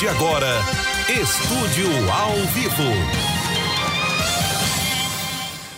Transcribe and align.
de 0.00 0.08
agora, 0.08 0.48
Estúdio 1.10 1.86
ao 2.10 2.34
vivo. 2.54 2.82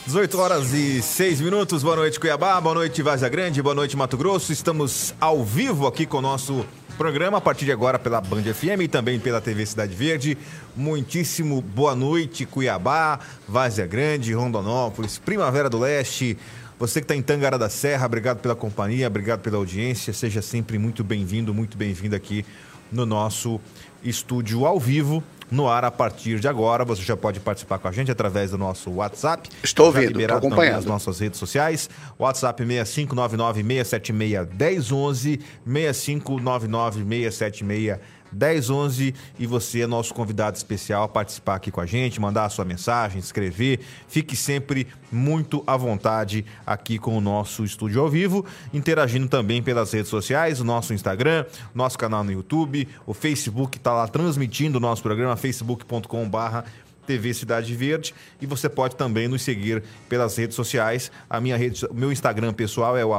18 0.07 0.39
horas 0.39 0.73
e 0.73 1.03
6 1.03 1.41
minutos. 1.41 1.83
Boa 1.83 1.97
noite, 1.97 2.21
Cuiabá. 2.21 2.61
Boa 2.61 2.77
noite, 2.77 3.03
Vazia 3.03 3.29
Grande. 3.29 3.61
Boa 3.61 3.75
noite, 3.75 3.97
Mato 3.97 4.17
Grosso. 4.17 4.53
Estamos 4.53 5.13
ao 5.21 5.45
vivo 5.45 5.89
aqui 5.89 6.07
com 6.07 6.19
o 6.19 6.23
nosso 6.23 6.65
programa 6.97 7.39
a 7.39 7.41
partir 7.41 7.65
de 7.65 7.73
agora 7.73 7.99
pela 7.99 8.21
Band 8.21 8.45
FM 8.45 8.83
e 8.83 8.89
também 8.89 9.19
pela 9.19 9.41
TV 9.41 9.67
Cidade 9.67 9.93
Verde. 9.93 10.39
Muitíssimo 10.77 11.61
boa 11.61 11.97
noite, 11.97 12.47
Cuiabá, 12.47 13.19
Vazia 13.49 13.89
Grande, 13.89 14.33
Rondonópolis, 14.35 15.19
Primavera 15.19 15.69
do 15.69 15.81
Leste. 15.81 16.39
Você 16.79 17.01
que 17.01 17.07
está 17.07 17.17
em 17.17 17.23
Tangara 17.23 17.59
da 17.59 17.69
Serra, 17.69 18.07
obrigado 18.07 18.39
pela 18.39 18.55
companhia, 18.55 19.09
obrigado 19.09 19.41
pela 19.41 19.57
audiência. 19.57 20.13
Seja 20.13 20.41
sempre 20.41 20.79
muito 20.79 21.03
bem-vindo, 21.03 21.53
muito 21.53 21.77
bem-vindo 21.77 22.15
aqui 22.15 22.45
no 22.93 23.07
nosso 23.07 23.59
estúdio 24.05 24.67
ao 24.67 24.79
vivo 24.79 25.25
no 25.51 25.69
ar 25.69 25.85
a 25.85 25.91
partir 25.91 26.39
de 26.41 26.49
agora. 26.49 26.85
Você 26.85 27.03
já 27.03 27.17
pode 27.17 27.41
participar 27.41 27.79
com 27.79 27.89
a 27.89 27.93
gente 27.93 28.11
através 28.11 28.51
do 28.51 28.59
nosso 28.59 28.91
WhatsApp. 28.91 29.49
Estou 29.63 29.87
ouvindo, 29.87 30.21
estou 30.21 30.39
acompanhando. 30.39 30.77
Nas 30.77 30.85
nossas 30.87 31.21
redes 31.21 31.39
sociais. 31.39 31.89
WhatsApp 32.19 32.65
6599-676-1011, 32.65 35.41
6599-676-1011. 35.69 37.99
1011 38.33 39.15
e 39.39 39.47
você 39.47 39.83
é 39.83 39.87
nosso 39.87 40.15
convidado 40.15 40.57
especial 40.57 41.05
a 41.05 41.09
participar 41.09 41.57
aqui 41.57 41.71
com 41.71 41.81
a 41.81 41.87
gente, 41.87 42.21
mandar 42.21 42.45
a 42.45 42.49
sua 42.49 42.65
mensagem, 42.65 43.19
escrever. 43.19 43.81
Fique 44.09 44.35
sempre 44.37 44.87
muito 45.11 45.63
à 45.67 45.77
vontade 45.77 46.45
aqui 46.67 46.99
com 46.99 47.17
o 47.17 47.21
nosso 47.21 47.65
estúdio 47.65 48.01
ao 48.01 48.09
vivo, 48.09 48.45
interagindo 48.73 49.29
também 49.29 49.63
pelas 49.63 49.93
redes 49.93 50.09
sociais, 50.09 50.61
o 50.61 50.65
nosso 50.65 50.95
Instagram, 50.95 51.45
nosso 51.75 51.99
canal 51.99 52.25
no 52.25 52.33
YouTube, 52.33 52.89
o 53.07 53.13
Facebook 53.13 53.77
está 53.77 53.93
lá 53.93 54.09
transmitindo 54.09 54.79
o 54.79 54.81
nosso 54.81 55.03
programa, 55.03 55.37
facebook.com/barra 55.37 56.65
TV 57.07 57.35
Cidade 57.35 57.75
Verde 57.75 58.15
e 58.41 58.47
você 58.47 58.69
pode 58.69 58.97
também 58.97 59.29
nos 59.29 59.43
seguir 59.43 59.83
pelas 60.09 60.37
redes 60.37 60.55
sociais. 60.55 61.11
A 61.29 61.41
minha 61.41 61.57
rede, 61.57 61.87
meu 61.93 62.13
Instagram 62.13 62.53
pessoal 62.53 62.97
é 62.97 63.05
o 63.05 63.13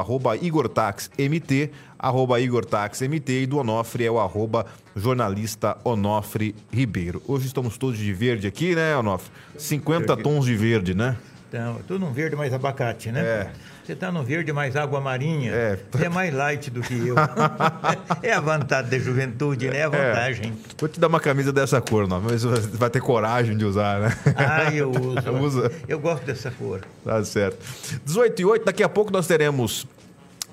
arroba 2.04 2.04
IgorTaxMT, 2.04 2.06
arroba 2.06 2.42
IgorTaxMT 2.42 3.32
e 3.44 3.46
do 3.46 3.58
Onofre 3.58 4.06
é 4.06 4.12
o 4.12 4.20
arroba 4.20 4.66
jornalista 4.94 5.78
Onofre 5.86 6.54
Ribeiro. 6.72 7.22
Hoje 7.26 7.48
estamos 7.48 7.78
todos 7.78 7.98
de 7.98 8.14
verde 8.14 8.46
aqui, 8.46 8.76
né, 8.76 8.96
Onofre? 8.98 9.32
50 9.58 10.18
tons 10.18 10.46
de 10.46 10.56
verde, 10.56 10.94
né? 10.94 11.16
Então, 11.48 11.78
tudo 11.88 12.00
num 12.00 12.12
verde 12.12 12.36
mais 12.36 12.52
abacate, 12.52 13.12
né? 13.12 13.22
É. 13.22 13.52
Você 13.86 13.94
está 13.94 14.12
no 14.12 14.24
verde 14.24 14.52
mais 14.52 14.76
água 14.76 15.00
marinha. 15.00 15.52
É. 15.52 15.80
Você 15.92 16.06
é 16.06 16.10
mais 16.10 16.34
light 16.34 16.72
do 16.72 16.82
que 16.82 17.08
eu. 17.08 17.16
é 18.24 18.32
a 18.32 18.40
vantagem 18.40 18.90
da 18.90 18.98
juventude, 18.98 19.70
né? 19.70 19.78
É 19.78 19.84
a 19.84 19.90
vantagem. 19.90 20.52
É. 20.52 20.74
Vou 20.80 20.90
te 20.90 21.00
dar 21.00 21.08
uma 21.08 21.20
camisa 21.20 21.54
dessa 21.54 21.80
cor, 21.80 22.08
não, 22.08 22.20
mas 22.20 22.44
você 22.44 22.68
vai 22.70 22.90
ter 22.90 23.02
coragem 23.02 23.56
de 23.56 23.66
usar, 23.66 24.00
né? 24.00 24.18
Ah, 24.36 24.74
eu 24.74 24.90
uso. 24.90 25.32
Usa. 25.44 25.72
Eu 25.88 26.00
gosto 26.00 26.24
dessa 26.26 26.50
cor. 26.50 26.82
Tá 27.04 27.24
certo. 27.24 27.60
18 28.04 28.42
e 28.42 28.46
8, 28.46 28.66
daqui 28.66 28.82
a 28.82 28.90
pouco 28.90 29.12
nós 29.12 29.28
teremos 29.28 29.86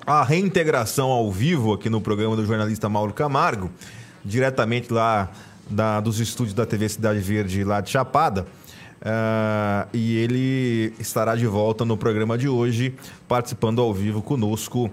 a 0.05 0.23
reintegração 0.23 1.09
ao 1.09 1.31
vivo 1.31 1.73
aqui 1.73 1.89
no 1.89 2.01
programa 2.01 2.35
do 2.35 2.45
jornalista 2.45 2.89
Mauro 2.89 3.13
Camargo, 3.13 3.69
diretamente 4.23 4.91
lá 4.91 5.29
da, 5.69 5.99
dos 5.99 6.19
estúdios 6.19 6.53
da 6.53 6.65
TV 6.65 6.89
Cidade 6.89 7.19
Verde, 7.19 7.63
lá 7.63 7.81
de 7.81 7.89
Chapada. 7.89 8.45
Uh, 9.01 9.87
e 9.93 10.17
ele 10.17 10.93
estará 10.99 11.35
de 11.35 11.47
volta 11.47 11.83
no 11.83 11.97
programa 11.97 12.37
de 12.37 12.47
hoje, 12.47 12.93
participando 13.27 13.81
ao 13.81 13.93
vivo 13.93 14.21
conosco 14.21 14.91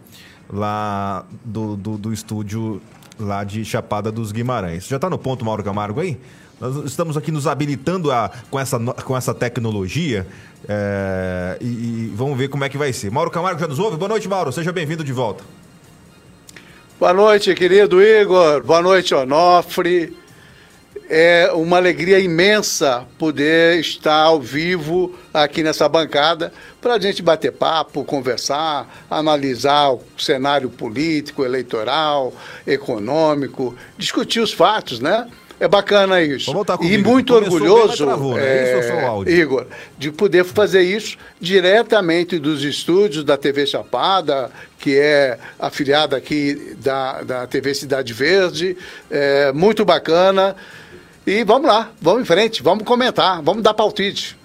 lá 0.51 1.27
do, 1.45 1.77
do, 1.77 1.99
do 1.99 2.13
estúdio 2.13 2.81
lá 3.19 3.45
de 3.45 3.65
Chapada 3.65 4.11
dos 4.11 4.33
Guimarães. 4.33 4.87
Já 4.87 4.97
está 4.97 5.11
no 5.11 5.19
ponto, 5.19 5.45
Mauro 5.45 5.63
Camargo, 5.63 6.01
aí? 6.01 6.19
Nós 6.61 6.77
estamos 6.85 7.17
aqui 7.17 7.31
nos 7.31 7.47
habilitando 7.47 8.11
a, 8.11 8.33
com, 8.51 8.59
essa, 8.59 8.79
com 8.81 9.17
essa 9.17 9.33
tecnologia 9.33 10.27
é, 10.69 11.57
e, 11.61 11.67
e, 11.67 12.13
vamos 12.17 12.37
ver 12.37 12.49
como 12.49 12.65
é 12.65 12.69
que 12.69 12.77
vai 12.77 12.93
ser. 12.93 13.13
Mauro 13.13 13.31
Camargo 13.31 13.61
já 13.61 13.69
nos 13.69 13.79
ouve? 13.79 13.97
Boa 13.97 14.09
noite, 14.09 14.29
Mauro. 14.29 14.51
Seja 14.51 14.73
bem-vindo 14.73 15.05
de 15.05 15.13
volta. 15.13 15.45
Boa 16.99 17.15
noite, 17.15 17.55
querido 17.55 18.03
Igor. 18.03 18.65
Boa 18.65 18.83
noite, 18.83 19.15
Onofre. 19.15 20.17
É 21.09 21.51
uma 21.55 21.77
alegria 21.77 22.19
imensa 22.19 23.07
poder 23.17 23.79
estar 23.79 24.25
ao 24.25 24.41
vivo 24.41 25.15
aqui 25.33 25.63
nessa 25.63 25.89
bancada 25.89 26.53
para 26.81 26.95
a 26.95 27.01
gente 27.01 27.23
bater 27.23 27.53
papo, 27.53 28.05
conversar, 28.05 29.07
analisar 29.09 29.93
o 29.93 30.03
cenário 30.19 30.69
político, 30.69 31.45
eleitoral, 31.45 32.33
econômico, 32.67 33.77
discutir 33.97 34.41
os 34.41 34.53
fatos, 34.53 34.99
né? 34.99 35.29
É 35.61 35.67
bacana 35.67 36.23
isso. 36.23 36.53
E 36.83 36.99
muito 36.99 37.33
Começou 37.35 37.55
orgulhoso, 37.55 38.05
travou, 38.05 38.37
né? 38.37 38.45
é, 38.45 39.31
Igor, 39.33 39.67
de 39.99 40.13
poder 40.13 40.45
fazer 40.45 40.83
isso 40.83 41.17
diretamente 41.41 42.39
dos 42.39 42.63
estúdios 42.63 43.25
da 43.25 43.37
TV 43.37 43.67
Chapada, 43.67 44.51
que 44.79 44.97
é 44.97 45.39
afiliada 45.59 46.17
aqui 46.17 46.77
da, 46.79 47.23
da 47.23 47.47
TV 47.47 47.75
Cidade 47.75 48.13
Verde. 48.13 48.77
É, 49.11 49.53
muito 49.53 49.85
bacana. 49.85 50.55
E 51.27 51.43
vamos 51.45 51.69
lá, 51.69 51.91
vamos 52.01 52.23
em 52.23 52.25
frente, 52.25 52.63
vamos 52.63 52.85
comentar, 52.85 53.43
vamos 53.43 53.63
dar 53.63 53.75
palpite. 53.75 54.39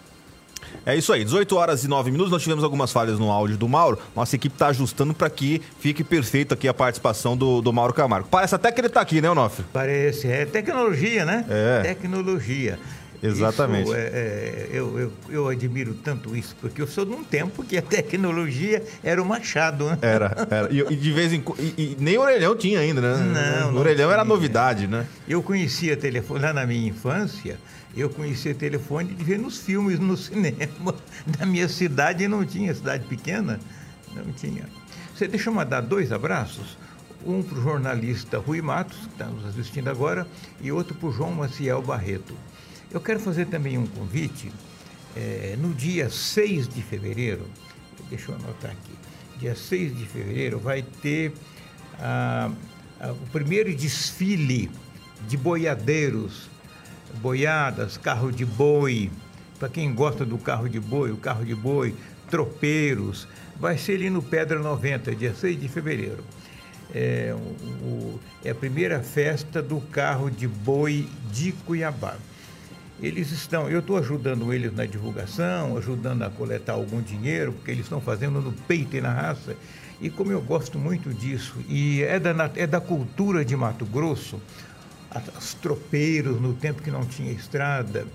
É 0.85 0.95
isso 0.95 1.13
aí, 1.13 1.23
18 1.23 1.55
horas 1.55 1.83
e 1.83 1.87
9 1.87 2.11
minutos. 2.11 2.31
Nós 2.31 2.41
tivemos 2.41 2.63
algumas 2.63 2.91
falhas 2.91 3.17
no 3.17 3.31
áudio 3.31 3.57
do 3.57 3.67
Mauro. 3.67 3.97
Nossa 4.15 4.35
equipe 4.35 4.53
está 4.55 4.67
ajustando 4.67 5.13
para 5.13 5.29
que 5.29 5.61
fique 5.79 6.03
perfeito 6.03 6.53
aqui 6.53 6.67
a 6.67 6.73
participação 6.73 7.37
do, 7.37 7.61
do 7.61 7.71
Mauro 7.71 7.93
Camargo. 7.93 8.27
Parece 8.29 8.55
até 8.55 8.71
que 8.71 8.81
ele 8.81 8.87
está 8.87 9.01
aqui, 9.01 9.21
né, 9.21 9.29
Onofre? 9.29 9.65
Parece, 9.71 10.27
é 10.27 10.45
tecnologia, 10.45 11.25
né? 11.25 11.45
É. 11.49 11.81
Tecnologia. 11.83 12.77
Exatamente. 13.23 13.85
Isso, 13.85 13.95
é, 13.95 13.99
é, 13.99 14.69
eu, 14.71 14.99
eu, 14.99 15.13
eu, 15.29 15.47
admiro 15.47 15.93
tanto 15.93 16.35
isso, 16.35 16.55
porque 16.59 16.81
eu 16.81 16.87
sou 16.87 17.05
de 17.05 17.13
um 17.13 17.23
tempo 17.23 17.63
que 17.63 17.77
a 17.77 17.81
tecnologia 17.81 18.83
era 19.01 19.21
o 19.21 19.25
machado, 19.25 19.85
né? 19.85 19.97
Era, 20.01 20.47
era. 20.49 20.73
E, 20.73 20.79
e 20.79 20.95
de 20.95 21.11
vez 21.13 21.31
em 21.31 21.41
quando. 21.41 21.59
E, 21.61 21.73
e, 21.77 21.97
nem 21.99 22.17
orelhão 22.17 22.55
tinha 22.55 22.79
ainda, 22.79 22.99
né? 22.99 23.61
Não. 23.61 23.75
O 23.75 23.79
orelhão 23.79 24.07
tinha. 24.07 24.13
era 24.13 24.25
novidade, 24.25 24.87
né? 24.87 25.07
Eu 25.27 25.41
conhecia 25.41 25.95
telefone 25.95 26.41
lá 26.41 26.51
na 26.51 26.65
minha 26.65 26.87
infância. 26.87 27.57
Eu 27.95 28.09
conhecia 28.09 28.53
telefone 28.53 29.13
de 29.13 29.23
ver 29.23 29.39
nos 29.39 29.59
filmes, 29.59 29.99
no 29.99 30.17
cinema. 30.17 30.95
Da 31.25 31.45
minha 31.45 31.69
cidade 31.69 32.27
não 32.27 32.45
tinha, 32.45 32.73
cidade 32.73 33.05
pequena, 33.05 33.59
não 34.13 34.33
tinha. 34.33 34.67
Você 35.15 35.27
deixa 35.27 35.49
eu 35.49 35.53
mandar 35.53 35.79
dois 35.79 36.11
abraços 36.11 36.77
um 37.25 37.41
para 37.41 37.57
o 37.57 37.61
jornalista 37.61 38.37
Rui 38.37 38.61
Matos, 38.61 38.97
que 38.97 39.13
está 39.13 39.25
nos 39.25 39.45
assistindo 39.45 39.87
agora, 39.89 40.27
e 40.61 40.71
outro 40.71 40.95
para 40.95 41.07
o 41.07 41.11
João 41.11 41.31
Maciel 41.31 41.81
Barreto. 41.81 42.35
Eu 42.93 43.01
quero 43.01 43.19
fazer 43.19 43.47
também 43.47 43.75
um 43.75 43.87
convite. 43.87 44.51
É, 45.15 45.55
no 45.59 45.73
dia 45.73 46.11
6 46.11 46.67
de 46.67 46.83
fevereiro, 46.83 47.47
deixa 48.07 48.31
eu 48.31 48.35
anotar 48.35 48.71
aqui, 48.71 48.91
dia 49.39 49.55
6 49.55 49.97
de 49.97 50.05
fevereiro 50.05 50.59
vai 50.59 50.81
ter 50.81 51.33
o 53.11 53.31
primeiro 53.31 53.75
desfile 53.75 54.71
de 55.27 55.37
boiadeiros, 55.37 56.49
boiadas, 57.21 57.97
carro 57.97 58.31
de 58.31 58.45
boi, 58.45 59.11
para 59.59 59.69
quem 59.69 59.93
gosta 59.93 60.25
do 60.25 60.37
carro 60.37 60.67
de 60.67 60.79
boi, 60.79 61.11
o 61.11 61.17
carro 61.17 61.45
de 61.45 61.53
boi, 61.53 61.95
tropeiros, 62.29 63.27
vai 63.59 63.77
ser 63.77 63.93
ali 63.93 64.09
no 64.09 64.21
Pedra 64.21 64.59
90, 64.59 65.15
dia 65.15 65.33
6 65.33 65.59
de 65.59 65.67
fevereiro. 65.67 66.23
É, 66.93 67.35
o, 67.81 68.19
é 68.43 68.51
a 68.51 68.55
primeira 68.55 69.01
festa 69.01 69.61
do 69.61 69.79
carro 69.79 70.29
de 70.29 70.47
boi 70.47 71.07
de 71.31 71.51
Cuiabá. 71.51 72.17
Eles 73.03 73.33
estão, 73.33 73.69
eu 73.69 73.79
estou 73.79 73.97
ajudando 73.97 74.53
eles 74.53 74.73
na 74.73 74.85
divulgação, 74.85 75.75
ajudando 75.75 76.23
a 76.23 76.29
coletar 76.29 76.71
algum 76.71 77.01
dinheiro, 77.01 77.51
porque 77.51 77.69
eles 77.69 77.83
estão 77.83 77.99
fazendo 77.99 78.39
no 78.39 78.53
peito 78.53 78.95
e 78.95 79.01
na 79.01 79.11
raça. 79.11 79.57
E 79.99 80.09
como 80.09 80.31
eu 80.31 80.41
gosto 80.41 80.79
muito 80.79 81.13
disso, 81.13 81.57
e 81.67 82.01
é 82.01 82.17
da, 82.17 82.49
é 82.55 82.65
da 82.65 82.79
cultura 82.79 83.43
de 83.43 83.57
Mato 83.57 83.85
Grosso, 83.85 84.39
os 85.37 85.53
tropeiros, 85.55 86.39
no 86.39 86.53
tempo 86.53 86.81
que 86.81 86.89
não 86.89 87.05
tinha 87.05 87.29
estrada, 87.33 88.07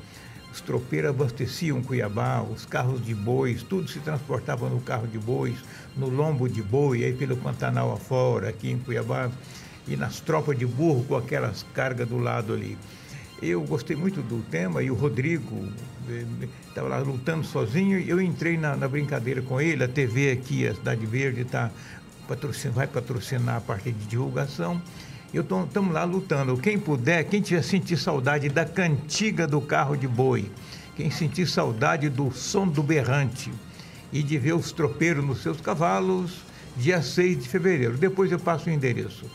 os 0.51 0.63
tropeiros 0.63 1.11
abasteciam 1.11 1.83
Cuiabá, 1.83 2.41
os 2.41 2.65
carros 2.65 3.05
de 3.05 3.15
bois, 3.15 3.63
tudo 3.63 3.91
se 3.91 4.01
transportava 4.01 4.71
no 4.71 4.81
carro 4.81 5.07
de 5.07 5.19
bois, 5.19 5.57
no 5.99 6.09
lombo 6.09 6.49
de 6.49 6.63
boi, 6.63 7.05
aí 7.05 7.13
pelo 7.13 7.37
Pantanal 7.37 7.93
afora, 7.93 8.49
aqui 8.49 8.71
em 8.71 8.79
Cuiabá, 8.79 9.31
e 9.87 9.99
nas 9.99 10.19
tropas 10.19 10.59
de 10.59 10.65
burro 10.65 11.05
com 11.05 11.15
aquelas 11.15 11.63
cargas 11.75 12.09
do 12.09 12.17
lado 12.17 12.55
ali. 12.55 12.79
Eu 13.41 13.63
gostei 13.63 13.95
muito 13.95 14.21
do 14.21 14.43
tema 14.51 14.83
e 14.83 14.91
o 14.91 14.95
Rodrigo 14.95 15.69
estava 16.69 16.89
eh, 16.89 16.91
lá 16.91 16.99
lutando 16.99 17.47
sozinho 17.47 17.99
eu 18.01 18.21
entrei 18.21 18.57
na, 18.57 18.75
na, 18.75 18.89
brincadeira 18.89 19.41
com 19.43 19.61
ele. 19.61 19.85
A 19.85 19.89
TV 19.89 20.33
aqui, 20.33 20.67
a 20.67 20.75
Cidade 20.75 21.07
Verde, 21.07 21.45
tá 21.45 21.71
patrocin, 22.27 22.71
vai 22.71 22.89
patrocinar 22.89 23.57
a 23.57 23.61
parte 23.61 23.93
de 23.93 24.07
divulgação. 24.07 24.83
Eu 25.33 25.43
estamos 25.43 25.95
lá 25.95 26.03
lutando. 26.05 26.57
Quem 26.57 26.79
puder, 26.79 27.25
quem 27.25 27.41
tiver 27.41 27.63
sentir 27.63 27.97
saudade 27.97 28.49
da 28.49 28.65
cantiga 28.65 29.47
do 29.47 29.61
carro 29.61 29.97
de 29.97 30.09
boi, 30.09 30.51
quem 30.97 31.11
sentir 31.11 31.47
saudade 31.47 32.09
do 32.09 32.33
som 32.33 32.67
do 32.67 32.83
berrante 32.83 33.53
e 34.13 34.21
de 34.23 34.37
ver 34.37 34.55
os 34.55 34.73
tropeiros 34.73 35.25
nos 35.25 35.43
seus 35.43 35.61
cavalos, 35.61 36.39
dia 36.77 37.03
6 37.03 37.43
de 37.43 37.49
fevereiro. 37.49 37.97
Depois 37.97 38.33
eu 38.33 38.39
passo 38.39 38.69
o 38.69 38.73
endereço. 38.73 39.27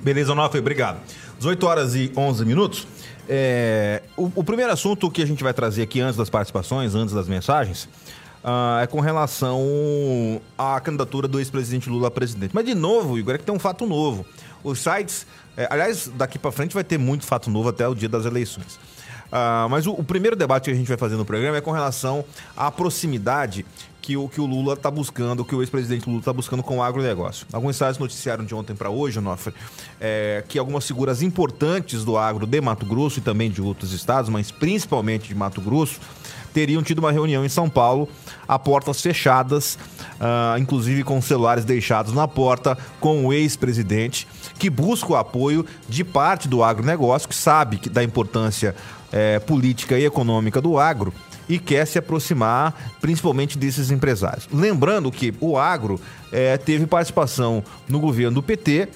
Beleza, 0.00 0.32
Onofre, 0.32 0.60
obrigado. 0.60 1.00
18 1.38 1.66
horas 1.66 1.94
e 1.94 2.12
11 2.16 2.44
minutos. 2.44 2.86
É, 3.28 4.02
o, 4.16 4.30
o, 4.34 4.44
primeiro 4.44 4.72
assunto 4.72 5.10
que 5.10 5.22
a 5.22 5.26
gente 5.26 5.42
vai 5.42 5.52
trazer 5.52 5.82
aqui 5.82 6.00
antes 6.00 6.16
das 6.16 6.30
participações, 6.30 6.94
antes 6.94 7.14
das 7.14 7.28
mensagens, 7.28 7.84
uh, 8.42 8.80
é 8.82 8.86
com 8.86 9.00
relação 9.00 10.40
à 10.56 10.80
candidatura 10.80 11.28
do 11.28 11.38
ex-presidente 11.38 11.88
Lula 11.90 12.08
a 12.08 12.10
presidente. 12.10 12.54
Mas, 12.54 12.64
de 12.64 12.74
novo, 12.74 13.18
Igor, 13.18 13.34
é 13.34 13.38
que 13.38 13.44
tem 13.44 13.54
um 13.54 13.58
fato 13.58 13.86
novo. 13.86 14.24
Os 14.64 14.80
sites. 14.80 15.26
É, 15.56 15.66
aliás, 15.70 16.10
daqui 16.14 16.38
para 16.38 16.52
frente 16.52 16.72
vai 16.72 16.84
ter 16.84 16.98
muito 16.98 17.26
fato 17.26 17.50
novo 17.50 17.68
até 17.68 17.86
o 17.86 17.94
dia 17.94 18.08
das 18.08 18.24
eleições. 18.24 18.78
Uh, 19.26 19.68
mas 19.68 19.86
o, 19.86 19.92
o, 19.92 20.02
primeiro 20.02 20.34
debate 20.34 20.64
que 20.64 20.70
a 20.70 20.74
gente 20.74 20.88
vai 20.88 20.96
fazer 20.96 21.16
no 21.16 21.24
programa 21.24 21.56
é 21.58 21.60
com 21.60 21.70
relação 21.70 22.24
à 22.56 22.70
proximidade 22.70 23.66
que 24.08 24.16
o, 24.16 24.26
que 24.26 24.40
o 24.40 24.46
Lula 24.46 24.72
está 24.72 24.90
buscando, 24.90 25.44
que 25.44 25.54
o 25.54 25.60
ex-presidente 25.60 26.08
Lula 26.08 26.20
está 26.20 26.32
buscando 26.32 26.62
com 26.62 26.78
o 26.78 26.82
agronegócio. 26.82 27.46
Alguns 27.52 27.76
sites 27.76 27.98
noticiaram 27.98 28.42
de 28.42 28.54
ontem 28.54 28.74
para 28.74 28.88
hoje, 28.88 29.18
Onofre, 29.18 29.52
é, 30.00 30.42
que 30.48 30.58
algumas 30.58 30.86
figuras 30.86 31.20
importantes 31.20 32.06
do 32.06 32.16
agro 32.16 32.46
de 32.46 32.58
Mato 32.58 32.86
Grosso 32.86 33.18
e 33.18 33.20
também 33.20 33.50
de 33.50 33.60
outros 33.60 33.92
estados, 33.92 34.30
mas 34.30 34.50
principalmente 34.50 35.28
de 35.28 35.34
Mato 35.34 35.60
Grosso, 35.60 36.00
teriam 36.54 36.82
tido 36.82 37.00
uma 37.00 37.12
reunião 37.12 37.44
em 37.44 37.50
São 37.50 37.68
Paulo 37.68 38.08
a 38.48 38.58
portas 38.58 38.98
fechadas, 39.02 39.78
uh, 40.14 40.58
inclusive 40.58 41.04
com 41.04 41.20
celulares 41.20 41.66
deixados 41.66 42.14
na 42.14 42.26
porta, 42.26 42.78
com 43.00 43.26
o 43.26 43.32
ex-presidente, 43.34 44.26
que 44.58 44.70
busca 44.70 45.12
o 45.12 45.16
apoio 45.16 45.66
de 45.86 46.02
parte 46.02 46.48
do 46.48 46.64
agronegócio, 46.64 47.28
que 47.28 47.36
sabe 47.36 47.78
da 47.90 48.02
importância 48.02 48.74
é, 49.12 49.38
política 49.38 49.98
e 49.98 50.06
econômica 50.06 50.62
do 50.62 50.78
agro 50.78 51.12
e 51.48 51.58
quer 51.58 51.86
se 51.86 51.98
aproximar 51.98 52.96
principalmente 53.00 53.56
desses 53.56 53.90
empresários. 53.90 54.48
Lembrando 54.52 55.10
que 55.10 55.34
o 55.40 55.56
agro 55.56 56.00
é, 56.32 56.56
teve 56.56 56.86
participação 56.86 57.62
no 57.88 57.98
governo 58.00 58.36
do 58.36 58.42
PT, 58.42 58.88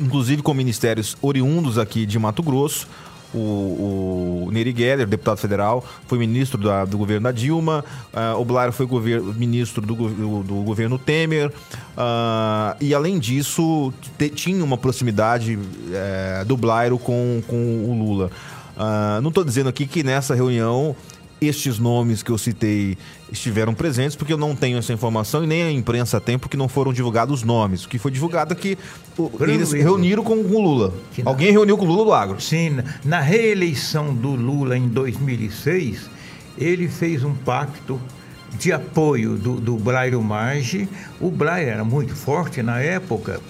inclusive 0.00 0.42
com 0.42 0.54
ministérios 0.54 1.16
oriundos 1.20 1.78
aqui 1.78 2.06
de 2.06 2.18
Mato 2.18 2.42
Grosso. 2.42 2.88
O, 3.32 4.46
o 4.46 4.48
Neri 4.50 4.74
Geller, 4.76 5.06
deputado 5.06 5.38
federal, 5.38 5.84
foi 6.08 6.18
ministro 6.18 6.60
da, 6.60 6.84
do 6.84 6.98
governo 6.98 7.24
da 7.24 7.32
Dilma. 7.32 7.84
Uh, 8.12 8.40
o 8.40 8.44
Blairo 8.44 8.72
foi 8.72 8.88
ministro 9.36 9.80
do, 9.80 9.94
do, 9.94 10.42
do 10.42 10.54
governo 10.62 10.98
Temer. 10.98 11.48
Uh, 11.48 12.74
e 12.80 12.92
além 12.92 13.20
disso, 13.20 13.92
te, 14.18 14.28
tinha 14.30 14.64
uma 14.64 14.76
proximidade 14.76 15.56
uh, 15.56 16.44
do 16.44 16.56
Blairo 16.56 16.98
com, 16.98 17.40
com 17.46 17.84
o 17.84 17.96
Lula. 17.96 18.32
Uh, 18.76 19.20
não 19.20 19.28
estou 19.28 19.44
dizendo 19.44 19.68
aqui 19.68 19.86
que 19.86 20.02
nessa 20.02 20.34
reunião 20.34 20.96
estes 21.40 21.78
nomes 21.78 22.22
que 22.22 22.30
eu 22.30 22.38
citei 22.38 22.98
estiveram 23.32 23.74
presentes, 23.74 24.16
porque 24.16 24.32
eu 24.32 24.36
não 24.36 24.54
tenho 24.54 24.78
essa 24.78 24.92
informação 24.92 25.42
e 25.42 25.46
nem 25.46 25.62
a 25.62 25.72
imprensa 25.72 26.20
tem, 26.20 26.38
porque 26.38 26.56
não 26.56 26.68
foram 26.68 26.92
divulgados 26.92 27.40
os 27.40 27.46
nomes. 27.46 27.84
O 27.84 27.88
que 27.88 27.98
foi 27.98 28.10
divulgado 28.10 28.52
é 28.52 28.56
que 28.56 28.76
eles 29.40 29.72
reuniram 29.72 30.22
com 30.22 30.34
o 30.34 30.62
Lula. 30.62 30.92
Alguém 31.24 31.50
reuniu 31.50 31.78
com 31.78 31.84
o 31.84 31.88
Lula 31.88 32.04
do 32.04 32.12
Agro. 32.12 32.40
Sim, 32.40 32.78
na 33.04 33.20
reeleição 33.20 34.14
do 34.14 34.30
Lula 34.30 34.76
em 34.76 34.88
2006, 34.88 36.10
ele 36.58 36.88
fez 36.88 37.24
um 37.24 37.34
pacto 37.34 38.00
de 38.58 38.72
apoio 38.72 39.36
do, 39.36 39.60
do 39.60 39.76
Blairo 39.76 40.20
Marge. 40.22 40.88
O 41.20 41.30
Blairo 41.30 41.70
era 41.70 41.84
muito 41.84 42.14
forte 42.14 42.62
na 42.62 42.80
época 42.80 43.40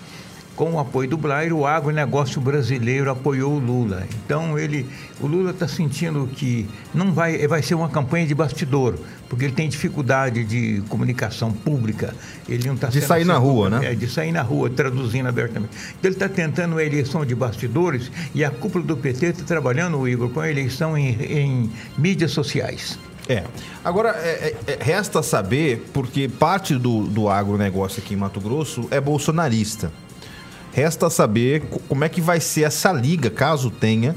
com 0.61 0.73
o 0.73 0.79
apoio 0.79 1.09
do 1.09 1.17
Blair, 1.17 1.55
o 1.55 1.67
agronegócio 1.67 2.39
brasileiro 2.39 3.11
apoiou 3.11 3.55
o 3.55 3.59
Lula. 3.59 4.07
Então 4.23 4.59
ele, 4.59 4.87
o 5.19 5.27
Lula 5.27 5.53
está 5.53 5.67
sentindo 5.67 6.29
que 6.37 6.69
não 6.93 7.15
vai, 7.15 7.49
vai 7.49 7.63
ser 7.63 7.75
uma 7.75 7.89
campanha 7.89 8.27
de 8.27 8.35
bastidor, 8.35 8.95
porque 9.27 9.47
ele 9.47 9.55
tem 9.55 9.71
dificuldade 9.71 10.45
de 10.45 10.83
comunicação 10.91 11.51
pública. 11.51 12.15
Ele 12.47 12.67
não 12.67 12.75
está 12.75 12.89
de 12.89 13.01
sair 13.01 13.25
na 13.25 13.39
rua, 13.39 13.71
né? 13.71 13.93
É, 13.93 13.95
de 13.95 14.07
sair 14.07 14.33
na 14.33 14.43
rua, 14.43 14.69
traduzindo 14.69 15.31
abertamente. 15.31 15.73
Então, 15.99 16.11
ele 16.11 16.15
está 16.15 16.29
tentando 16.29 16.73
uma 16.73 16.85
eleição 16.85 17.25
de 17.25 17.35
bastidores 17.35 18.13
e 18.35 18.45
a 18.45 18.51
cúpula 18.51 18.85
do 18.85 18.99
PT 18.99 19.27
está 19.29 19.45
trabalhando, 19.45 20.07
Igor, 20.07 20.29
com 20.29 20.41
a 20.41 20.51
eleição 20.51 20.95
em, 20.95 21.09
em 21.23 21.71
mídias 21.97 22.33
sociais. 22.33 22.99
É. 23.27 23.45
Agora, 23.83 24.11
é, 24.11 24.55
é, 24.67 24.73
é 24.75 24.79
resta 24.79 25.23
saber, 25.23 25.89
porque 25.95 26.29
parte 26.29 26.75
do, 26.75 27.07
do 27.07 27.31
agronegócio 27.31 28.03
aqui 28.03 28.13
em 28.13 28.19
Mato 28.19 28.43
Grosso 28.43 28.87
é 28.91 29.01
bolsonarista. 29.01 29.91
Resta 30.73 31.11
saber 31.11 31.63
como 31.89 32.05
é 32.05 32.09
que 32.09 32.21
vai 32.21 32.41
ser 32.41 32.63
essa 32.63 32.93
liga, 32.93 33.31
caso 33.31 33.71
tenha. 33.71 34.15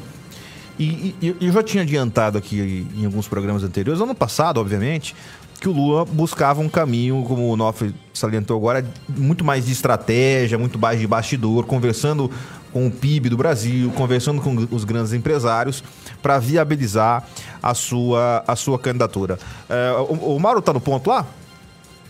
E, 0.79 1.15
e 1.21 1.35
eu 1.39 1.51
já 1.51 1.61
tinha 1.61 1.83
adiantado 1.83 2.37
aqui 2.37 2.87
em 2.95 3.05
alguns 3.05 3.27
programas 3.27 3.63
anteriores, 3.63 4.01
ano 4.01 4.15
passado, 4.15 4.59
obviamente, 4.59 5.15
que 5.59 5.69
o 5.69 5.71
Lula 5.71 6.03
buscava 6.03 6.61
um 6.61 6.67
caminho, 6.67 7.23
como 7.27 7.49
o 7.49 7.55
Nofre 7.55 7.95
salientou 8.13 8.57
agora, 8.57 8.85
muito 9.07 9.45
mais 9.45 9.65
de 9.65 9.71
estratégia, 9.71 10.57
muito 10.57 10.77
mais 10.77 10.99
de 10.99 11.07
bastidor, 11.07 11.65
conversando 11.65 12.29
com 12.73 12.87
o 12.87 12.91
PIB 12.91 13.29
do 13.29 13.37
Brasil, 13.37 13.91
conversando 13.91 14.41
com 14.41 14.67
os 14.71 14.83
grandes 14.83 15.13
empresários 15.13 15.83
para 16.21 16.39
viabilizar 16.39 17.23
a 17.61 17.73
sua, 17.73 18.43
a 18.47 18.55
sua 18.55 18.79
candidatura. 18.79 19.37
É, 19.69 19.91
o, 20.09 20.35
o 20.35 20.39
Mauro 20.39 20.59
está 20.59 20.73
no 20.73 20.81
ponto 20.81 21.09
lá? 21.09 21.25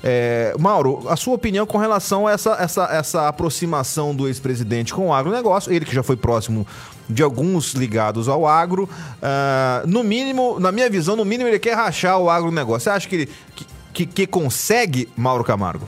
É, 0.06 0.54
Mauro, 0.60 1.06
a 1.08 1.16
sua 1.16 1.34
opinião 1.34 1.66
com 1.66 1.78
relação 1.78 2.28
a 2.28 2.34
essa, 2.34 2.58
essa, 2.60 2.84
essa 2.92 3.28
aproximação 3.30 4.14
do 4.14 4.28
ex-presidente 4.28 4.94
com 4.94 5.08
o 5.08 5.14
agronegócio, 5.14 5.72
ele 5.72 5.86
que 5.86 5.96
já 5.96 6.04
foi 6.04 6.18
próximo 6.18 6.68
de 7.10 7.24
alguns 7.24 7.74
ligados 7.74 8.28
ao 8.28 8.46
agro, 8.46 8.84
uh, 8.84 9.88
no 9.88 10.04
mínimo, 10.04 10.60
na 10.60 10.72
minha 10.72 10.90
visão, 10.90 11.16
no 11.16 11.24
mínimo 11.24 11.50
ele 11.50 11.60
quer 11.60 11.76
rachar 11.76 12.20
o 12.20 12.30
agronegócio. 12.30 12.82
Você 12.82 12.90
acha 12.90 13.08
que 13.08 13.16
ele 13.16 13.30
que, 13.56 13.66
que, 13.94 14.06
que 14.06 14.28
consegue, 14.28 15.08
Mauro 15.16 15.44
Camargo? 15.44 15.88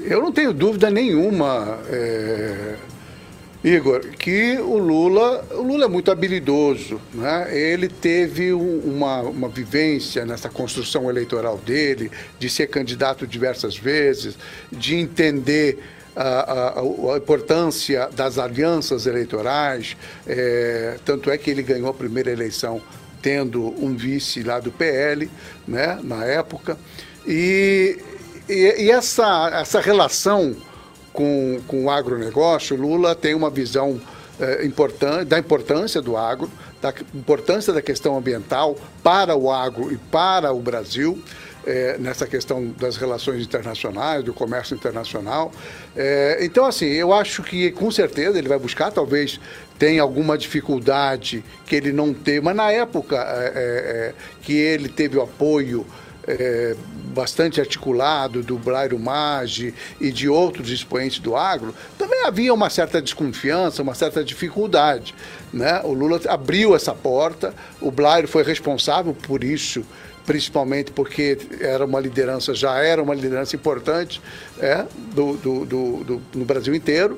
Eu 0.00 0.22
não 0.22 0.32
tenho 0.32 0.54
dúvida 0.54 0.90
nenhuma. 0.90 1.78
É 1.86 2.76
Igor, 3.62 4.00
que 4.18 4.56
o 4.58 4.78
Lula, 4.78 5.44
o 5.50 5.62
Lula 5.62 5.86
é 5.86 5.88
muito 5.88 6.12
habilidoso, 6.12 7.00
né? 7.12 7.48
Ele 7.56 7.88
teve 7.88 8.52
uma, 8.52 9.22
uma 9.22 9.48
vivência 9.48 10.24
nessa 10.24 10.48
construção 10.48 11.10
eleitoral 11.10 11.58
dele, 11.58 12.10
de 12.38 12.48
ser 12.48 12.68
candidato 12.68 13.26
diversas 13.26 13.76
vezes, 13.76 14.38
de 14.70 14.94
entender 14.94 15.78
a, 16.14 16.22
a, 16.22 16.80
a, 16.80 17.16
importância 17.16 18.08
das 18.14 18.38
alianças 18.38 19.06
eleitorais. 19.06 19.96
É, 20.24 20.96
tanto 21.04 21.28
é 21.28 21.36
que 21.36 21.50
ele 21.50 21.62
ganhou 21.62 21.88
a 21.88 21.94
primeira 21.94 22.30
eleição 22.30 22.80
tendo 23.20 23.74
um 23.84 23.96
vice 23.96 24.44
lá 24.44 24.60
do 24.60 24.70
PL, 24.70 25.28
né, 25.66 25.98
na 26.04 26.24
época. 26.24 26.78
E, 27.26 27.98
e, 28.48 28.84
e 28.84 28.90
essa, 28.92 29.50
essa 29.60 29.80
relação 29.80 30.56
com, 31.18 31.60
com 31.66 31.86
o 31.86 31.90
agronegócio, 31.90 32.76
Lula 32.76 33.12
tem 33.12 33.34
uma 33.34 33.50
visão 33.50 34.00
é, 34.38 34.64
importante, 34.64 35.24
da 35.24 35.36
importância 35.36 36.00
do 36.00 36.16
agro, 36.16 36.48
da 36.80 36.94
importância 37.12 37.72
da 37.72 37.82
questão 37.82 38.16
ambiental 38.16 38.76
para 39.02 39.34
o 39.34 39.50
agro 39.50 39.92
e 39.92 39.96
para 39.96 40.52
o 40.52 40.60
Brasil. 40.60 41.20
É, 41.66 41.98
nessa 41.98 42.26
questão 42.26 42.68
das 42.78 42.96
relações 42.96 43.42
internacionais, 43.42 44.24
do 44.24 44.32
comércio 44.32 44.74
internacional. 44.74 45.52
É, 45.94 46.38
então, 46.40 46.64
assim, 46.64 46.86
eu 46.86 47.12
acho 47.12 47.42
que 47.42 47.70
com 47.72 47.90
certeza 47.90 48.38
ele 48.38 48.48
vai 48.48 48.58
buscar, 48.58 48.90
talvez 48.90 49.38
tenha 49.78 50.00
alguma 50.00 50.38
dificuldade 50.38 51.44
que 51.66 51.76
ele 51.76 51.92
não 51.92 52.14
teve, 52.14 52.40
mas 52.40 52.56
na 52.56 52.72
época 52.72 53.16
é, 53.18 54.14
que 54.40 54.54
ele 54.54 54.88
teve 54.88 55.18
o 55.18 55.22
apoio 55.22 55.84
é, 56.28 56.76
bastante 57.14 57.58
articulado 57.58 58.42
do 58.42 58.58
Blairo 58.58 58.98
Maggi 58.98 59.74
e 59.98 60.12
de 60.12 60.28
outros 60.28 60.70
expoentes 60.70 61.18
do 61.18 61.34
agro, 61.34 61.74
também 61.96 62.22
havia 62.24 62.52
uma 62.52 62.68
certa 62.68 63.00
desconfiança, 63.00 63.82
uma 63.82 63.94
certa 63.94 64.22
dificuldade. 64.22 65.14
Né? 65.52 65.80
O 65.84 65.94
Lula 65.94 66.20
abriu 66.28 66.76
essa 66.76 66.94
porta, 66.94 67.54
o 67.80 67.90
Blairo 67.90 68.28
foi 68.28 68.42
responsável 68.42 69.14
por 69.14 69.42
isso, 69.42 69.82
principalmente 70.26 70.92
porque 70.92 71.38
era 71.60 71.86
uma 71.86 71.98
liderança, 71.98 72.54
já 72.54 72.78
era 72.78 73.02
uma 73.02 73.14
liderança 73.14 73.56
importante 73.56 74.20
é, 74.60 74.84
do, 75.14 75.32
do, 75.38 75.64
do, 75.64 76.04
do 76.04 76.22
no 76.34 76.44
Brasil 76.44 76.74
inteiro. 76.74 77.16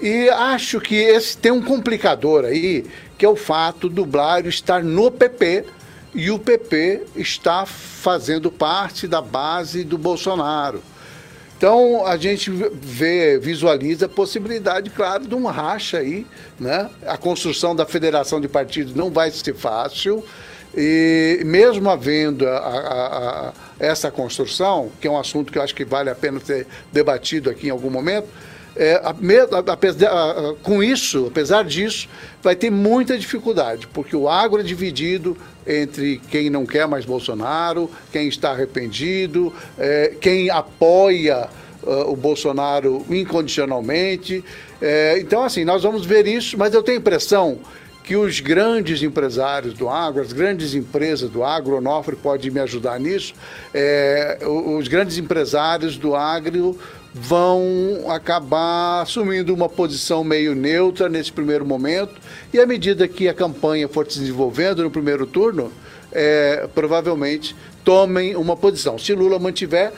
E 0.00 0.28
acho 0.28 0.80
que 0.80 0.94
esse 0.94 1.36
tem 1.36 1.52
um 1.52 1.62
complicador 1.62 2.44
aí, 2.44 2.84
que 3.16 3.24
é 3.24 3.28
o 3.28 3.36
fato 3.36 3.88
do 3.88 4.04
Blairo 4.04 4.48
estar 4.48 4.82
no 4.82 5.10
PP, 5.10 5.64
e 6.16 6.30
o 6.30 6.38
PP 6.38 7.02
está 7.14 7.66
fazendo 7.66 8.50
parte 8.50 9.06
da 9.06 9.20
base 9.20 9.84
do 9.84 9.98
Bolsonaro. 9.98 10.82
Então 11.58 12.06
a 12.06 12.16
gente 12.16 12.50
vê, 12.50 13.38
visualiza 13.38 14.06
a 14.06 14.08
possibilidade, 14.08 14.88
claro, 14.88 15.26
de 15.26 15.34
um 15.34 15.44
racha 15.44 15.98
aí, 15.98 16.26
né? 16.58 16.88
A 17.06 17.18
construção 17.18 17.76
da 17.76 17.84
federação 17.84 18.40
de 18.40 18.48
partidos 18.48 18.94
não 18.94 19.10
vai 19.10 19.30
ser 19.30 19.54
fácil. 19.54 20.24
E 20.74 21.42
mesmo 21.44 21.90
havendo 21.90 22.48
a, 22.48 22.56
a, 22.56 23.48
a, 23.48 23.52
essa 23.78 24.10
construção, 24.10 24.90
que 24.98 25.06
é 25.06 25.10
um 25.10 25.18
assunto 25.18 25.52
que 25.52 25.58
eu 25.58 25.62
acho 25.62 25.74
que 25.74 25.84
vale 25.84 26.08
a 26.08 26.14
pena 26.14 26.40
ser 26.40 26.66
debatido 26.90 27.50
aqui 27.50 27.68
em 27.68 27.70
algum 27.70 27.90
momento, 27.90 28.28
é, 28.76 29.00
com 30.62 30.82
isso, 30.82 31.26
apesar 31.26 31.64
disso, 31.64 32.08
vai 32.42 32.54
ter 32.54 32.70
muita 32.70 33.18
dificuldade, 33.18 33.86
porque 33.88 34.14
o 34.14 34.28
agro 34.28 34.60
é 34.60 34.62
dividido 34.62 35.36
entre 35.66 36.20
quem 36.30 36.48
não 36.50 36.64
quer 36.64 36.86
mais 36.86 37.04
Bolsonaro, 37.04 37.90
quem 38.12 38.28
está 38.28 38.50
arrependido, 38.50 39.52
é, 39.78 40.14
quem 40.20 40.50
apoia 40.50 41.48
uh, 41.82 42.10
o 42.10 42.16
Bolsonaro 42.16 43.04
incondicionalmente. 43.08 44.44
É, 44.80 45.18
então, 45.18 45.42
assim, 45.42 45.64
nós 45.64 45.82
vamos 45.82 46.04
ver 46.04 46.26
isso, 46.26 46.56
mas 46.58 46.74
eu 46.74 46.82
tenho 46.82 46.98
a 46.98 47.00
impressão 47.00 47.58
que 48.04 48.14
os 48.14 48.38
grandes 48.38 49.02
empresários 49.02 49.74
do 49.74 49.88
agro, 49.88 50.22
as 50.22 50.32
grandes 50.32 50.74
empresas 50.74 51.28
do 51.28 51.42
agro, 51.42 51.74
o 51.74 51.78
Onofre 51.78 52.14
pode 52.14 52.48
me 52.52 52.60
ajudar 52.60 53.00
nisso, 53.00 53.34
é, 53.74 54.38
os 54.46 54.86
grandes 54.86 55.18
empresários 55.18 55.96
do 55.96 56.14
agro 56.14 56.78
vão 57.18 58.10
acabar 58.10 59.00
assumindo 59.00 59.54
uma 59.54 59.68
posição 59.68 60.22
meio 60.22 60.54
neutra 60.54 61.08
nesse 61.08 61.32
primeiro 61.32 61.64
momento 61.64 62.14
e 62.52 62.60
à 62.60 62.66
medida 62.66 63.08
que 63.08 63.26
a 63.26 63.32
campanha 63.32 63.88
for 63.88 64.10
se 64.10 64.18
desenvolvendo 64.18 64.82
no 64.82 64.90
primeiro 64.90 65.26
turno, 65.26 65.72
é, 66.12 66.68
provavelmente 66.74 67.56
tomem 67.82 68.36
uma 68.36 68.54
posição. 68.54 68.98
Se 68.98 69.14
Lula 69.14 69.38
mantiver 69.38 69.92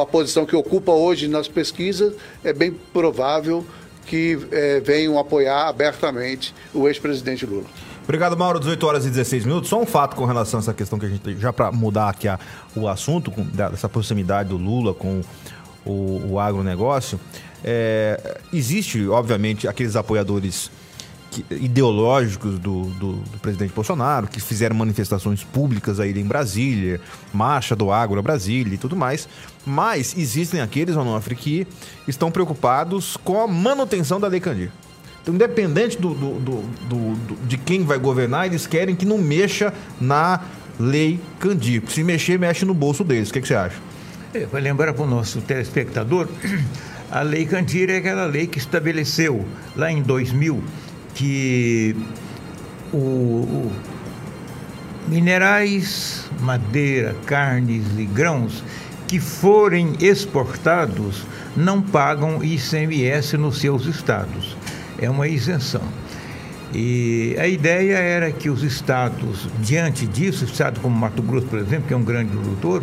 a 0.00 0.04
posição 0.04 0.44
que 0.44 0.56
ocupa 0.56 0.90
hoje 0.90 1.28
nas 1.28 1.46
pesquisas, 1.46 2.14
é 2.42 2.52
bem 2.52 2.72
provável 2.92 3.64
que 4.06 4.36
é, 4.50 4.80
venham 4.80 5.18
apoiar 5.20 5.68
abertamente 5.68 6.52
o 6.74 6.88
ex-presidente 6.88 7.46
Lula. 7.46 7.66
Obrigado, 8.02 8.36
Mauro. 8.36 8.58
18 8.58 8.86
horas 8.86 9.06
e 9.06 9.10
16 9.10 9.44
minutos. 9.44 9.70
Só 9.70 9.80
um 9.80 9.86
fato 9.86 10.16
com 10.16 10.24
relação 10.24 10.58
a 10.58 10.62
essa 10.62 10.74
questão 10.74 10.98
que 10.98 11.06
a 11.06 11.08
gente 11.08 11.38
já 11.38 11.52
para 11.52 11.70
mudar 11.70 12.08
aqui 12.08 12.26
a, 12.26 12.40
o 12.74 12.88
assunto, 12.88 13.30
com, 13.30 13.44
dessa 13.44 13.88
proximidade 13.88 14.48
do 14.48 14.56
Lula 14.56 14.92
com 14.92 15.20
o, 15.84 16.32
o 16.32 16.38
agronegócio. 16.38 17.20
É, 17.62 18.38
existe, 18.52 19.06
obviamente, 19.08 19.68
aqueles 19.68 19.96
apoiadores 19.96 20.70
que, 21.30 21.44
ideológicos 21.50 22.58
do, 22.58 22.84
do, 22.84 23.12
do, 23.12 23.38
presidente 23.38 23.72
Bolsonaro, 23.72 24.26
que 24.26 24.40
fizeram 24.40 24.74
manifestações 24.74 25.44
públicas 25.44 26.00
aí 26.00 26.18
em 26.18 26.24
Brasília, 26.24 27.00
marcha 27.32 27.76
do 27.76 27.92
agro 27.92 28.18
a 28.18 28.22
Brasília 28.22 28.74
e 28.74 28.78
tudo 28.78 28.96
mais. 28.96 29.28
Mas 29.64 30.16
existem 30.16 30.60
aqueles, 30.60 30.96
Onofre, 30.96 31.34
que 31.34 31.66
estão 32.08 32.30
preocupados 32.30 33.16
com 33.18 33.40
a 33.40 33.46
manutenção 33.46 34.18
da 34.18 34.26
Lei 34.26 34.40
Candir. 34.40 34.72
Então, 35.22 35.34
independente 35.34 35.98
do, 35.98 36.14
do, 36.14 37.36
de 37.46 37.58
quem 37.58 37.84
vai 37.84 37.98
governar, 37.98 38.46
eles 38.46 38.66
querem 38.66 38.96
que 38.96 39.04
não 39.04 39.18
mexa 39.18 39.72
na 40.00 40.40
Lei 40.78 41.20
Candir. 41.38 41.82
Se 41.88 42.02
mexer, 42.02 42.38
mexe 42.38 42.64
no 42.64 42.72
bolso 42.72 43.04
deles. 43.04 43.28
O 43.28 43.32
que, 43.34 43.42
que 43.42 43.48
você 43.48 43.54
acha? 43.54 43.89
É, 44.32 44.46
vai 44.46 44.60
lembrar 44.60 44.92
para 44.94 45.02
o 45.02 45.08
nosso 45.08 45.40
telespectador, 45.40 46.28
a 47.10 47.20
Lei 47.22 47.44
Candir 47.46 47.90
é 47.90 47.96
aquela 47.96 48.26
lei 48.26 48.46
que 48.46 48.58
estabeleceu 48.58 49.44
lá 49.74 49.90
em 49.90 50.02
2000 50.02 50.62
que 51.14 51.96
o, 52.92 52.96
o 52.96 53.72
minerais, 55.08 56.30
madeira, 56.40 57.16
carnes 57.26 57.84
e 57.98 58.04
grãos 58.04 58.62
que 59.08 59.18
forem 59.18 59.96
exportados 59.98 61.26
não 61.56 61.82
pagam 61.82 62.44
ICMS 62.44 63.36
nos 63.36 63.58
seus 63.58 63.86
estados. 63.86 64.56
É 65.00 65.10
uma 65.10 65.26
isenção. 65.26 65.82
E 66.72 67.34
a 67.36 67.48
ideia 67.48 67.96
era 67.96 68.30
que 68.30 68.48
os 68.48 68.62
estados, 68.62 69.48
diante 69.58 70.06
disso, 70.06 70.44
estado 70.44 70.78
como 70.78 70.96
Mato 70.96 71.20
Grosso, 71.20 71.48
por 71.48 71.58
exemplo, 71.58 71.88
que 71.88 71.94
é 71.94 71.96
um 71.96 72.04
grande 72.04 72.30
produtor, 72.30 72.80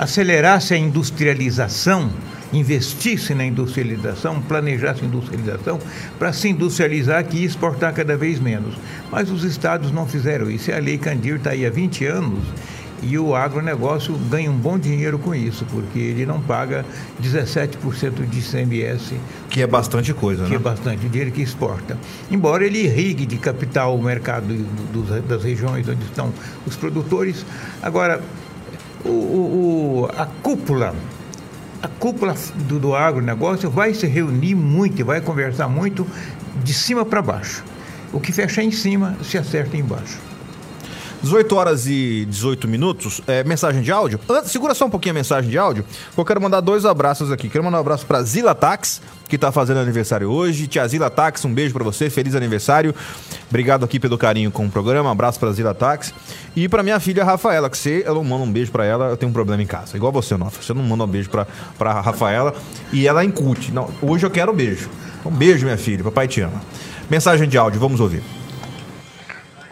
acelerasse 0.00 0.72
a 0.72 0.78
industrialização 0.78 2.10
investisse 2.52 3.32
na 3.32 3.44
industrialização, 3.44 4.40
planejasse 4.42 5.04
a 5.04 5.06
industrialização 5.06 5.78
para 6.18 6.32
se 6.32 6.48
industrializar 6.48 7.20
aqui 7.20 7.38
e 7.38 7.44
exportar 7.44 7.94
cada 7.94 8.16
vez 8.16 8.40
menos. 8.40 8.74
Mas 9.08 9.30
os 9.30 9.44
estados 9.44 9.92
não 9.92 10.04
fizeram 10.04 10.50
isso. 10.50 10.70
E 10.70 10.72
a 10.72 10.78
Lei 10.78 10.98
Candir 10.98 11.36
está 11.36 11.50
aí 11.50 11.64
há 11.64 11.70
20 11.70 12.06
anos 12.06 12.40
e 13.02 13.16
o 13.18 13.34
agronegócio 13.34 14.14
ganha 14.28 14.50
um 14.50 14.56
bom 14.56 14.78
dinheiro 14.78 15.18
com 15.18 15.34
isso, 15.34 15.64
porque 15.70 15.98
ele 15.98 16.26
não 16.26 16.40
paga 16.40 16.84
17% 17.22 18.28
de 18.28 18.38
ICMS. 18.40 19.14
Que 19.48 19.62
é 19.62 19.66
bastante 19.66 20.12
coisa, 20.12 20.44
que 20.44 20.50
né? 20.50 20.56
Que 20.56 20.56
é 20.56 20.58
bastante 20.58 21.08
dinheiro 21.08 21.30
que 21.30 21.40
exporta. 21.40 21.96
Embora 22.30 22.64
ele 22.64 22.80
irrigue 22.80 23.24
de 23.26 23.38
capital 23.38 23.96
o 23.96 24.02
mercado 24.02 24.46
do, 24.92 25.22
das 25.22 25.44
regiões 25.44 25.88
onde 25.88 26.02
estão 26.04 26.32
os 26.66 26.76
produtores. 26.76 27.46
Agora, 27.80 28.20
o, 29.04 29.08
o, 29.08 30.08
a 30.16 30.26
cúpula 30.26 30.94
a 31.82 31.88
cúpula 31.88 32.34
do, 32.68 32.78
do 32.78 32.94
agronegócio 32.94 33.70
vai 33.70 33.94
se 33.94 34.06
reunir 34.06 34.54
muito 34.54 35.00
e 35.00 35.02
vai 35.02 35.20
conversar 35.20 35.68
muito 35.68 36.06
de 36.62 36.74
cima 36.74 37.06
para 37.06 37.22
baixo. 37.22 37.64
O 38.12 38.20
que 38.20 38.32
fecha 38.32 38.62
em 38.62 38.70
cima 38.70 39.16
se 39.22 39.38
acerta 39.38 39.76
embaixo. 39.76 40.18
18 41.22 41.54
horas 41.54 41.86
e 41.86 42.24
18 42.26 42.66
minutos. 42.66 43.20
É, 43.26 43.44
mensagem 43.44 43.82
de 43.82 43.92
áudio. 43.92 44.18
Antes, 44.28 44.50
segura 44.50 44.74
só 44.74 44.86
um 44.86 44.90
pouquinho 44.90 45.14
a 45.14 45.18
mensagem 45.18 45.50
de 45.50 45.58
áudio. 45.58 45.84
Eu 46.16 46.24
quero 46.24 46.40
mandar 46.40 46.60
dois 46.60 46.84
abraços 46.84 47.30
aqui. 47.30 47.48
Quero 47.48 47.62
mandar 47.62 47.78
um 47.78 47.80
abraço 47.80 48.06
para 48.06 48.22
Zila 48.22 48.54
Tax, 48.54 49.02
que 49.28 49.36
está 49.36 49.52
fazendo 49.52 49.80
aniversário 49.80 50.30
hoje. 50.30 50.66
Tia 50.66 50.86
Zila 50.88 51.10
Tax, 51.10 51.44
um 51.44 51.52
beijo 51.52 51.74
para 51.74 51.84
você. 51.84 52.08
Feliz 52.08 52.34
aniversário. 52.34 52.94
Obrigado 53.48 53.84
aqui 53.84 54.00
pelo 54.00 54.16
carinho 54.16 54.50
com 54.50 54.64
o 54.66 54.70
programa. 54.70 55.08
Um 55.08 55.12
abraço 55.12 55.38
para 55.38 55.52
Zila 55.52 55.74
Tax. 55.74 56.14
E 56.56 56.68
para 56.68 56.82
minha 56.82 56.98
filha 56.98 57.22
Rafaela, 57.22 57.68
que 57.68 57.76
você, 57.76 58.02
eu 58.06 58.14
não 58.14 58.24
mando 58.24 58.44
um 58.44 58.52
beijo 58.52 58.72
para 58.72 58.84
ela, 58.84 59.10
eu 59.10 59.16
tenho 59.16 59.30
um 59.30 59.32
problema 59.32 59.62
em 59.62 59.66
casa. 59.66 59.96
Igual 59.96 60.12
você, 60.12 60.36
Nofa. 60.36 60.62
Você 60.62 60.72
não 60.72 60.82
manda 60.82 61.04
um 61.04 61.08
beijo 61.08 61.28
para 61.30 62.00
Rafaela. 62.00 62.54
E 62.92 63.06
ela 63.06 63.22
é 63.22 63.24
incute. 63.24 63.72
Não, 63.72 63.90
hoje 64.00 64.24
eu 64.24 64.30
quero 64.30 64.52
um 64.52 64.56
beijo. 64.56 64.88
Um 65.24 65.30
beijo, 65.30 65.64
minha 65.64 65.76
filha. 65.76 66.02
Papai 66.02 66.26
te 66.26 66.40
ama. 66.40 66.60
Mensagem 67.10 67.48
de 67.48 67.58
áudio, 67.58 67.78
vamos 67.78 68.00
ouvir. 68.00 68.39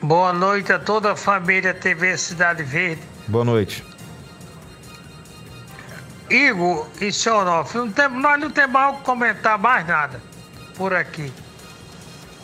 Boa 0.03 0.33
noite 0.33 0.73
a 0.73 0.79
toda 0.79 1.13
a 1.13 1.17
família 1.17 1.75
TV 1.75 2.17
Cidade 2.17 2.63
Verde. 2.63 3.03
Boa 3.27 3.45
noite. 3.45 3.85
Igor 6.31 6.89
e 7.01 7.11
Sonoff, 7.11 7.77
não 7.77 7.91
tem, 7.91 8.09
nós 8.09 8.41
não 8.41 8.49
temos 8.49 8.73
mais 8.73 8.95
o 8.95 8.99
que 8.99 9.05
comentar 9.05 9.59
mais 9.59 9.85
nada 9.85 10.23
por 10.77 10.95
aqui. 10.95 11.33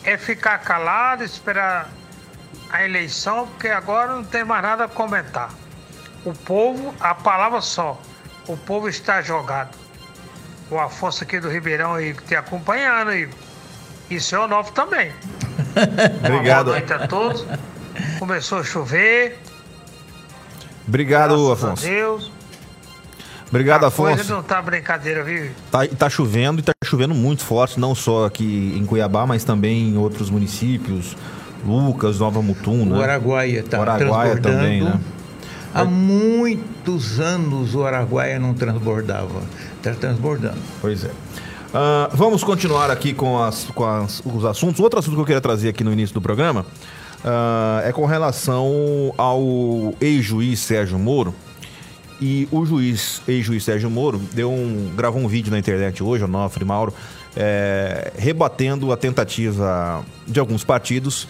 É 0.03 0.17
ficar 0.17 0.57
calado, 0.59 1.23
esperar 1.23 1.89
a 2.71 2.83
eleição, 2.83 3.47
porque 3.47 3.69
agora 3.69 4.13
não 4.13 4.23
tem 4.25 4.43
mais 4.43 4.61
nada 4.61 4.83
a 4.83 4.89
comentar. 4.89 5.49
O 6.25 6.33
povo, 6.33 6.93
a 6.99 7.15
palavra 7.15 7.61
só, 7.61 8.01
o 8.47 8.57
povo 8.57 8.89
está 8.89 9.21
jogado. 9.21 9.73
O 10.69 10.77
Afonso 10.77 11.23
aqui 11.23 11.39
do 11.39 11.49
Ribeirão, 11.49 12.01
Igor, 12.01 12.21
te 12.23 12.35
acompanhando, 12.35 13.13
Igor. 13.13 13.39
E 14.09 14.19
novo 14.47 14.73
também. 14.73 15.13
Obrigado. 16.23 16.65
Boa 16.65 16.79
noite 16.79 16.93
a 16.93 17.07
todos. 17.07 17.45
Começou 18.19 18.59
a 18.59 18.63
chover. 18.63 19.39
Obrigado, 20.87 21.51
Afonso. 21.51 21.85
A 21.85 21.89
Deus. 21.89 22.31
Obrigado, 23.49 23.85
a 23.85 23.87
Afonso. 23.87 24.15
Coisa 24.15 24.35
não 24.35 24.43
tá 24.43 24.61
brincadeira, 24.61 25.23
viu? 25.23 25.51
Tá, 25.71 25.87
tá 25.87 26.09
chovendo 26.09 26.59
e 26.59 26.63
tá 26.63 26.73
chovendo 26.83 27.13
muito 27.13 27.43
forte, 27.43 27.79
não 27.79 27.95
só 27.95 28.25
aqui 28.25 28.75
em 28.77 28.85
Cuiabá, 28.85 29.25
mas 29.25 29.43
também 29.43 29.89
em 29.89 29.97
outros 29.97 30.29
municípios. 30.29 31.15
Lucas, 31.65 32.19
Nova 32.19 32.41
Mutum, 32.41 32.85
né? 32.85 32.97
O 32.97 33.01
Araguaia 33.01 33.63
tá 33.63 33.79
o 33.79 33.81
Araguaia 33.81 34.37
também, 34.37 34.83
né? 34.83 34.99
Há 35.73 35.83
muitos 35.83 37.19
anos 37.19 37.75
o 37.75 37.83
Araguaia 37.83 38.39
não 38.39 38.53
transbordava. 38.53 39.41
Está 39.77 39.93
transbordando. 39.93 40.59
Pois 40.79 41.03
é. 41.03 41.11
Uh, 41.75 42.15
vamos 42.15 42.41
continuar 42.41 42.89
aqui 42.89 43.13
com, 43.13 43.37
as, 43.37 43.65
com 43.65 43.83
as, 43.83 44.21
os 44.25 44.45
assuntos. 44.45 44.79
Outro 44.79 44.97
assunto 44.97 45.15
que 45.15 45.19
eu 45.19 45.25
queria 45.25 45.41
trazer 45.41 45.67
aqui 45.67 45.83
no 45.83 45.91
início 45.91 46.13
do 46.13 46.21
programa 46.21 46.65
uh, 47.19 47.85
é 47.85 47.91
com 47.91 48.05
relação 48.05 49.13
ao 49.17 49.93
ex-juiz 49.99 50.61
Sérgio 50.61 50.97
Moro. 50.97 51.35
E 52.21 52.47
o 52.49 52.65
juiz, 52.65 53.21
ex-juiz 53.27 53.65
Sérgio 53.65 53.89
Moro, 53.89 54.21
deu 54.31 54.49
um, 54.49 54.93
gravou 54.95 55.21
um 55.21 55.27
vídeo 55.27 55.51
na 55.51 55.59
internet 55.59 56.01
hoje, 56.01 56.23
o 56.23 56.29
Nofre 56.29 56.63
Mauro, 56.63 56.93
é, 57.35 58.13
rebatendo 58.17 58.93
a 58.93 58.95
tentativa 58.95 60.01
de 60.25 60.39
alguns 60.39 60.63
partidos 60.63 61.27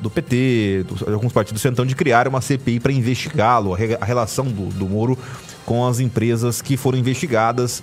do 0.00 0.08
PT, 0.08 0.86
de 0.88 1.12
alguns 1.12 1.30
partidos 1.30 1.60
tentando 1.60 1.88
de 1.88 1.94
criar 1.94 2.26
uma 2.26 2.40
CPI 2.40 2.80
para 2.80 2.90
investigá-lo, 2.90 3.74
a, 3.74 3.78
a, 4.00 4.04
relação 4.06 4.46
do, 4.46 4.70
do 4.70 4.88
Moro 4.88 5.18
com 5.66 5.86
as 5.86 6.00
empresas 6.00 6.62
que 6.62 6.74
foram 6.78 6.96
investigadas 6.96 7.82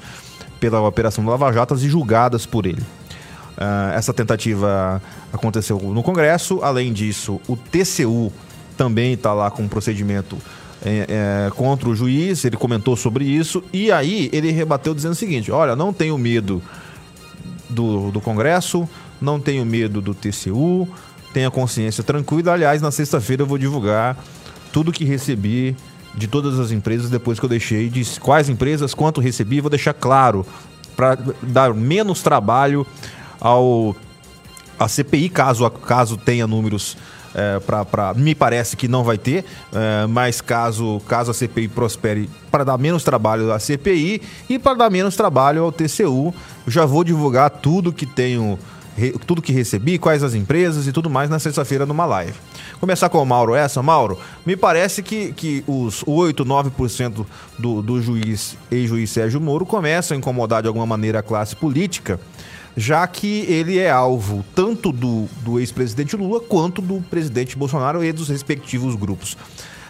pela 0.62 0.80
Operação 0.80 1.26
Lava 1.26 1.52
Jatas 1.52 1.84
e 1.84 1.90
julgadas 1.90 2.46
por 2.46 2.68
ele. 2.68 2.82
Uh, 2.82 3.92
essa 3.96 4.14
tentativa 4.14 5.02
aconteceu 5.34 5.78
no 5.80 6.04
Congresso. 6.04 6.60
Além 6.64 6.94
disso, 6.94 7.42
o 7.48 7.58
TCU 7.58 8.32
também 8.78 9.14
está 9.14 9.34
lá 9.34 9.50
com 9.52 9.64
um 9.64 9.68
procedimento 9.68 10.38
é, 10.86 11.48
é, 11.48 11.52
contra 11.56 11.90
o 11.90 11.96
juiz. 11.96 12.46
Ele 12.46 12.56
comentou 12.56 12.96
sobre 12.96 13.26
isso. 13.26 13.64
E 13.74 13.92
aí 13.92 14.30
ele 14.32 14.52
rebateu 14.52 14.94
dizendo 14.94 15.14
o 15.14 15.16
seguinte: 15.16 15.52
olha, 15.52 15.76
não 15.76 15.92
tenho 15.92 16.18
medo 16.18 16.62
do, 17.68 18.12
do 18.12 18.22
Congresso, 18.22 18.88
não 19.20 19.40
tenho 19.40 19.66
medo 19.66 20.00
do 20.00 20.14
TCU, 20.14 20.88
tenha 21.34 21.50
consciência 21.50 22.04
tranquila. 22.04 22.54
Aliás, 22.54 22.82
na 22.82 22.92
sexta-feira 22.92 23.42
eu 23.42 23.48
vou 23.48 23.58
divulgar 23.58 24.16
tudo 24.72 24.92
que 24.92 25.04
recebi 25.04 25.76
de 26.14 26.28
todas 26.28 26.60
as 26.60 26.72
empresas 26.72 27.10
depois 27.10 27.40
que 27.40 27.46
eu 27.46 27.50
deixei, 27.50 27.90
de 27.90 28.20
quais 28.20 28.50
empresas, 28.50 28.94
quanto 28.94 29.22
recebi, 29.22 29.62
vou 29.62 29.70
deixar 29.70 29.94
claro 29.94 30.46
para 30.96 31.18
dar 31.42 31.74
menos 31.74 32.22
trabalho 32.22 32.86
ao 33.40 33.96
a 34.80 34.88
CPI, 34.88 35.30
caso, 35.30 35.70
caso 35.70 36.18
tenha 36.18 36.48
números 36.48 36.98
é, 37.34 37.60
para 37.60 38.14
me 38.16 38.34
parece 38.36 38.76
que 38.76 38.88
não 38.88 39.04
vai 39.04 39.18
ter, 39.18 39.46
é, 39.72 40.08
mas 40.08 40.42
caso, 40.42 41.00
caso 41.08 41.32
a 41.32 41.34
CPI 41.34 41.68
prospere 41.68 42.30
para 42.50 42.64
dar 42.64 42.78
menos 42.78 43.04
trabalho 43.04 43.52
à 43.54 43.60
CPI 43.60 44.22
e 44.50 44.60
para 44.60 44.76
dar 44.76 44.90
menos 44.90 45.16
trabalho 45.16 45.64
ao 45.64 45.72
TCU, 45.72 46.34
já 46.68 46.86
vou 46.86 47.04
divulgar 47.04 47.50
tudo 47.50 47.94
que 47.94 48.06
tenho, 48.06 48.58
tudo 49.26 49.42
que 49.42 49.52
recebi, 49.52 49.98
quais 49.98 50.24
as 50.24 50.34
empresas 50.34 50.88
e 50.88 50.92
tudo 50.92 51.10
mais 51.10 51.30
na 51.30 51.40
sexta-feira 51.40 51.86
numa 51.86 52.06
live. 52.06 52.34
Começar 52.80 53.10
com 53.10 53.22
o 53.22 53.26
Mauro 53.26 53.56
essa, 53.56 53.82
Mauro, 53.82 54.18
me 54.46 54.56
parece 54.56 55.02
que, 55.02 55.32
que 55.34 55.64
os 55.68 56.04
8, 56.06 56.46
9% 56.46 57.26
do, 57.58 57.82
do 57.82 58.02
juiz, 58.02 58.58
ex-juiz 58.70 59.10
Sérgio 59.10 59.40
Moro 59.40 59.66
começam 59.66 60.16
a 60.16 60.18
incomodar 60.18 60.62
de 60.62 60.68
alguma 60.68 60.86
maneira 60.86 61.20
a 61.20 61.24
classe 61.24 61.56
política 61.56 62.20
já 62.76 63.06
que 63.06 63.42
ele 63.50 63.78
é 63.78 63.90
alvo 63.92 64.46
tanto 64.56 64.92
do, 64.92 65.28
do 65.44 65.60
ex-presidente 65.60 66.16
Lula 66.16 66.40
quanto 66.40 66.82
do 66.82 67.02
presidente 67.02 67.58
Bolsonaro 67.58 68.04
e 68.04 68.12
dos 68.12 68.30
respectivos 68.30 68.96
grupos. 68.96 69.36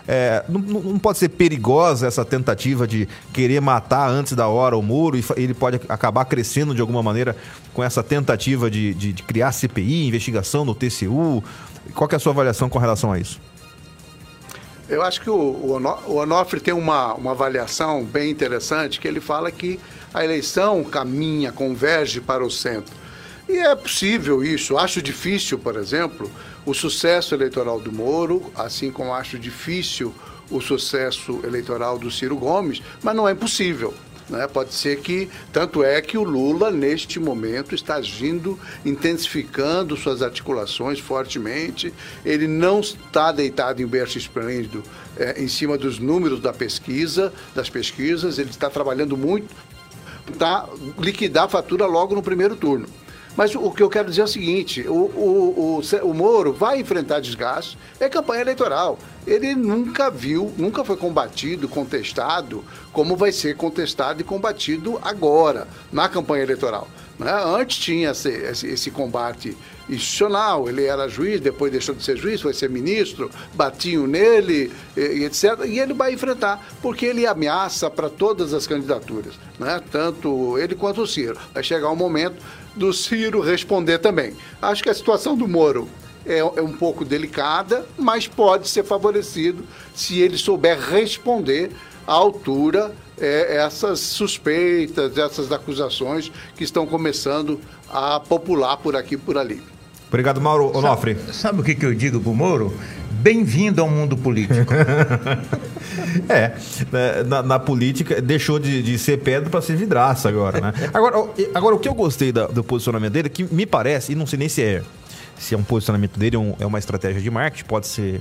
É, 0.07 0.43
não, 0.49 0.59
não, 0.59 0.99
pode 0.99 1.19
ser 1.19 1.29
perigosa 1.29 2.07
essa 2.07 2.25
tentativa 2.25 2.87
de 2.87 3.07
querer 3.31 3.61
matar 3.61 4.09
antes 4.09 4.33
da 4.33 4.47
hora 4.47 4.75
o 4.75 4.81
Moro 4.81 5.17
e 5.17 5.23
ele 5.37 5.53
pode 5.53 5.79
acabar 5.87 6.25
crescendo 6.25 6.73
de 6.73 6.81
alguma 6.81 7.03
maneira 7.03 7.35
com 7.73 7.83
essa 7.83 8.01
tentativa 8.01 8.69
de, 8.69 8.93
de, 8.93 9.13
de 9.13 9.23
criar 9.23 9.51
CPI, 9.51 10.07
investigação 10.07 10.65
no 10.65 10.73
TCU. 10.73 11.43
Qual 11.93 12.09
é 12.11 12.15
a 12.15 12.19
sua 12.19 12.31
avaliação 12.31 12.67
com 12.67 12.79
relação 12.79 13.11
a 13.11 13.19
isso? 13.19 13.39
Eu 14.89 15.01
acho 15.03 15.21
que 15.21 15.29
o, 15.29 15.35
o 15.37 16.15
Onofre 16.15 16.59
tem 16.59 16.73
uma, 16.73 17.13
uma 17.13 17.31
avaliação 17.31 18.03
bem 18.03 18.29
interessante, 18.29 18.99
que 18.99 19.07
ele 19.07 19.21
fala 19.21 19.49
que 19.49 19.79
a 20.13 20.23
eleição 20.23 20.83
caminha, 20.83 21.51
converge 21.51 22.19
para 22.19 22.43
o 22.43 22.51
centro. 22.51 22.93
E 23.47 23.57
é 23.57 23.75
possível 23.75 24.43
isso. 24.43 24.77
Acho 24.77 25.01
difícil, 25.01 25.57
por 25.57 25.77
exemplo, 25.77 26.29
o 26.65 26.73
sucesso 26.73 27.33
eleitoral 27.33 27.79
do 27.79 27.91
Moro, 27.91 28.51
assim 28.55 28.91
como 28.91 29.13
acho 29.13 29.39
difícil 29.39 30.13
o 30.49 30.59
sucesso 30.59 31.39
eleitoral 31.43 31.97
do 31.97 32.11
Ciro 32.11 32.35
Gomes, 32.35 32.81
mas 33.01 33.15
não 33.15 33.27
é 33.27 33.31
impossível. 33.31 33.93
Né? 34.29 34.47
Pode 34.47 34.73
ser 34.73 34.99
que, 35.01 35.29
tanto 35.51 35.83
é 35.83 36.01
que 36.01 36.17
o 36.17 36.23
Lula, 36.23 36.71
neste 36.71 37.19
momento, 37.19 37.75
está 37.75 37.95
agindo, 37.95 38.57
intensificando 38.85 39.97
suas 39.97 40.21
articulações 40.21 40.99
fortemente. 40.99 41.93
Ele 42.23 42.47
não 42.47 42.79
está 42.79 43.31
deitado 43.31 43.81
em 43.81 43.85
berço 43.85 44.17
esplêndido 44.17 44.83
é, 45.17 45.41
em 45.41 45.47
cima 45.47 45.77
dos 45.77 45.99
números 45.99 46.39
da 46.39 46.53
pesquisa, 46.53 47.33
das 47.53 47.69
pesquisas, 47.69 48.39
ele 48.39 48.49
está 48.49 48.69
trabalhando 48.69 49.17
muito 49.17 49.53
para 50.37 50.69
liquidar 50.97 51.45
a 51.45 51.49
fatura 51.49 51.85
logo 51.85 52.15
no 52.15 52.21
primeiro 52.21 52.55
turno. 52.55 52.87
Mas 53.35 53.55
o 53.55 53.71
que 53.71 53.81
eu 53.81 53.89
quero 53.89 54.09
dizer 54.09 54.21
é 54.21 54.25
o 54.25 54.27
seguinte: 54.27 54.85
o, 54.87 54.93
o, 54.93 55.79
o, 55.79 56.09
o 56.09 56.13
Moro 56.13 56.53
vai 56.53 56.79
enfrentar 56.79 57.19
desgaste, 57.19 57.77
é 57.99 58.09
campanha 58.09 58.41
eleitoral. 58.41 58.97
Ele 59.25 59.53
nunca 59.55 60.09
viu, 60.09 60.51
nunca 60.57 60.83
foi 60.83 60.97
combatido, 60.97 61.67
contestado, 61.69 62.63
como 62.91 63.15
vai 63.15 63.31
ser 63.31 63.55
contestado 63.55 64.21
e 64.21 64.23
combatido 64.23 64.99
agora, 65.03 65.67
na 65.91 66.09
campanha 66.09 66.43
eleitoral. 66.43 66.87
Né? 67.21 67.31
Antes 67.31 67.77
tinha 67.77 68.09
esse, 68.09 68.29
esse, 68.29 68.67
esse, 68.67 68.89
combate 68.89 69.55
institucional, 69.87 70.67
ele 70.67 70.85
era 70.85 71.07
juiz, 71.07 71.39
depois 71.39 71.71
deixou 71.71 71.93
de 71.93 72.03
ser 72.03 72.17
juiz, 72.17 72.41
foi 72.41 72.51
ser 72.51 72.67
ministro, 72.67 73.29
batiam 73.53 74.07
nele, 74.07 74.71
e, 74.97 75.01
e 75.01 75.25
etc. 75.25 75.65
E 75.67 75.79
ele 75.79 75.93
vai 75.93 76.13
enfrentar, 76.13 76.65
porque 76.81 77.05
ele 77.05 77.27
ameaça 77.27 77.91
para 77.91 78.09
todas 78.09 78.55
as 78.55 78.65
candidaturas, 78.65 79.35
né? 79.59 79.79
tanto 79.91 80.57
ele 80.57 80.73
quanto 80.73 81.03
o 81.03 81.07
Ciro. 81.07 81.37
Vai 81.53 81.61
chegar 81.61 81.91
um 81.91 81.95
momento 81.95 82.41
do 82.75 82.93
Ciro 82.93 83.41
responder 83.41 83.99
também. 83.99 84.35
Acho 84.61 84.83
que 84.83 84.89
a 84.89 84.93
situação 84.93 85.35
do 85.35 85.47
Moro 85.47 85.87
é, 86.25 86.39
é, 86.39 86.43
um 86.43 86.71
pouco 86.71 87.03
delicada, 87.03 87.85
mas 87.97 88.27
pode 88.27 88.69
ser 88.69 88.83
favorecido 88.83 89.63
se 89.93 90.19
ele 90.19 90.37
souber 90.37 90.79
responder 90.79 91.71
à 92.05 92.13
altura 92.13 92.93
é, 93.19 93.57
essas 93.57 93.99
suspeitas, 93.99 95.17
essas 95.17 95.51
acusações 95.51 96.31
que 96.55 96.63
estão 96.63 96.85
começando 96.85 97.59
a 97.89 98.19
popular 98.19 98.77
por 98.77 98.95
aqui 98.95 99.15
e 99.15 99.17
por 99.17 99.37
ali. 99.37 99.70
Obrigado, 100.11 100.41
Mauro 100.41 100.77
Onofre. 100.77 101.15
Sabe, 101.15 101.33
sabe 101.33 101.61
o 101.61 101.63
que, 101.63 101.73
que 101.73 101.85
eu 101.85 101.95
digo 101.95 102.19
pro 102.19 102.33
Moro? 102.33 102.73
Bem-vindo 103.11 103.81
ao 103.81 103.89
mundo 103.89 104.17
político. 104.17 104.73
é, 106.27 106.49
né, 106.91 107.23
na, 107.25 107.41
na, 107.41 107.57
política 107.57 108.21
deixou 108.21 108.59
de, 108.59 108.83
de 108.83 108.99
ser 108.99 109.19
pedra 109.19 109.49
para 109.49 109.61
ser 109.61 109.77
vidraça 109.77 110.27
agora, 110.27 110.59
né? 110.59 110.73
Agora, 110.93 111.29
agora 111.55 111.75
o 111.75 111.79
que 111.79 111.87
eu 111.87 111.93
gostei 111.93 112.29
da, 112.33 112.45
do 112.47 112.61
posicionamento 112.61 113.13
dele, 113.13 113.29
que 113.29 113.45
me 113.45 113.65
parece, 113.65 114.11
e 114.11 114.15
não 114.15 114.27
sei 114.27 114.37
nem 114.37 114.49
se 114.49 114.61
é, 114.61 114.83
se 115.37 115.55
é 115.55 115.57
um 115.57 115.63
posicionamento 115.63 116.19
dele 116.19 116.35
ou 116.35 116.57
é 116.59 116.65
uma 116.65 116.77
estratégia 116.77 117.21
de 117.21 117.31
marketing, 117.31 117.63
pode 117.63 117.87
ser 117.87 118.19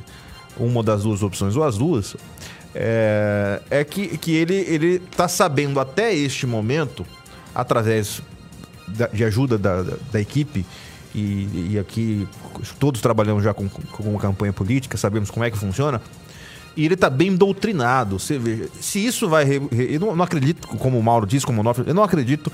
uma 0.57 0.85
das 0.85 1.03
duas 1.03 1.25
opções 1.25 1.57
ou 1.57 1.65
as 1.65 1.77
duas, 1.77 2.15
é, 2.73 3.61
é 3.69 3.83
que, 3.83 4.17
que 4.17 4.37
ele, 4.37 4.55
ele 4.55 5.01
tá 5.17 5.27
sabendo 5.27 5.81
até 5.81 6.15
este 6.15 6.47
momento, 6.47 7.05
através 7.53 8.23
da, 8.87 9.09
de 9.09 9.25
ajuda 9.25 9.59
da, 9.59 9.83
da, 9.83 9.97
da 10.13 10.21
equipe, 10.21 10.65
e, 11.15 11.73
e 11.73 11.79
aqui 11.79 12.27
todos 12.79 13.01
trabalhamos 13.01 13.43
já 13.43 13.53
com, 13.53 13.69
com 13.69 14.19
campanha 14.19 14.53
política, 14.53 14.97
sabemos 14.97 15.31
como 15.31 15.45
é 15.45 15.51
que 15.51 15.59
funciona. 15.59 16.01
E 16.77 16.85
ele 16.85 16.95
está 16.95 17.11
bem 17.11 17.35
doutrinado. 17.35 18.19
Você 18.19 18.39
vê, 18.39 18.69
se 18.81 19.05
isso 19.05 19.29
vai. 19.29 19.45
Eu 19.71 20.01
não, 20.01 20.17
não, 20.17 20.25
acredito, 20.25 20.69
como 20.69 20.99
o 20.99 21.03
Mauro 21.03 21.27
disse, 21.27 21.45
como 21.45 21.61
o 21.61 21.65
Nofre, 21.65 21.85
eu 21.87 21.95
não 21.95 22.03
acredito 22.03 22.51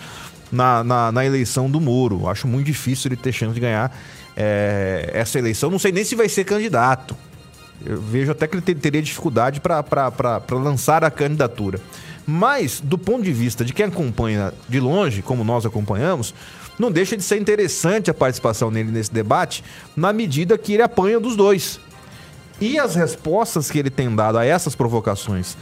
na, 0.51 0.83
na, 0.83 1.13
na, 1.13 1.25
eleição 1.25 1.71
do 1.71 1.81
Moro. 1.81 2.29
Acho 2.29 2.49
muito 2.49 2.67
difícil 2.67 3.09
ele 3.09 3.17
ter 3.17 3.33
chance 3.33 3.55
de 3.55 3.61
ganhar 3.61 3.95
é, 4.37 5.11
essa 5.13 5.39
eleição. 5.39 5.71
Não 5.71 5.79
sei 5.79 5.93
nem 5.93 6.03
se 6.03 6.15
vai 6.15 6.29
ser 6.29 6.45
candidato. 6.45 7.17
Eu 7.85 8.01
vejo 8.01 8.33
até 8.33 8.47
que 8.47 8.57
ele 8.57 8.63
teria 8.75 9.03
dificuldade 9.03 9.61
para 9.61 10.43
lançar 10.51 11.05
a 11.05 11.11
candidatura. 11.11 11.79
Mas, 12.27 12.81
do 12.81 12.99
ponto 12.99 13.23
de 13.23 13.33
vista 13.33 13.65
de 13.65 13.73
quem 13.73 13.87
acompanha 13.87 14.53
de 14.69 14.81
longe, 14.81 15.23
como 15.23 15.45
nós 15.45 15.65
acompanhamos, 15.65 16.35
não 16.79 16.91
deixa 16.91 17.17
de 17.17 17.23
ser 17.23 17.41
interessante 17.41 18.11
a 18.11 18.15
participação 18.15 18.73
dele 18.73 18.91
nesse 18.91 19.13
debate, 19.13 19.65
na 19.97 20.13
medida 20.13 20.59
que 20.59 20.75
ele 20.75 20.83
apanha 20.83 21.19
dos 21.19 21.37
dois. 21.37 21.81
E 22.61 22.79
as 22.79 22.95
respostas 22.95 23.71
que 23.71 23.79
ele 23.79 23.91
tem 23.91 24.15
dado 24.15 24.39
a 24.39 24.45
essas 24.45 24.75
provocações, 24.75 25.57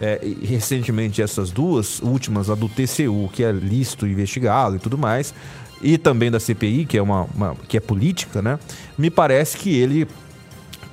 é, 0.00 0.20
recentemente 0.42 1.22
essas 1.22 1.50
duas 1.50 2.00
últimas, 2.00 2.50
a 2.50 2.54
do 2.54 2.68
TCU, 2.68 3.28
que 3.32 3.42
é 3.42 3.50
lícito 3.50 4.06
investigá-lo 4.06 4.76
e 4.76 4.78
tudo 4.78 4.96
mais, 4.96 5.34
e 5.82 5.98
também 5.98 6.30
da 6.30 6.40
CPI, 6.40 6.86
que 6.86 6.96
é 6.96 7.02
uma, 7.02 7.26
uma, 7.34 7.56
que 7.68 7.76
é 7.76 7.80
política, 7.80 8.40
né? 8.40 8.58
Me 8.96 9.10
parece 9.10 9.56
que 9.56 9.74
ele 9.74 10.06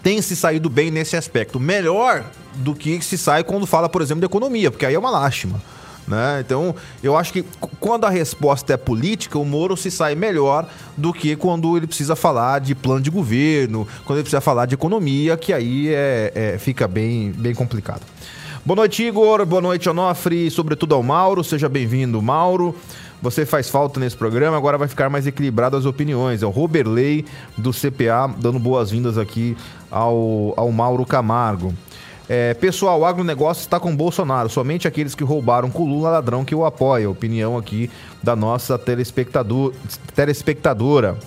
tem 0.01 0.21
se 0.21 0.36
saído 0.36 0.69
bem 0.69 0.91
nesse 0.91 1.15
aspecto. 1.15 1.59
Melhor 1.59 2.25
do 2.55 2.75
que 2.75 3.01
se 3.01 3.17
sai 3.17 3.43
quando 3.43 3.65
fala, 3.65 3.88
por 3.88 4.01
exemplo, 4.01 4.19
de 4.19 4.25
economia, 4.25 4.69
porque 4.69 4.86
aí 4.86 4.93
é 4.93 4.99
uma 4.99 5.09
lástima. 5.09 5.62
Né? 6.08 6.42
Então, 6.46 6.76
eu 7.02 7.16
acho 7.16 7.32
que 7.32 7.46
quando 7.80 8.06
a 8.06 8.10
resposta 8.10 8.74
é 8.74 8.78
política, 8.78 9.39
o 9.39 9.46
Moro 9.46 9.78
se 9.78 9.89
sai 9.89 10.16
melhor 10.16 10.68
do 10.98 11.13
que 11.13 11.36
quando 11.36 11.78
ele 11.78 11.88
precisa 11.88 12.16
falar 12.16 12.60
de 12.60 12.76
plano 12.76 13.02
de 13.02 13.10
governo, 13.10 13.88
quando 14.06 14.18
ele 14.18 14.24
precisa 14.24 14.42
falar 14.42 14.66
de 14.66 14.76
economia, 14.76 15.38
que 15.38 15.54
aí 15.54 15.88
é, 15.89 16.32
é 16.36 16.58
fica 16.58 16.88
bem, 16.88 17.32
bem 17.32 17.54
complicado. 17.56 18.02
Boa 18.66 18.78
noite, 18.78 19.04
Igor. 19.04 19.46
Boa 19.46 19.62
noite, 19.62 19.89
Onofre. 19.89 20.50
Sobretudo 20.50 20.96
ao 20.96 21.04
Mauro. 21.04 21.44
Seja 21.44 21.68
bem-vindo, 21.68 22.22
Mauro. 22.22 22.76
Você 23.22 23.46
faz 23.46 23.70
falta 23.70 24.02
nesse 24.02 24.18
programa, 24.18 24.58
agora 24.58 24.78
vai 24.78 24.88
ficar 24.89 25.10
mais 25.10 25.26
equilibrado 25.26 25.78
as 25.78 25.86
opiniões. 25.86 26.44
É 26.44 26.46
o 26.46 26.50
Roberley 26.50 27.26
do 27.58 27.72
CPA 27.72 28.34
dando 28.38 28.60
boas-vindas 28.60 29.18
aqui 29.18 29.56
ao, 29.89 30.54
ao 30.58 30.70
Mauro 30.74 31.06
Camargo. 31.06 31.74
É, 32.29 32.53
pessoal, 32.53 33.01
o 33.01 33.05
agronegócio 33.05 33.62
está 33.62 33.79
com 33.79 33.95
Bolsonaro. 33.95 34.49
Somente 34.49 34.88
aqueles 34.88 35.13
que 35.13 35.23
roubaram 35.23 35.69
com 35.69 35.86
Lula 35.86 36.09
ladrão 36.09 36.45
que 36.45 36.55
o 36.55 36.65
apoia. 36.65 37.09
Opinião 37.09 37.57
aqui 37.57 37.89
da 38.21 38.36
nossa 38.36 38.77
telespectador, 38.77 39.73
telespectadora. 40.15 41.17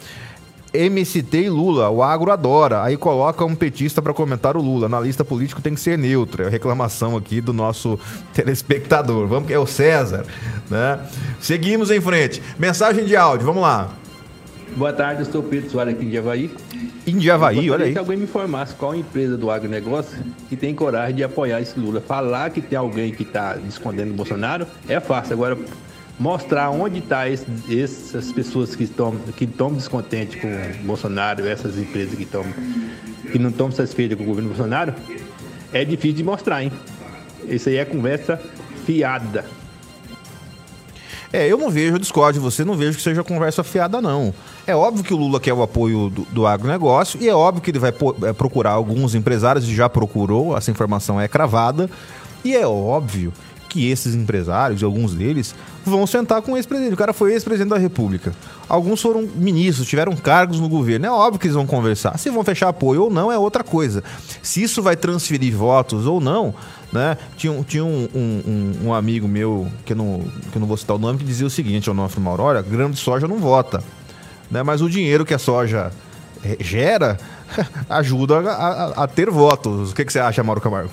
MST 0.72 1.38
e 1.38 1.48
Lula, 1.48 1.88
o 1.88 2.02
agro 2.02 2.30
adora. 2.30 2.82
Aí 2.82 2.96
coloca 2.96 3.44
um 3.44 3.54
petista 3.54 4.02
para 4.02 4.12
comentar 4.12 4.56
o 4.56 4.62
Lula. 4.62 4.88
Na 4.88 5.00
lista 5.00 5.24
político 5.24 5.62
tem 5.62 5.74
que 5.74 5.80
ser 5.80 5.96
neutro. 5.96 6.44
É 6.44 6.48
reclamação 6.48 7.16
aqui 7.16 7.40
do 7.40 7.52
nosso 7.52 7.98
telespectador. 8.35 9.26
Vamos 9.26 9.46
que 9.46 9.54
é 9.54 9.59
o 9.59 9.66
César, 9.66 10.24
né? 10.70 11.00
Seguimos 11.40 11.90
em 11.90 12.00
frente. 12.00 12.42
Mensagem 12.59 13.04
de 13.04 13.16
áudio, 13.16 13.46
vamos 13.46 13.62
lá. 13.62 13.90
Boa 14.76 14.92
tarde, 14.92 15.22
eu 15.22 15.32
sou 15.32 15.42
Pedro 15.42 15.70
Soares 15.70 15.94
aqui 15.94 16.04
de 16.04 16.18
Havaí. 16.18 16.50
Em 17.07 17.31
Havaí, 17.31 17.71
olha 17.71 17.85
aí. 17.85 17.92
que 17.92 17.99
alguém 17.99 18.16
me 18.16 18.25
informasse 18.25 18.75
qual 18.75 18.92
empresa 18.92 19.37
do 19.37 19.49
agronegócio 19.49 20.19
que 20.49 20.57
tem 20.57 20.75
coragem 20.75 21.14
de 21.14 21.23
apoiar 21.23 21.61
esse 21.61 21.79
Lula. 21.79 22.01
Falar 22.01 22.51
que 22.51 22.61
tem 22.61 22.77
alguém 22.77 23.12
que 23.12 23.23
está 23.23 23.57
escondendo 23.69 24.11
o 24.11 24.14
Bolsonaro 24.14 24.66
é 24.88 24.99
fácil. 24.99 25.35
Agora, 25.35 25.57
mostrar 26.19 26.71
onde 26.71 26.99
estão 26.99 27.19
tá 27.19 27.29
essas 27.29 28.33
pessoas 28.33 28.75
que 28.75 28.83
estão 28.83 29.14
que 29.37 29.45
estão 29.45 29.73
descontentes 29.73 30.40
com 30.40 30.49
o 30.49 30.85
Bolsonaro, 30.85 31.47
essas 31.47 31.79
empresas 31.79 32.14
que 32.16 32.25
estão 32.25 32.45
que 33.31 33.38
não 33.38 33.51
estão 33.51 33.71
satisfeitas 33.71 34.19
com 34.19 34.25
o 34.25 34.27
governo 34.27 34.49
Bolsonaro, 34.51 34.92
é 35.73 35.85
difícil 35.85 36.16
de 36.16 36.25
mostrar, 36.25 36.64
hein? 36.64 36.73
Isso 37.49 37.69
aí 37.69 37.77
é 37.77 37.85
conversa 37.85 38.40
fiada. 38.85 39.45
É, 41.33 41.47
eu 41.51 41.59
não 41.59 41.71
vejo, 41.71 41.95
eu 41.95 41.99
discordo 41.99 42.39
de 42.39 42.39
você, 42.39 42.65
não 42.65 42.75
vejo 42.75 42.97
que 42.97 43.03
seja 43.03 43.23
conversa 43.25 43.65
fiada, 43.65 44.01
não. 44.01 44.33
É 44.67 44.75
óbvio 44.75 45.05
que 45.05 45.12
o 45.12 45.17
Lula 45.17 45.41
quer 45.41 45.53
o 45.53 45.62
apoio 45.62 46.09
do, 46.11 46.23
do 46.31 46.47
agronegócio 46.47 47.21
e 47.21 47.29
é 47.29 47.35
óbvio 47.35 47.62
que 47.62 47.71
ele 47.71 47.79
vai 47.79 47.93
é, 48.23 48.33
procurar 48.33 48.71
alguns 48.71 49.15
empresários, 49.15 49.69
e 49.69 49.75
já 49.75 49.89
procurou, 49.89 50.57
essa 50.57 50.71
informação 50.71 51.21
é 51.21 51.29
cravada. 51.29 51.91
E 52.45 52.55
é 52.55 52.67
óbvio 52.67 53.33
que 53.69 53.91
esses 53.91 54.15
empresários, 54.15 54.83
alguns 54.83 55.15
deles, 55.15 55.55
vão 55.85 56.07
sentar 56.07 56.41
com 56.43 56.53
o 56.53 56.57
ex-presidente. 56.57 56.95
O 56.95 56.97
cara 56.97 57.12
foi 57.12 57.33
ex-presidente 57.33 57.71
da 57.71 57.79
República. 57.79 58.33
Alguns 58.68 59.00
foram 59.00 59.22
ministros, 59.22 59.87
tiveram 59.87 60.16
cargos 60.16 60.59
no 60.59 60.68
governo. 60.68 61.07
É 61.07 61.11
óbvio 61.11 61.38
que 61.38 61.46
eles 61.46 61.55
vão 61.55 61.66
conversar. 61.66 62.18
Se 62.18 62.31
vão 62.31 62.42
fechar 62.42 62.68
apoio 62.68 63.05
ou 63.05 63.11
não 63.11 63.31
é 63.31 63.38
outra 63.38 63.62
coisa. 63.62 64.02
Se 64.42 64.61
isso 64.62 64.83
vai 64.83 64.96
transferir 64.96 65.55
votos 65.57 66.05
ou 66.07 66.20
não, 66.20 66.52
né? 66.92 67.16
Tinha, 67.37 67.62
tinha 67.62 67.85
um, 67.85 68.09
um- 68.14 68.42
um- 68.46 68.87
um 68.88 68.94
amigo 68.94 69.29
meu, 69.29 69.68
que 69.85 69.92
eu, 69.92 69.96
não, 69.96 70.20
que 70.50 70.57
eu 70.57 70.61
não 70.61 70.66
vou 70.66 70.76
citar 70.76 70.96
o 70.96 70.98
nome, 70.98 71.18
que 71.18 71.24
dizia 71.24 71.46
o 71.46 71.50
seguinte, 71.50 71.88
Onofre 71.88 72.20
Mauro, 72.20 72.42
olha, 72.42 72.61
grama 72.61 72.92
de 72.92 72.98
soja 72.98 73.29
não 73.29 73.38
vota. 73.38 73.85
Né? 74.50 74.62
Mas 74.64 74.83
o 74.83 74.90
dinheiro 74.90 75.24
que 75.24 75.35
a 75.35 75.38
soja 75.38 75.92
eh, 76.44 76.57
gera 76.61 77.18
ajuda 77.88 78.40
a, 78.40 78.50
a- 78.50 79.05
a 79.05 79.07
ter 79.07 79.31
votos. 79.31 79.92
O 79.92 79.94
que, 79.94 80.05
que 80.05 80.12
você 80.12 80.18
acha, 80.18 80.42
Mauro 80.42 80.61
Camargo? 80.61 80.90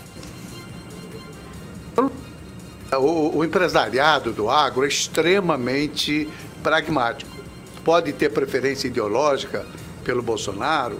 O, 2.95 3.39
o 3.39 3.43
empresariado 3.43 4.31
do 4.31 4.47
agro 4.49 4.85
é 4.85 4.87
extremamente 4.87 6.29
pragmático. 6.61 7.32
Pode 7.83 8.13
ter 8.13 8.29
preferência 8.29 8.87
ideológica 8.87 9.65
pelo 10.03 10.21
Bolsonaro, 10.21 10.99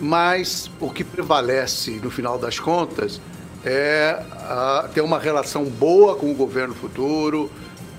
mas 0.00 0.70
o 0.80 0.90
que 0.90 1.04
prevalece 1.04 1.92
no 2.02 2.10
final 2.10 2.38
das 2.38 2.58
contas 2.58 3.20
é 3.64 4.22
ah, 4.32 4.88
ter 4.92 5.00
uma 5.00 5.18
relação 5.18 5.64
boa 5.64 6.16
com 6.16 6.30
o 6.30 6.34
governo 6.34 6.74
futuro, 6.74 7.50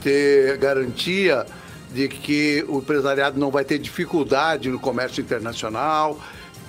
ter 0.02 0.58
garantia 0.58 1.46
de 1.92 2.08
que 2.08 2.64
o 2.68 2.78
empresariado 2.78 3.40
não 3.40 3.52
vai 3.52 3.66
ter 3.66 3.80
dificuldade 3.80 4.70
no 4.70 4.80
comércio 4.80 5.22
internacional, 5.22 6.20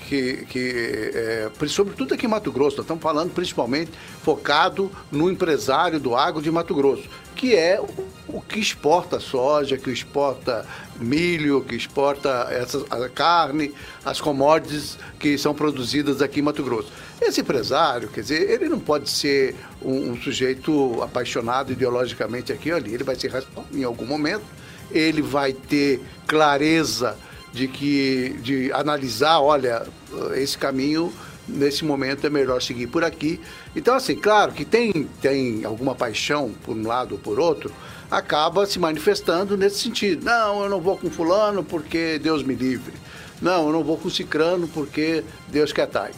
que, 0.09 0.45
que 0.47 1.13
é, 1.15 1.51
sobretudo 1.69 2.15
aqui 2.15 2.27
em 2.27 2.29
Mato 2.29 2.51
Grosso, 2.51 2.79
nós 2.79 2.85
estamos 2.85 3.03
falando 3.03 3.33
principalmente 3.33 3.93
focado 4.23 4.91
no 5.13 5.31
empresário 5.31 6.01
do 6.01 6.17
agro 6.17 6.43
de 6.43 6.51
Mato 6.51 6.75
Grosso, 6.75 7.09
que 7.41 7.57
é 7.57 7.81
o, 8.29 8.39
que 8.43 8.61
exporta 8.61 9.19
soja, 9.19 9.79
que 9.79 9.91
exporta 9.91 10.67
milho, 10.97 11.65
que 11.65 11.75
exporta 11.75 12.29
essa, 12.51 12.85
a 12.91 13.09
carne, 13.09 13.73
as 14.05 14.21
commodities 14.21 14.99
que 15.19 15.39
são 15.39 15.55
produzidas 15.55 16.21
aqui 16.21 16.41
em 16.41 16.43
Mato 16.43 16.63
Grosso. 16.63 16.93
Esse 17.19 17.41
empresário, 17.41 18.11
quer 18.11 18.21
dizer, 18.21 18.51
ele 18.51 18.69
não 18.69 18.79
pode 18.79 19.09
ser 19.09 19.57
um, 19.81 20.11
um 20.11 20.21
sujeito 20.21 21.03
apaixonado 21.03 21.73
ideologicamente 21.73 22.53
aqui 22.53 22.71
ou 22.73 22.77
ali, 22.77 22.93
ele 22.93 23.05
vai 23.05 23.17
ser 23.17 23.33
em 23.73 23.85
algum 23.85 24.05
momento, 24.05 24.45
ele 24.91 25.23
vai 25.23 25.55
ter 25.55 25.99
clareza 26.27 27.17
de 27.55 27.67
que 27.69 28.37
de 28.43 28.71
analisar, 28.73 29.41
olha, 29.41 29.87
esse 30.35 30.59
caminho 30.59 31.11
nesse 31.51 31.85
momento 31.85 32.27
é 32.27 32.31
melhor 32.31 32.61
seguir 32.63 32.87
por 32.87 33.05
aqui. 33.05 33.41
Então 33.75 33.95
assim, 33.95 34.15
claro 34.17 34.53
que 34.53 34.65
tem 34.65 35.09
tem 35.21 35.65
alguma 35.65 35.95
paixão 35.95 36.53
por 36.65 36.77
um 36.77 36.87
lado 36.87 37.13
ou 37.13 37.19
por 37.19 37.39
outro, 37.39 37.73
acaba 38.11 38.67
se 38.67 38.79
manifestando 38.79 39.57
nesse 39.57 39.79
sentido. 39.81 40.25
Não, 40.25 40.63
eu 40.63 40.69
não 40.71 40.81
vou 40.81 40.97
com 40.97 41.11
fulano 41.11 41.63
porque 41.63 42.19
Deus 42.19 42.43
me 42.43 42.55
livre. 42.55 42.95
Não, 43.41 43.67
eu 43.67 43.73
não 43.73 43.83
vou 43.85 43.97
com 43.97 44.11
cicrano 44.11 44.69
porque 44.69 45.23
Deus 45.49 45.73
quer 45.73 45.87
tai. 45.87 46.11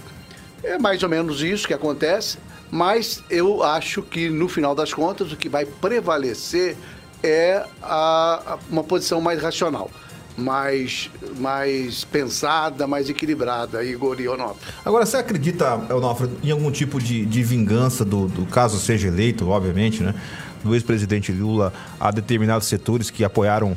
É 0.62 0.79
mais 0.79 1.03
ou 1.03 1.09
menos 1.09 1.42
isso 1.42 1.66
que 1.66 1.75
acontece, 1.75 2.38
mas 2.71 3.23
eu 3.29 3.62
acho 3.62 4.03
que 4.03 4.29
no 4.31 4.49
final 4.49 4.75
das 4.75 4.92
contas 4.95 5.33
o 5.33 5.37
que 5.37 5.49
vai 5.49 5.64
prevalecer 5.66 6.77
é 7.23 7.64
a, 7.83 8.55
a- 8.55 8.59
uma 8.71 8.83
posição 8.83 9.21
mais 9.21 9.40
racional, 9.42 9.90
mais, 10.37 11.11
mais 11.38 12.05
pensada, 12.05 12.87
mais 12.87 13.09
equilibrada, 13.11 13.85
Igor 13.85 14.21
e 14.21 14.29
Onofre. 14.29 14.73
Agora, 14.85 15.05
você 15.07 15.16
acredita, 15.18 15.75
Onofre, 15.95 16.29
em 16.42 16.51
algum 16.51 16.71
tipo 16.71 17.01
de, 17.01 17.25
de 17.27 17.42
vingança, 17.42 18.05
do, 18.05 18.29
do 18.29 18.47
caso 18.47 18.79
seja 18.79 19.09
eleito, 19.09 19.49
obviamente, 19.49 20.03
né? 20.03 20.14
Do 20.64 20.75
ex-presidente 20.75 21.33
Lula 21.33 21.73
a 21.99 22.11
determinados 22.11 22.66
setores 22.68 23.11
que 23.11 23.25
apoiaram 23.25 23.77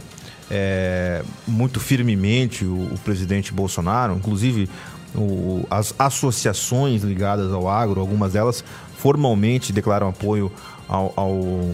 é, 0.51 1.23
muito 1.47 1.79
firmemente 1.79 2.63
o, 2.63 2.93
o 2.93 2.99
presidente 3.03 3.51
Bolsonaro, 3.51 4.13
inclusive 4.15 4.69
o- 5.15 5.65
as 5.69 5.95
associações 5.97 7.01
ligadas 7.01 7.51
ao 7.51 7.67
agro, 7.67 7.99
algumas 7.99 8.33
delas 8.33 8.63
formalmente 8.97 9.73
declaram 9.73 10.07
apoio 10.09 10.51
ao, 10.87 11.11
ao, 11.15 11.71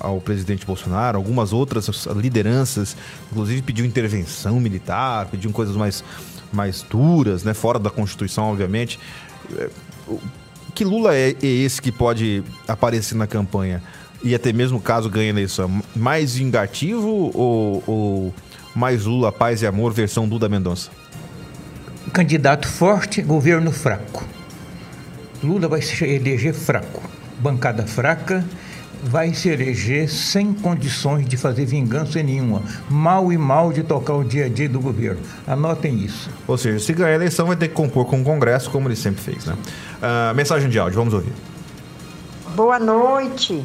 ao 0.00 0.20
presidente 0.20 0.64
Bolsonaro, 0.64 1.16
algumas 1.16 1.52
outras 1.52 2.06
lideranças, 2.16 2.96
inclusive 3.30 3.62
pediu 3.62 3.84
intervenção 3.84 4.60
militar, 4.60 5.26
pediu 5.26 5.50
coisas 5.50 5.76
mais, 5.76 6.04
mais 6.52 6.82
duras, 6.82 7.44
né, 7.44 7.54
fora 7.54 7.78
da 7.78 7.90
Constituição, 7.90 8.44
obviamente. 8.44 8.98
É, 9.56 9.68
Que 10.74 10.84
Lula 10.84 11.14
é, 11.14 11.30
é 11.42 11.46
esse 11.46 11.82
que 11.82 11.90
pode 11.90 12.42
aparecer 12.66 13.16
na 13.16 13.26
campanha 13.26 13.82
e 14.22 14.34
até 14.34 14.52
mesmo 14.52 14.80
caso 14.80 15.08
ganhe 15.10 15.26
a 15.26 15.30
eleição? 15.30 15.82
Mais 15.94 16.36
vingativo 16.36 17.30
ou, 17.34 17.82
ou 17.86 18.34
mais 18.74 19.04
Lula, 19.04 19.32
paz 19.32 19.62
e 19.62 19.66
amor, 19.66 19.92
versão 19.92 20.28
Duda 20.28 20.48
Mendonça? 20.48 20.90
Candidato 22.12 22.66
forte, 22.68 23.20
governo 23.20 23.72
fraco. 23.72 24.24
Lula 25.42 25.68
vai 25.68 25.82
se 25.82 26.04
eleger 26.04 26.54
fraco. 26.54 27.02
Bancada 27.38 27.86
fraca, 27.86 28.44
vai 29.02 29.32
se 29.34 29.48
eleger 29.48 30.08
sem 30.08 30.52
condições 30.52 31.26
de 31.28 31.36
fazer 31.36 31.64
vingança 31.64 32.22
nenhuma. 32.22 32.62
Mal 32.88 33.32
e 33.32 33.38
mal 33.38 33.72
de 33.72 33.82
tocar 33.82 34.14
o 34.14 34.24
dia 34.24 34.46
a 34.46 34.48
dia 34.48 34.68
do 34.68 34.80
governo. 34.80 35.20
Anotem 35.46 35.98
isso. 35.98 36.30
Ou 36.46 36.58
seja, 36.58 36.78
se 36.78 36.92
ganhar 36.92 37.10
a 37.10 37.14
eleição, 37.14 37.46
vai 37.46 37.56
ter 37.56 37.68
que 37.68 37.74
compor 37.74 38.06
com 38.06 38.20
o 38.20 38.24
Congresso, 38.24 38.70
como 38.70 38.88
ele 38.88 38.96
sempre 38.96 39.22
fez, 39.22 39.46
né? 39.46 39.56
Ah, 40.02 40.32
mensagem 40.34 40.68
de 40.68 40.78
áudio, 40.78 40.98
vamos 40.98 41.14
ouvir. 41.14 41.32
Boa 42.54 42.78
noite, 42.78 43.64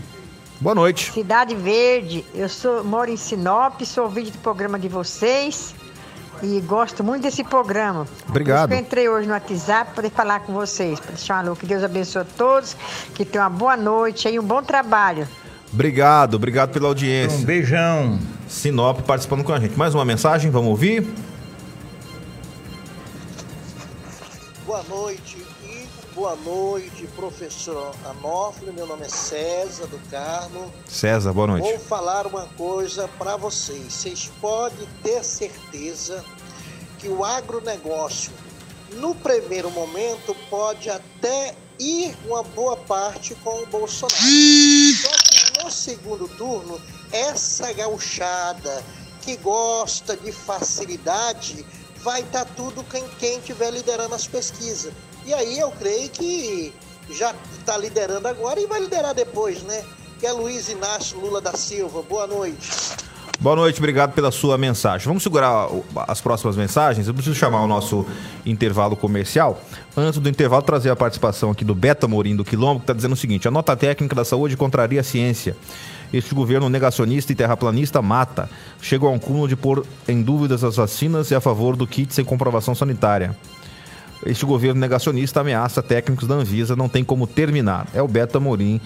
Boa 0.59 0.75
noite. 0.75 1.11
Cidade 1.11 1.55
Verde. 1.55 2.23
Eu 2.33 2.47
sou, 2.47 2.83
moro 2.83 3.09
em 3.09 3.17
Sinop, 3.17 3.81
sou 3.81 4.05
ouvinte 4.05 4.31
do 4.31 4.37
programa 4.37 4.79
de 4.79 4.87
vocês 4.87 5.75
e 6.43 6.59
gosto 6.61 7.03
muito 7.03 7.23
desse 7.23 7.43
programa. 7.43 8.05
Obrigado. 8.27 8.67
Por 8.67 8.73
isso 8.73 8.81
que 8.81 8.83
eu 8.83 8.87
entrei 8.87 9.09
hoje 9.09 9.27
no 9.27 9.33
WhatsApp 9.33 9.85
para 9.85 9.95
poder 9.95 10.09
falar 10.11 10.39
com 10.41 10.53
vocês, 10.53 10.99
para 10.99 11.11
deixar 11.13 11.35
um 11.35 11.39
alô. 11.39 11.55
Que 11.55 11.65
Deus 11.65 11.83
abençoe 11.83 12.21
a 12.21 12.25
todos, 12.25 12.75
que 13.15 13.23
tenham 13.23 13.43
uma 13.47 13.49
boa 13.49 13.77
noite 13.77 14.27
e 14.27 14.37
um 14.37 14.43
bom 14.43 14.61
trabalho. 14.61 15.27
Obrigado, 15.71 16.35
obrigado 16.35 16.71
pela 16.71 16.87
audiência. 16.87 17.37
Um 17.39 17.43
beijão. 17.43 18.19
Sinop 18.47 19.01
participando 19.01 19.43
com 19.43 19.53
a 19.53 19.59
gente. 19.59 19.75
Mais 19.77 19.95
uma 19.95 20.05
mensagem, 20.05 20.51
vamos 20.51 20.69
ouvir? 20.69 21.07
Boa 24.65 24.83
noite. 24.83 25.42
Boa 26.23 26.37
noite, 26.37 27.05
professor 27.17 27.93
Anófilo. 28.05 28.71
Meu 28.71 28.87
nome 28.87 29.05
é 29.05 29.09
César 29.09 29.87
do 29.87 29.99
Carmo. 30.09 30.73
César, 30.87 31.33
boa 31.33 31.47
noite. 31.47 31.65
Vou 31.65 31.77
falar 31.79 32.25
uma 32.25 32.45
coisa 32.55 33.09
para 33.19 33.35
vocês. 33.35 33.91
Vocês 33.91 34.31
podem 34.39 34.87
ter 35.03 35.21
certeza 35.21 36.23
que 36.97 37.09
o 37.09 37.25
agronegócio, 37.25 38.31
no 38.93 39.13
primeiro 39.13 39.69
momento, 39.71 40.33
pode 40.49 40.89
até 40.89 41.55
ir 41.77 42.15
uma 42.25 42.41
boa 42.41 42.77
parte 42.77 43.35
com 43.43 43.61
o 43.61 43.65
Bolsonaro. 43.65 44.15
Só 44.15 45.11
que 45.25 45.61
no 45.61 45.69
segundo 45.69 46.29
turno, 46.37 46.81
essa 47.11 47.73
gauchada 47.73 48.81
que 49.23 49.35
gosta 49.35 50.15
de 50.15 50.31
facilidade 50.31 51.65
vai 51.97 52.21
estar 52.21 52.45
tudo 52.45 52.81
com 52.85 53.09
quem 53.19 53.39
estiver 53.39 53.71
liderando 53.71 54.15
as 54.15 54.25
pesquisas. 54.25 54.93
E 55.25 55.33
aí 55.33 55.57
eu 55.57 55.71
creio 55.71 56.09
que 56.09 56.73
já 57.09 57.33
está 57.57 57.77
liderando 57.77 58.27
agora 58.27 58.59
e 58.59 58.67
vai 58.67 58.81
liderar 58.81 59.13
depois, 59.13 59.63
né? 59.63 59.83
Que 60.19 60.27
é 60.27 60.31
Luiz 60.31 60.69
Inácio 60.69 61.19
Lula 61.19 61.39
da 61.39 61.53
Silva. 61.53 62.01
Boa 62.01 62.27
noite. 62.27 62.69
Boa 63.39 63.55
noite, 63.55 63.79
obrigado 63.79 64.13
pela 64.13 64.31
sua 64.31 64.57
mensagem. 64.57 65.05
Vamos 65.05 65.23
segurar 65.23 65.67
as 66.07 66.21
próximas 66.21 66.55
mensagens. 66.55 67.07
Eu 67.07 67.13
preciso 67.13 67.35
chamar 67.35 67.61
o 67.61 67.67
nosso 67.67 68.05
intervalo 68.45 68.95
comercial. 68.95 69.61
Antes 69.97 70.19
do 70.19 70.29
intervalo, 70.29 70.61
trazer 70.61 70.89
a 70.89 70.95
participação 70.95 71.51
aqui 71.51 71.65
do 71.65 71.75
Beta 71.75 72.07
Morim 72.07 72.35
do 72.35 72.45
Quilombo, 72.45 72.79
que 72.79 72.83
está 72.83 72.93
dizendo 72.93 73.13
o 73.13 73.17
seguinte: 73.17 73.47
a 73.47 73.51
nota 73.51 73.75
técnica 73.75 74.15
da 74.15 74.23
saúde 74.23 74.55
contraria 74.55 75.01
a 75.01 75.03
ciência. 75.03 75.57
Este 76.13 76.33
governo 76.35 76.69
negacionista 76.69 77.31
e 77.31 77.35
terraplanista 77.35 78.01
mata. 78.01 78.49
Chegou 78.81 79.09
a 79.09 79.11
um 79.11 79.19
cúmulo 79.19 79.47
de 79.47 79.55
pôr 79.55 79.85
em 80.07 80.21
dúvidas 80.21 80.63
as 80.63 80.75
vacinas 80.75 81.31
e 81.31 81.35
a 81.35 81.41
favor 81.41 81.75
do 81.75 81.87
kit 81.87 82.13
sem 82.13 82.23
comprovação 82.23 82.75
sanitária. 82.75 83.35
Este 84.25 84.45
governo 84.45 84.79
negacionista 84.79 85.41
ameaça 85.41 85.81
técnicos 85.81 86.27
da 86.27 86.35
Anvisa, 86.35 86.75
não 86.75 86.87
tem 86.87 87.03
como 87.03 87.27
terminar. 87.27 87.87
É 87.93 88.01
o 88.01 88.07
Beto 88.07 88.37
Amorim 88.37 88.79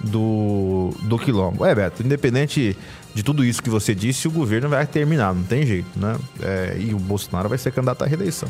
do, 0.00 0.90
do 1.02 1.18
Quilombo. 1.18 1.64
É, 1.64 1.74
Beto, 1.74 2.02
independente 2.02 2.76
de 3.14 3.22
tudo 3.22 3.44
isso 3.44 3.62
que 3.62 3.70
você 3.70 3.94
disse, 3.94 4.26
o 4.28 4.30
governo 4.30 4.68
vai 4.68 4.86
terminar, 4.86 5.34
não 5.34 5.44
tem 5.44 5.64
jeito, 5.64 5.88
né? 5.98 6.16
É, 6.42 6.76
e 6.78 6.94
o 6.94 6.98
Bolsonaro 6.98 7.48
vai 7.48 7.58
ser 7.58 7.72
candidato 7.72 8.02
à 8.02 8.06
reeleição. 8.06 8.48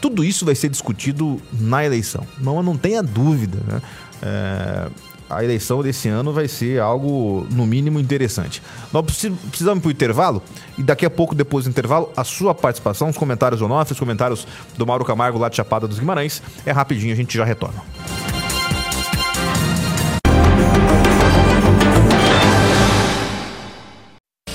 Tudo 0.00 0.24
isso 0.24 0.44
vai 0.44 0.54
ser 0.54 0.68
discutido 0.68 1.40
na 1.52 1.84
eleição, 1.84 2.26
não, 2.38 2.62
não 2.62 2.76
tenha 2.76 3.02
dúvida, 3.02 3.58
né? 3.66 3.80
É, 4.22 4.88
a 5.28 5.42
eleição 5.42 5.82
desse 5.82 6.08
ano 6.08 6.32
vai 6.32 6.48
ser 6.48 6.80
algo, 6.80 7.46
no 7.50 7.66
mínimo, 7.66 7.98
interessante. 7.98 8.62
Nós 8.92 9.04
precisamos 9.04 9.78
ir 9.78 9.80
para 9.80 9.88
o 9.88 9.90
intervalo 9.90 10.42
e 10.78 10.82
daqui 10.82 11.06
a 11.06 11.10
pouco, 11.10 11.34
depois 11.34 11.64
do 11.64 11.70
intervalo, 11.70 12.12
a 12.16 12.24
sua 12.24 12.54
participação, 12.54 13.08
os 13.08 13.16
comentários 13.16 13.60
do 13.60 13.66
Onofre, 13.66 13.92
os 13.92 13.98
comentários 13.98 14.46
do 14.76 14.86
Mauro 14.86 15.04
Camargo 15.04 15.38
lá 15.38 15.48
de 15.48 15.56
Chapada 15.56 15.88
dos 15.88 15.98
Guimarães. 15.98 16.42
É 16.66 16.72
rapidinho, 16.72 17.12
a 17.12 17.16
gente 17.16 17.36
já 17.36 17.44
retorna. 17.44 17.82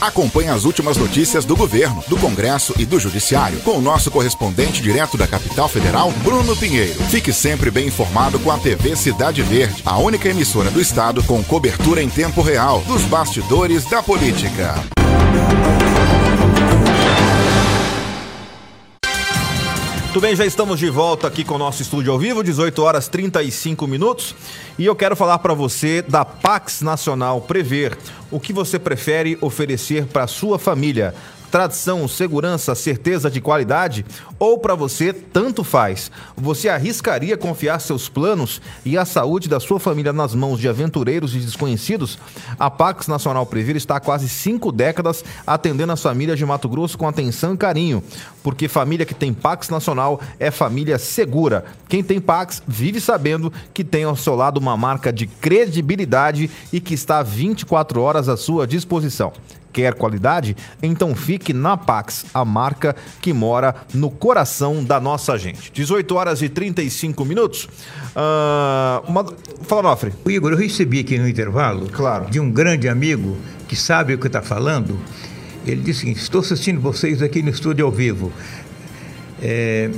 Acompanhe 0.01 0.49
as 0.49 0.63
últimas 0.63 0.95
notícias 0.97 1.43
do 1.43 1.55
governo, 1.55 2.03
do 2.07 2.17
Congresso 2.17 2.73
e 2.77 2.85
do 2.85 2.99
Judiciário 2.99 3.59
com 3.59 3.77
o 3.77 3.81
nosso 3.81 4.09
correspondente 4.09 4.81
direto 4.81 5.17
da 5.17 5.27
capital 5.27 5.67
federal, 5.67 6.12
Bruno 6.23 6.55
Pinheiro. 6.55 7.01
Fique 7.05 7.33
sempre 7.33 7.69
bem 7.69 7.88
informado 7.88 8.39
com 8.39 8.51
a 8.51 8.57
TV 8.57 8.95
Cidade 8.95 9.41
Verde, 9.41 9.83
a 9.85 9.97
única 9.97 10.29
emissora 10.29 10.71
do 10.71 10.79
estado 10.79 11.21
com 11.23 11.43
cobertura 11.43 12.01
em 12.01 12.09
tempo 12.09 12.41
real 12.41 12.81
dos 12.88 13.03
bastidores 13.03 13.85
da 13.85 14.01
política. 14.01 14.75
Muito 20.10 20.22
bem, 20.22 20.36
já 20.36 20.43
estamos 20.43 20.80
de 20.80 20.89
volta 20.89 21.28
aqui 21.28 21.43
com 21.43 21.54
o 21.54 21.58
nosso 21.60 21.84
estúdio 21.84 22.12
ao 22.12 22.17
vivo, 22.17 22.43
18 22.43 22.82
horas 22.82 23.08
35 23.08 23.86
minutos. 23.86 24.36
E 24.76 24.84
eu 24.84 24.95
quero 24.95 25.15
falar 25.15 25.38
para 25.38 25.54
você 25.54 26.02
da 26.02 26.26
Pax 26.26 26.82
Nacional 26.82 27.39
Prever. 27.41 27.95
O 28.32 28.39
que 28.39 28.52
você 28.52 28.80
prefere 28.80 29.38
oferecer 29.39 30.08
para 30.08 30.26
sua 30.26 30.58
família? 30.58 31.13
tradição, 31.50 32.08
segurança, 32.08 32.76
certeza 32.76 33.30
de 33.30 33.41
qualidade? 33.41 34.06
Ou 34.39 34.58
para 34.58 34.73
você, 34.73 35.12
tanto 35.12 35.65
faz? 35.65 36.10
Você 36.38 36.69
arriscaria 36.69 37.36
confiar 37.36 37.78
seus 37.80 38.08
planos 38.08 38.62
e 38.86 38.97
a 38.97 39.04
saúde 39.04 39.49
da 39.49 39.60
sua 39.60 39.82
família 39.82 40.13
nas 40.13 40.34
mãos 40.34 40.62
de 40.62 40.69
aventureiros 40.69 41.36
e 41.36 41.39
desconhecidos? 41.39 42.17
A 42.58 42.69
Pax 42.69 43.08
Nacional 43.08 43.45
Previr 43.45 43.75
está 43.75 43.97
há 43.97 43.99
quase 43.99 44.30
cinco 44.30 44.71
décadas 44.71 45.25
atendendo 45.45 45.91
as 45.91 46.02
famílias 46.02 46.38
de 46.38 46.45
Mato 46.45 46.69
Grosso 46.69 46.97
com 46.97 47.06
atenção 47.06 47.54
e 47.54 47.58
carinho, 47.58 48.02
porque 48.41 48.69
família 48.69 49.06
que 49.06 49.13
tem 49.13 49.34
Pax 49.34 49.67
Nacional 49.67 50.21
é 50.39 50.49
família 50.49 50.97
segura. 50.97 51.65
Quem 51.89 52.02
tem 52.02 52.21
Pax 52.21 52.63
vive 52.65 53.02
sabendo 53.02 53.52
que 53.73 53.84
tem 53.84 54.06
ao 54.06 54.15
seu 54.15 54.36
lado 54.36 54.58
uma 54.58 54.78
marca 54.78 55.12
de 55.12 55.28
credibilidade 55.28 56.49
e 56.71 56.80
que 56.80 56.93
está 56.93 57.21
24 57.21 58.02
horas 58.02 58.30
à 58.30 58.38
sua 58.38 58.65
disposição. 58.65 59.34
Quer 59.71 59.93
qualidade? 59.93 60.58
Então 60.82 61.15
fique 61.15 61.54
na 61.54 61.78
Pax, 61.78 62.25
a 62.34 62.43
marca 62.43 62.95
que 63.21 63.32
mora 63.32 63.75
no 63.93 64.10
coração 64.10 64.28
da 64.83 64.99
nossa 64.99 65.37
gente. 65.37 65.71
18 65.71 66.15
horas 66.15 66.41
e 66.41 66.49
35 66.49 67.25
minutos. 67.25 67.65
Uh, 68.15 69.09
uma... 69.09 69.25
Fala, 69.63 69.83
Nofre. 69.83 70.13
O 70.23 70.29
Igor, 70.31 70.51
eu 70.51 70.57
recebi 70.57 70.99
aqui 70.99 71.17
no 71.17 71.27
intervalo 71.27 71.87
claro. 71.89 72.29
de 72.29 72.39
um 72.39 72.51
grande 72.51 72.87
amigo 72.87 73.37
que 73.67 73.75
sabe 73.75 74.13
o 74.13 74.17
que 74.17 74.27
está 74.27 74.41
falando. 74.41 74.97
Ele 75.65 75.81
disse 75.81 76.01
seguinte: 76.01 76.21
estou 76.21 76.41
assistindo 76.41 76.79
vocês 76.79 77.21
aqui 77.21 77.41
no 77.41 77.49
estúdio 77.49 77.85
ao 77.85 77.91
vivo. 77.91 78.31
É, 79.41 79.89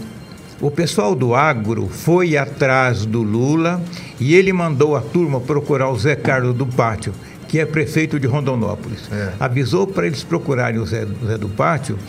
o 0.60 0.70
pessoal 0.70 1.16
do 1.16 1.34
agro 1.34 1.90
foi 1.90 2.38
atrás 2.38 3.06
do 3.06 3.24
Lula 3.24 3.82
e 4.20 4.36
ele 4.36 4.54
mandou 4.54 4.96
a 4.96 5.02
turma 5.02 5.40
procurar 5.40 5.90
o 5.90 5.98
Zé 5.98 6.16
Carlos 6.16 6.56
do 6.56 6.68
Pátio 6.68 7.14
que 7.52 7.60
é 7.60 7.66
prefeito 7.66 8.18
de 8.18 8.26
Rondonópolis. 8.28 9.12
É. 9.12 9.34
Avisou 9.38 9.86
para 9.86 10.08
eles 10.08 10.24
procurarem 10.24 10.80
o 10.80 10.86
Zé, 10.86 11.04
o 11.04 11.28
Zé 11.28 11.38
do 11.38 11.50
Pátio 11.50 12.00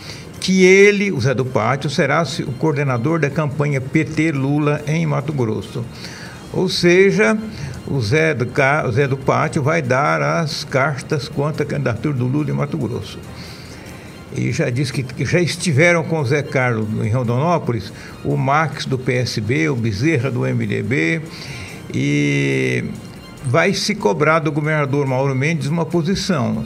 que 0.43 0.65
ele, 0.65 1.09
o 1.09 1.21
Zé 1.21 1.33
do 1.33 1.45
Pátio, 1.45 1.89
será 1.89 2.21
o 2.45 2.51
coordenador 2.51 3.17
da 3.17 3.29
campanha 3.29 3.79
PT 3.79 4.33
Lula 4.33 4.81
em 4.85 5.05
Mato 5.05 5.31
Grosso. 5.31 5.85
Ou 6.51 6.67
seja, 6.67 7.37
o 7.87 8.01
Zé 8.01 8.33
do, 8.33 8.45
o 8.85 8.91
Zé 8.91 9.07
do 9.07 9.15
Pátio 9.15 9.63
vai 9.63 9.81
dar 9.81 10.21
as 10.21 10.65
cartas 10.65 11.29
contra 11.29 11.63
a 11.63 11.65
candidatura 11.65 12.13
do 12.13 12.27
Lula 12.27 12.49
em 12.49 12.53
Mato 12.53 12.77
Grosso. 12.77 13.17
E 14.35 14.51
já 14.51 14.69
disse 14.69 14.91
que, 14.91 15.03
que 15.03 15.23
já 15.23 15.39
estiveram 15.39 16.03
com 16.03 16.19
o 16.19 16.25
Zé 16.25 16.43
Carlos 16.43 16.89
em 17.01 17.09
Rondonópolis, 17.09 17.93
o 18.25 18.35
Max 18.35 18.85
do 18.85 18.99
PSB, 18.99 19.69
o 19.69 19.77
Bezerra 19.77 20.29
do 20.29 20.41
MDB 20.41 21.21
e 21.93 22.83
vai 23.45 23.73
se 23.73 23.95
cobrar 23.95 24.39
do 24.39 24.51
governador 24.51 25.07
Mauro 25.07 25.33
Mendes 25.33 25.67
uma 25.67 25.85
posição 25.85 26.65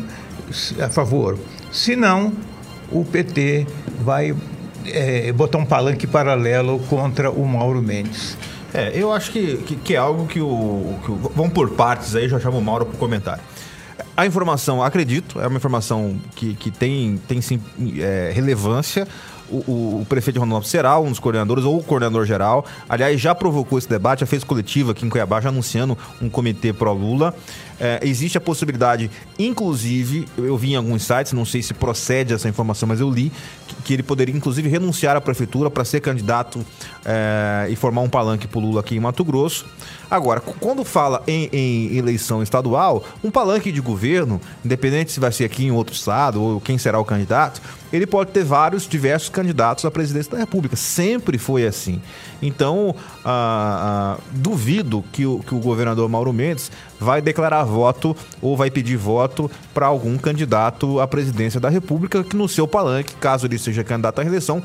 a 0.82 0.90
favor. 0.90 1.38
Se 1.72 1.96
não, 1.96 2.34
o 2.92 3.04
PT 3.04 3.68
vai 4.02 4.36
é, 4.86 5.32
botar 5.32 5.58
um 5.58 5.66
palanque 5.66 6.08
paralelo 6.08 6.80
contra 6.90 7.30
o 7.30 7.46
Mauro 7.46 7.82
Mendes. 7.82 8.38
É, 8.74 8.92
eu 8.94 9.12
acho 9.12 9.32
que, 9.32 9.58
que, 9.58 9.76
que 9.76 9.94
é 9.96 9.98
algo 9.98 10.28
que 10.28 10.42
o, 10.42 10.96
que 11.04 11.12
o, 11.12 11.16
Vamos 11.36 11.54
por 11.54 11.70
partes 11.72 12.16
aí, 12.16 12.28
já 12.28 12.40
chamo 12.40 12.58
o 12.58 12.62
Mauro 12.62 12.86
para 12.86 12.98
comentário. 12.98 13.44
A 14.16 14.26
informação, 14.26 14.84
acredito, 14.84 15.40
é 15.40 15.48
uma 15.48 15.58
informação 15.58 16.20
que, 16.36 16.54
que 16.56 16.72
tem, 16.72 17.20
tem 17.28 17.40
sim 17.42 17.62
é, 18.00 18.32
relevância 18.34 19.08
o, 19.50 19.58
o, 19.68 20.02
o 20.02 20.06
prefeito 20.06 20.36
de 20.36 20.40
Rondonópolis 20.40 20.70
será 20.70 21.00
um 21.00 21.10
dos 21.10 21.20
coordenadores 21.20 21.64
ou 21.64 21.78
o 21.78 21.84
coordenador 21.84 22.26
geral. 22.26 22.66
Aliás, 22.88 23.20
já 23.20 23.34
provocou 23.34 23.78
esse 23.78 23.88
debate, 23.88 24.22
já 24.22 24.26
fez 24.26 24.44
coletiva 24.44 24.92
aqui 24.92 25.06
em 25.06 25.10
Cuiabá, 25.10 25.40
já 25.42 25.50
anunciando 25.50 25.98
um 26.22 26.30
comitê 26.30 26.74
pró-Lula. 26.74 27.34
É, 27.80 28.00
existe 28.04 28.38
a 28.38 28.42
possibilidade, 28.42 29.10
inclusive, 29.38 30.28
eu 30.38 30.58
vi 30.58 30.74
em 30.74 30.76
alguns 30.76 31.04
sites, 31.04 31.34
não 31.34 31.46
sei 31.46 31.62
se 31.62 31.74
procede 31.74 32.34
essa 32.34 32.50
informação, 32.50 32.88
mas 32.88 33.00
eu 33.00 33.10
li, 33.10 33.32
que, 33.68 33.76
que 33.84 33.94
ele 33.94 34.04
poderia, 34.04 34.36
inclusive, 34.36 34.68
renunciar 34.68 35.16
à 35.16 35.22
prefeitura 35.22 35.70
para 35.70 35.86
ser 35.86 36.00
candidato 36.02 36.66
é, 37.06 37.68
e 37.70 37.76
formar 37.76 38.02
um 38.02 38.10
palanque 38.10 38.48
para 38.48 38.60
Lula 38.60 38.80
aqui 38.80 38.96
em 38.96 39.00
Mato 39.00 39.24
Grosso. 39.24 39.66
Agora, 40.10 40.40
quando 40.40 40.84
fala 40.84 41.22
em, 41.28 41.50
em, 41.52 41.98
eleição 41.98 42.42
estadual, 42.42 43.04
um 43.24 43.30
palanque 43.30 43.72
de 43.72 43.82
governo, 43.82 44.40
independente 44.64 45.12
se 45.12 45.20
vai 45.20 45.32
ser 45.32 45.44
aqui 45.44 45.66
em 45.66 45.72
outro 45.72 45.94
estado 45.94 46.42
ou 46.42 46.62
quem 46.62 46.78
será 46.78 47.00
o 47.00 47.06
candidato, 47.06 47.62
ele 47.92 48.08
pode 48.08 48.32
ter 48.32 48.44
vários, 48.44 48.88
diversos 48.88 49.30
candidatos 49.30 49.86
à 49.86 49.92
presidência 49.92 50.32
da 50.32 50.38
República. 50.38 50.76
Sempre 50.76 51.38
foi 51.38 51.66
assim. 51.66 52.02
Então, 52.42 52.96
ah, 53.26 54.18
ah, 54.18 54.24
duvido 54.32 55.04
que 55.12 55.26
o, 55.26 55.40
que 55.40 55.56
o 55.56 55.60
governador 55.60 56.08
Mauro 56.08 56.32
Mendes 56.32 56.72
vai 57.00 57.22
declarar 57.22 57.64
voto 57.64 58.16
ou 58.42 58.56
vai 58.56 58.70
pedir 58.70 58.96
voto 58.96 59.50
para 59.74 59.88
algum 59.88 60.18
candidato 60.18 61.00
à 61.00 61.08
presidência 61.08 61.60
da 61.60 61.70
República, 61.70 62.24
que 62.24 62.36
no 62.36 62.48
seu 62.48 62.68
palanque, 62.68 63.16
caso 63.16 63.46
ele 63.46 63.58
seja 63.58 63.84
candidato 63.84 64.20
à 64.20 64.24
reeleição, 64.24 64.62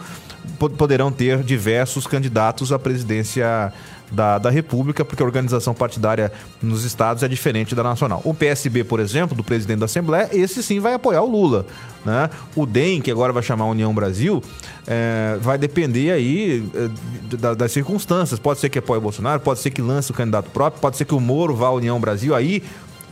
poderão 0.76 1.10
ter 1.10 1.42
diversos 1.42 2.06
candidatos 2.06 2.72
à 2.72 2.78
presidência 2.78 3.72
da, 4.12 4.38
da 4.38 4.50
República, 4.50 5.04
porque 5.04 5.22
a 5.22 5.26
organização 5.26 5.74
partidária 5.74 6.30
nos 6.62 6.84
estados 6.84 7.22
é 7.22 7.28
diferente 7.28 7.74
da 7.74 7.82
nacional. 7.82 8.20
O 8.24 8.34
PSB, 8.34 8.84
por 8.84 9.00
exemplo, 9.00 9.36
do 9.36 9.42
presidente 9.42 9.78
da 9.78 9.86
Assembleia, 9.86 10.28
esse 10.32 10.62
sim 10.62 10.78
vai 10.78 10.94
apoiar 10.94 11.22
o 11.22 11.30
Lula. 11.30 11.66
Né? 12.04 12.28
O 12.54 12.66
DEM, 12.66 13.00
que 13.00 13.10
agora 13.10 13.32
vai 13.32 13.42
chamar 13.42 13.66
União 13.66 13.92
Brasil, 13.94 14.42
é, 14.86 15.38
vai 15.40 15.56
depender 15.56 16.10
aí 16.12 16.68
é, 16.74 17.54
das 17.54 17.72
circunstâncias. 17.72 18.38
Pode 18.38 18.60
ser 18.60 18.68
que 18.68 18.78
apoie 18.78 18.98
o 18.98 19.02
Bolsonaro, 19.02 19.40
pode 19.40 19.60
ser 19.60 19.70
que 19.70 19.80
lance 19.80 20.10
o 20.10 20.14
candidato 20.14 20.50
próprio, 20.50 20.80
pode 20.80 20.96
ser 20.96 21.04
que 21.06 21.14
o 21.14 21.20
Moro 21.20 21.56
vá 21.56 21.68
à 21.68 21.72
União 21.72 21.98
Brasil, 21.98 22.34
aí 22.34 22.62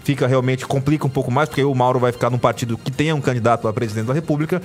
fica 0.05 0.27
realmente, 0.27 0.67
complica 0.67 1.07
um 1.07 1.11
pouco 1.11 1.31
mais, 1.31 1.49
porque 1.49 1.63
o 1.63 1.75
Mauro 1.75 1.99
vai 1.99 2.13
ficar 2.13 2.31
num 2.31 2.39
partido 2.39 2.77
que 2.77 2.91
tenha 2.91 3.15
um 3.15 3.21
candidato 3.21 3.69
a 3.69 3.73
presidente 3.73 4.07
da 4.07 4.15
República, 4.15 4.61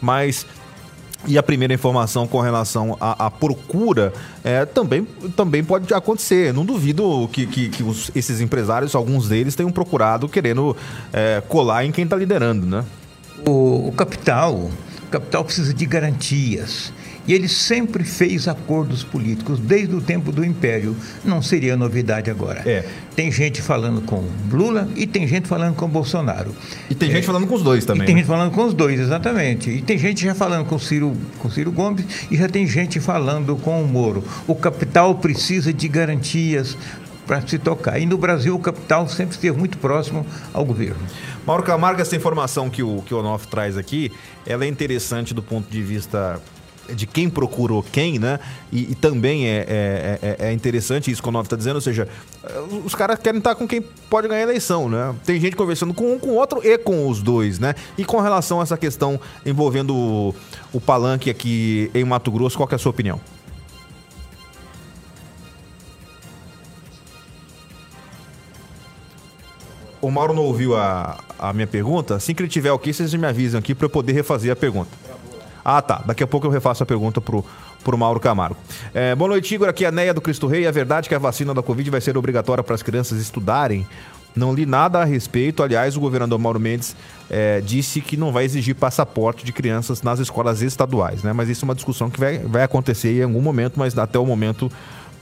mas 0.00 0.46
e 1.26 1.36
a 1.36 1.42
primeira 1.42 1.74
informação 1.74 2.26
com 2.26 2.40
relação 2.40 2.96
à, 3.00 3.26
à 3.26 3.30
procura 3.30 4.12
é, 4.44 4.64
também, 4.64 5.06
também 5.36 5.64
pode 5.64 5.92
acontecer. 5.92 6.52
Não 6.54 6.64
duvido 6.64 7.28
que, 7.32 7.46
que, 7.46 7.68
que 7.68 7.82
os, 7.82 8.10
esses 8.14 8.40
empresários, 8.40 8.94
alguns 8.94 9.28
deles, 9.28 9.54
tenham 9.54 9.70
procurado 9.70 10.28
querendo 10.28 10.76
é, 11.12 11.42
colar 11.48 11.84
em 11.84 11.92
quem 11.92 12.04
está 12.04 12.16
liderando, 12.16 12.66
né? 12.66 12.84
O, 13.46 13.88
o 13.88 13.92
capital, 13.92 14.54
o 14.54 15.10
capital 15.10 15.44
precisa 15.44 15.74
de 15.74 15.86
garantias. 15.86 16.92
E 17.28 17.34
ele 17.34 17.46
sempre 17.46 18.04
fez 18.04 18.48
acordos 18.48 19.04
políticos, 19.04 19.60
desde 19.60 19.94
o 19.94 20.00
tempo 20.00 20.32
do 20.32 20.42
Império. 20.42 20.96
Não 21.22 21.42
seria 21.42 21.76
novidade 21.76 22.30
agora. 22.30 22.62
É. 22.64 22.84
Tem 23.14 23.30
gente 23.30 23.60
falando 23.60 24.00
com 24.00 24.24
Lula 24.50 24.88
e 24.96 25.06
tem 25.06 25.28
gente 25.28 25.46
falando 25.46 25.74
com 25.74 25.86
Bolsonaro. 25.86 26.54
E 26.88 26.94
tem 26.94 27.10
é. 27.10 27.12
gente 27.12 27.26
falando 27.26 27.46
com 27.46 27.54
os 27.54 27.62
dois 27.62 27.84
também. 27.84 28.04
E 28.04 28.06
tem 28.06 28.14
né? 28.14 28.22
gente 28.22 28.28
falando 28.28 28.50
com 28.50 28.64
os 28.64 28.72
dois, 28.72 28.98
exatamente. 28.98 29.68
E 29.68 29.82
tem 29.82 29.98
gente 29.98 30.24
já 30.24 30.34
falando 30.34 30.64
com 30.64 30.78
Ciro, 30.78 31.14
com 31.38 31.50
Ciro 31.50 31.70
Gomes 31.70 32.06
e 32.30 32.36
já 32.36 32.48
tem 32.48 32.66
gente 32.66 32.98
falando 32.98 33.56
com 33.56 33.82
o 33.82 33.86
Moro. 33.86 34.24
O 34.46 34.54
capital 34.54 35.14
precisa 35.16 35.70
de 35.70 35.86
garantias 35.86 36.78
para 37.26 37.46
se 37.46 37.58
tocar. 37.58 37.98
E 37.98 38.06
no 38.06 38.16
Brasil 38.16 38.54
o 38.54 38.58
capital 38.58 39.06
sempre 39.06 39.34
esteve 39.34 39.58
muito 39.58 39.76
próximo 39.76 40.26
ao 40.54 40.64
governo. 40.64 41.02
Mauro 41.46 41.62
Camargo, 41.62 42.00
essa 42.00 42.16
informação 42.16 42.70
que 42.70 42.82
o, 42.82 43.02
que 43.02 43.12
o 43.12 43.18
Onof 43.18 43.46
traz 43.48 43.76
aqui, 43.76 44.10
ela 44.46 44.64
é 44.64 44.68
interessante 44.68 45.34
do 45.34 45.42
ponto 45.42 45.70
de 45.70 45.82
vista 45.82 46.40
de 46.94 47.06
quem 47.06 47.28
procurou 47.28 47.82
quem, 47.82 48.18
né? 48.18 48.38
E, 48.72 48.92
e 48.92 48.94
também 48.94 49.46
é, 49.46 49.66
é, 49.68 50.18
é, 50.22 50.48
é, 50.48 50.52
interessante 50.52 51.10
isso 51.10 51.22
que 51.22 51.28
o 51.28 51.32
Nove 51.32 51.46
está 51.46 51.56
dizendo, 51.56 51.76
ou 51.76 51.80
seja, 51.80 52.08
os 52.84 52.94
caras 52.94 53.18
querem 53.18 53.38
estar 53.38 53.54
com 53.54 53.66
quem 53.66 53.80
pode 53.80 54.28
ganhar 54.28 54.40
a 54.40 54.42
eleição, 54.44 54.88
né? 54.88 55.14
Tem 55.24 55.40
gente 55.40 55.56
conversando 55.56 55.94
com 55.94 56.14
um, 56.14 56.18
com 56.18 56.28
o 56.28 56.34
outro 56.34 56.60
e 56.64 56.78
com 56.78 57.08
os 57.08 57.22
dois, 57.22 57.58
né? 57.58 57.74
E 57.96 58.04
com 58.04 58.20
relação 58.20 58.60
a 58.60 58.62
essa 58.62 58.76
questão 58.76 59.20
envolvendo 59.44 59.94
o, 59.94 60.34
o 60.72 60.80
palanque 60.80 61.30
aqui 61.30 61.90
em 61.94 62.04
Mato 62.04 62.30
Grosso, 62.30 62.56
qual 62.56 62.68
é 62.70 62.74
a 62.74 62.78
sua 62.78 62.90
opinião? 62.90 63.20
o 70.00 70.10
Mauro 70.10 70.32
não 70.32 70.44
ouviu 70.44 70.76
a, 70.76 71.18
a 71.38 71.52
minha 71.52 71.66
pergunta. 71.66 72.14
Assim 72.14 72.34
que 72.34 72.42
ele 72.42 72.48
tiver 72.48 72.70
ok, 72.70 72.92
vocês 72.92 73.12
me 73.14 73.26
avisam 73.26 73.58
aqui 73.58 73.74
para 73.74 73.86
eu 73.86 73.90
poder 73.90 74.12
refazer 74.12 74.52
a 74.52 74.56
pergunta. 74.56 74.90
Ah, 75.70 75.82
tá. 75.82 76.00
Daqui 76.02 76.24
a 76.24 76.26
pouco 76.26 76.46
eu 76.46 76.50
refaço 76.50 76.82
a 76.82 76.86
pergunta 76.86 77.20
pro, 77.20 77.44
pro 77.84 77.98
Mauro 77.98 78.18
Camargo. 78.18 78.56
É, 78.94 79.14
boa 79.14 79.28
noite, 79.28 79.54
Igor. 79.54 79.68
Aqui 79.68 79.84
é 79.84 79.88
a 79.88 79.92
Neia 79.92 80.14
do 80.14 80.20
Cristo 80.22 80.46
Rei. 80.46 80.64
É 80.64 80.72
verdade 80.72 81.10
que 81.10 81.14
a 81.14 81.18
vacina 81.18 81.52
da 81.52 81.62
Covid 81.62 81.90
vai 81.90 82.00
ser 82.00 82.16
obrigatória 82.16 82.64
para 82.64 82.74
as 82.74 82.82
crianças 82.82 83.20
estudarem? 83.20 83.86
Não 84.34 84.54
li 84.54 84.64
nada 84.64 85.02
a 85.02 85.04
respeito. 85.04 85.62
Aliás, 85.62 85.94
o 85.94 86.00
governador 86.00 86.38
Mauro 86.38 86.58
Mendes 86.58 86.96
é, 87.28 87.60
disse 87.60 88.00
que 88.00 88.16
não 88.16 88.32
vai 88.32 88.46
exigir 88.46 88.74
passaporte 88.76 89.44
de 89.44 89.52
crianças 89.52 90.00
nas 90.00 90.18
escolas 90.20 90.62
estaduais, 90.62 91.22
né? 91.22 91.34
Mas 91.34 91.50
isso 91.50 91.66
é 91.66 91.68
uma 91.68 91.74
discussão 91.74 92.08
que 92.08 92.18
vai, 92.18 92.38
vai 92.38 92.62
acontecer 92.62 93.18
em 93.18 93.24
algum 93.24 93.42
momento, 93.42 93.78
mas 93.78 93.98
até 93.98 94.18
o 94.18 94.24
momento 94.24 94.72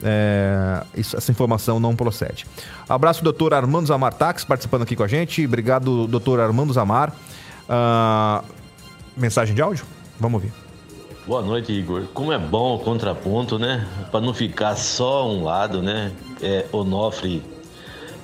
é, 0.01 0.81
isso, 0.97 1.17
essa 1.17 1.33
informação 1.33 1.81
não 1.81 1.97
procede. 1.97 2.47
Abraço, 2.89 3.25
doutor 3.25 3.53
Armando 3.53 3.89
Zamar 3.89 4.15
Tax, 4.15 4.45
participando 4.45 4.83
aqui 4.83 4.95
com 4.95 5.03
a 5.03 5.09
gente. 5.09 5.45
Obrigado, 5.45 6.07
doutor 6.07 6.39
Armando 6.39 6.73
Zamar. 6.73 7.13
Uh, 7.69 8.45
mensagem 9.17 9.53
de 9.53 9.61
áudio? 9.61 9.96
Vamos 10.19 10.43
ouvir. 10.43 10.53
Boa 11.27 11.43
noite, 11.43 11.73
Igor. 11.73 12.05
Como 12.15 12.33
é 12.33 12.39
bom 12.39 12.77
o 12.77 12.79
contraponto, 12.79 13.59
né? 13.59 13.87
Para 14.11 14.21
não 14.21 14.33
ficar 14.33 14.77
só 14.77 15.29
um 15.29 15.43
lado, 15.43 15.83
né? 15.83 16.13
É, 16.41 16.67
Onofre 16.73 17.43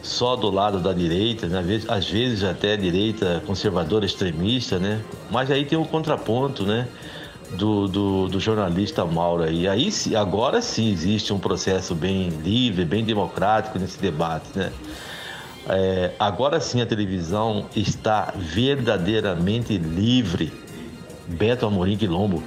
só 0.02 0.34
do 0.34 0.50
lado 0.50 0.80
da 0.80 0.92
direita, 0.92 1.46
né? 1.46 1.62
às 1.88 2.10
vezes 2.10 2.42
até 2.42 2.76
direita 2.76 3.40
conservadora 3.46 4.04
extremista, 4.04 4.78
né? 4.78 5.00
Mas 5.30 5.50
aí 5.50 5.64
tem 5.64 5.78
um 5.78 5.84
contraponto, 5.84 6.64
né? 6.64 6.88
Do, 7.52 7.86
do, 7.86 8.28
do, 8.28 8.40
jornalista 8.40 9.04
Mauro 9.04 9.42
aí. 9.42 9.68
Aí 9.68 9.90
agora 10.16 10.62
sim 10.62 10.90
existe 10.90 11.32
um 11.32 11.38
processo 11.38 11.94
bem 11.94 12.30
livre, 12.30 12.84
bem 12.84 13.04
democrático 13.04 13.78
nesse 13.78 13.98
debate, 13.98 14.46
né? 14.54 14.72
É, 15.68 16.12
agora 16.18 16.58
sim 16.60 16.80
a 16.80 16.86
televisão 16.86 17.66
está 17.76 18.32
verdadeiramente 18.36 19.76
livre. 19.76 20.52
Beto 21.28 21.66
Amorim 21.66 21.96
Quilombo. 21.96 22.42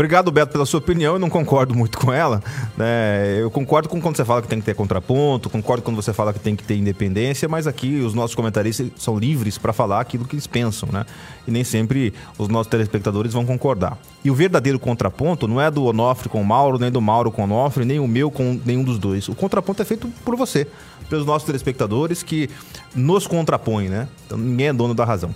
Obrigado, 0.00 0.32
Beto, 0.32 0.50
pela 0.50 0.64
sua 0.64 0.78
opinião. 0.78 1.14
Eu 1.14 1.18
não 1.18 1.28
concordo 1.28 1.74
muito 1.74 1.98
com 1.98 2.10
ela. 2.10 2.42
Né? 2.74 3.38
Eu 3.38 3.50
concordo 3.50 3.86
com 3.86 4.00
quando 4.00 4.16
você 4.16 4.24
fala 4.24 4.40
que 4.40 4.48
tem 4.48 4.58
que 4.58 4.64
ter 4.64 4.74
contraponto, 4.74 5.50
concordo 5.50 5.82
quando 5.82 5.96
você 5.96 6.10
fala 6.10 6.32
que 6.32 6.38
tem 6.38 6.56
que 6.56 6.64
ter 6.64 6.76
independência, 6.76 7.46
mas 7.46 7.66
aqui 7.66 8.00
os 8.00 8.14
nossos 8.14 8.34
comentaristas 8.34 8.88
são 8.96 9.18
livres 9.18 9.58
para 9.58 9.74
falar 9.74 10.00
aquilo 10.00 10.24
que 10.24 10.34
eles 10.34 10.46
pensam, 10.46 10.88
né? 10.90 11.04
E 11.46 11.50
nem 11.50 11.64
sempre 11.64 12.14
os 12.38 12.48
nossos 12.48 12.68
telespectadores 12.68 13.34
vão 13.34 13.44
concordar. 13.44 13.98
E 14.24 14.30
o 14.30 14.34
verdadeiro 14.34 14.78
contraponto 14.78 15.46
não 15.46 15.60
é 15.60 15.70
do 15.70 15.84
Onofre 15.84 16.30
com 16.30 16.40
o 16.40 16.44
Mauro, 16.46 16.78
nem 16.78 16.90
do 16.90 17.02
Mauro 17.02 17.30
com 17.30 17.42
o 17.42 17.44
Onofre, 17.44 17.84
nem 17.84 18.00
o 18.00 18.08
meu 18.08 18.30
com 18.30 18.58
nenhum 18.64 18.82
dos 18.82 18.98
dois. 18.98 19.28
O 19.28 19.34
contraponto 19.34 19.82
é 19.82 19.84
feito 19.84 20.08
por 20.24 20.34
você, 20.34 20.66
pelos 21.10 21.26
nossos 21.26 21.44
telespectadores 21.44 22.22
que 22.22 22.48
nos 22.94 23.26
contrapõem, 23.26 23.90
né? 23.90 24.08
Então 24.24 24.38
ninguém 24.38 24.68
é 24.68 24.72
dono 24.72 24.94
da 24.94 25.04
razão. 25.04 25.34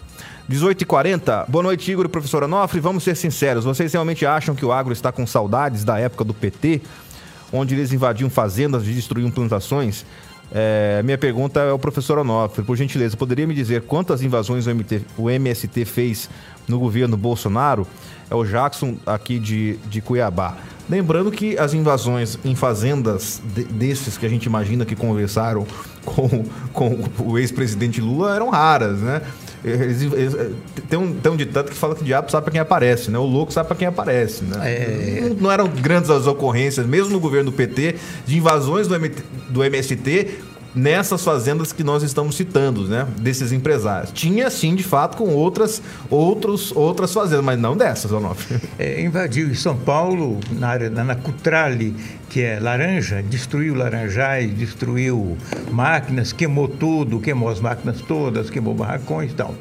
18h40. 0.51 1.49
Boa 1.49 1.63
noite, 1.63 1.91
Igor 1.91 2.05
e 2.05 2.09
professor 2.09 2.43
Onofre. 2.43 2.79
Vamos 2.79 3.03
ser 3.03 3.17
sinceros, 3.17 3.65
vocês 3.65 3.93
realmente 3.93 4.27
acham 4.27 4.55
que 4.55 4.65
o 4.65 4.73
agro 4.73 4.93
está 4.93 5.11
com 5.11 5.27
saudades 5.27 5.85
da 5.85 5.99
época 5.99 6.23
do 6.23 6.35
PT, 6.35 6.83
onde 7.53 7.75
eles 7.75 7.93
invadiam 7.93 8.29
fazendas 8.29 8.87
e 8.87 8.93
destruíam 8.93 9.31
plantações? 9.31 10.05
É, 10.53 11.03
minha 11.03 11.17
pergunta 11.17 11.61
é 11.61 11.71
ao 11.71 11.79
professor 11.79 12.19
Onofre. 12.19 12.63
Por 12.63 12.77
gentileza, 12.77 13.17
poderia 13.17 13.47
me 13.47 13.55
dizer 13.55 13.83
quantas 13.83 14.23
invasões 14.23 14.67
o, 14.67 14.75
MT, 14.75 15.03
o 15.17 15.31
MST 15.31 15.85
fez 15.87 16.29
no 16.69 16.79
governo 16.79 17.17
Bolsonaro? 17.17 17.87
É 18.31 18.35
o 18.35 18.45
Jackson 18.45 18.97
aqui 19.07 19.39
de, 19.39 19.77
de 19.89 20.03
Cuiabá. 20.03 20.57
Lembrando 20.89 21.31
que 21.31 21.59
as 21.59 21.73
invasões 21.73 22.39
em 22.45 22.55
fazendas 22.55 23.41
de, 23.55 23.65
desses 23.65 24.19
que 24.19 24.27
a 24.27 24.29
gente 24.29 24.45
imagina 24.45 24.85
que 24.85 24.95
conversaram 24.95 25.67
com, 26.05 26.45
com 26.75 26.99
o 27.19 27.39
ex-presidente 27.39 28.03
Lula 28.03 28.35
eram 28.35 28.51
raras, 28.51 29.01
né? 29.01 29.23
Eles, 29.65 30.03
eles, 30.03 30.37
tem, 30.89 30.99
um, 30.99 31.15
tem 31.15 31.33
um 31.33 31.37
ditado 31.37 31.71
que 31.71 31.77
fala 31.77 31.95
que 31.95 32.03
o 32.03 32.05
diabo 32.05 32.31
sabe 32.31 32.45
para 32.45 32.53
quem 32.53 32.61
aparece, 32.61 33.11
né? 33.11 33.19
O 33.19 33.25
louco 33.25 33.51
sabe 33.51 33.67
para 33.67 33.77
quem 33.77 33.89
aparece, 33.89 34.45
né? 34.45 34.59
É... 34.63 35.21
Não, 35.31 35.37
não, 35.37 35.51
eram 35.51 35.69
grandes 35.69 36.11
as 36.11 36.27
ocorrências, 36.27 36.87
mesmo 36.87 37.11
no 37.11 37.19
governo 37.19 37.51
do 37.51 37.57
PT, 37.57 37.97
de 38.27 38.37
invasões 38.37 38.87
do, 38.87 38.99
MT, 38.99 39.23
do 39.49 39.65
MST 39.65 40.39
nessas 40.75 41.23
fazendas 41.23 41.73
que 41.73 41.85
nós 41.85 42.03
estamos 42.03 42.37
citando, 42.37 42.89
né? 42.89 43.07
Desses 43.19 43.53
empresários. 43.53 44.11
Tinha, 44.13 44.51
sim, 44.51 44.75
de 44.75 44.83
fato, 44.83 45.17
com 45.17 45.29
outras, 45.31 45.81
outros, 46.11 46.73
outras 46.75 47.13
fazendas, 47.13 47.45
mas 47.45 47.59
não 47.59 47.77
dessas, 47.77 48.11
Onofre. 48.11 48.61
É, 48.77 49.01
invadiu 49.01 49.55
São 49.55 49.77
Paulo, 49.77 50.41
na 50.51 50.69
área 50.69 50.91
na 50.91 51.15
Cutrale, 51.15 51.95
que 52.29 52.41
é 52.41 52.59
laranja, 52.59 53.23
destruiu 53.23 53.75
laranjais, 53.75 54.53
destruiu 54.57 55.37
máquinas, 55.71 56.33
queimou 56.33 56.67
tudo, 56.67 57.21
queimou 57.21 57.49
as 57.49 57.61
máquinas 57.61 58.01
todas, 58.01 58.51
queimou 58.51 58.75
barracões 58.75 59.31
e 59.31 59.35
tal. 59.35 59.55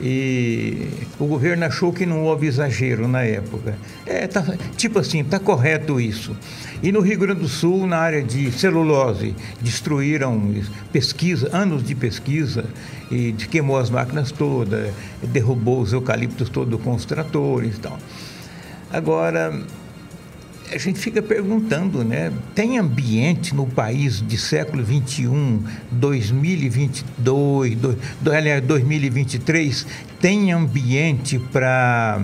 E 0.00 0.88
o 1.18 1.26
governo 1.26 1.64
achou 1.64 1.92
que 1.92 2.04
não 2.04 2.22
houve 2.22 2.46
exagero 2.46 3.08
na 3.08 3.22
época. 3.22 3.78
É, 4.04 4.26
tá, 4.26 4.44
tipo 4.76 4.98
assim, 4.98 5.20
está 5.20 5.38
correto 5.38 5.98
isso. 5.98 6.36
E 6.82 6.92
no 6.92 7.00
Rio 7.00 7.18
Grande 7.18 7.40
do 7.40 7.48
Sul, 7.48 7.86
na 7.86 7.96
área 7.96 8.22
de 8.22 8.52
celulose, 8.52 9.34
destruíram 9.60 10.54
pesquisa, 10.92 11.48
anos 11.56 11.82
de 11.82 11.94
pesquisa, 11.94 12.66
e 13.10 13.32
queimou 13.32 13.78
as 13.78 13.88
máquinas 13.88 14.30
todas, 14.30 14.92
derrubou 15.22 15.80
os 15.80 15.92
eucaliptos 15.92 16.50
todos 16.50 16.80
com 16.82 16.94
os 16.94 17.04
tratores 17.04 17.76
e 17.76 17.80
tal. 17.80 17.98
Agora, 18.92 19.58
a 20.72 20.78
gente 20.78 20.98
fica 20.98 21.22
perguntando, 21.22 22.04
né? 22.04 22.32
Tem 22.54 22.78
ambiente 22.78 23.54
no 23.54 23.66
país 23.66 24.20
de 24.26 24.36
século 24.36 24.82
21, 24.82 25.62
2022, 25.90 27.76
do, 27.76 27.98
do, 28.20 28.32
aliás, 28.32 28.62
2023, 28.64 29.86
tem 30.20 30.52
ambiente 30.52 31.38
para 31.38 32.20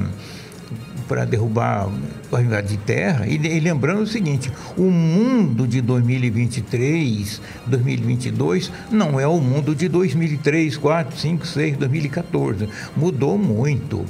para 1.08 1.24
derrubar, 1.26 1.90
para 2.30 2.42
invadir 2.42 2.78
terra. 2.78 3.26
E, 3.26 3.34
e, 3.34 3.60
lembrando 3.60 4.02
o 4.02 4.06
seguinte: 4.06 4.50
o 4.78 4.90
mundo 4.90 5.66
de 5.66 5.82
2023, 5.82 7.40
2022 7.66 8.72
não 8.90 9.20
é 9.20 9.26
o 9.26 9.38
mundo 9.38 9.74
de 9.74 9.88
2003, 9.88 10.76
4, 10.76 11.18
5, 11.18 11.46
6, 11.46 11.76
2014. 11.76 12.68
Mudou 12.96 13.36
muito. 13.36 14.06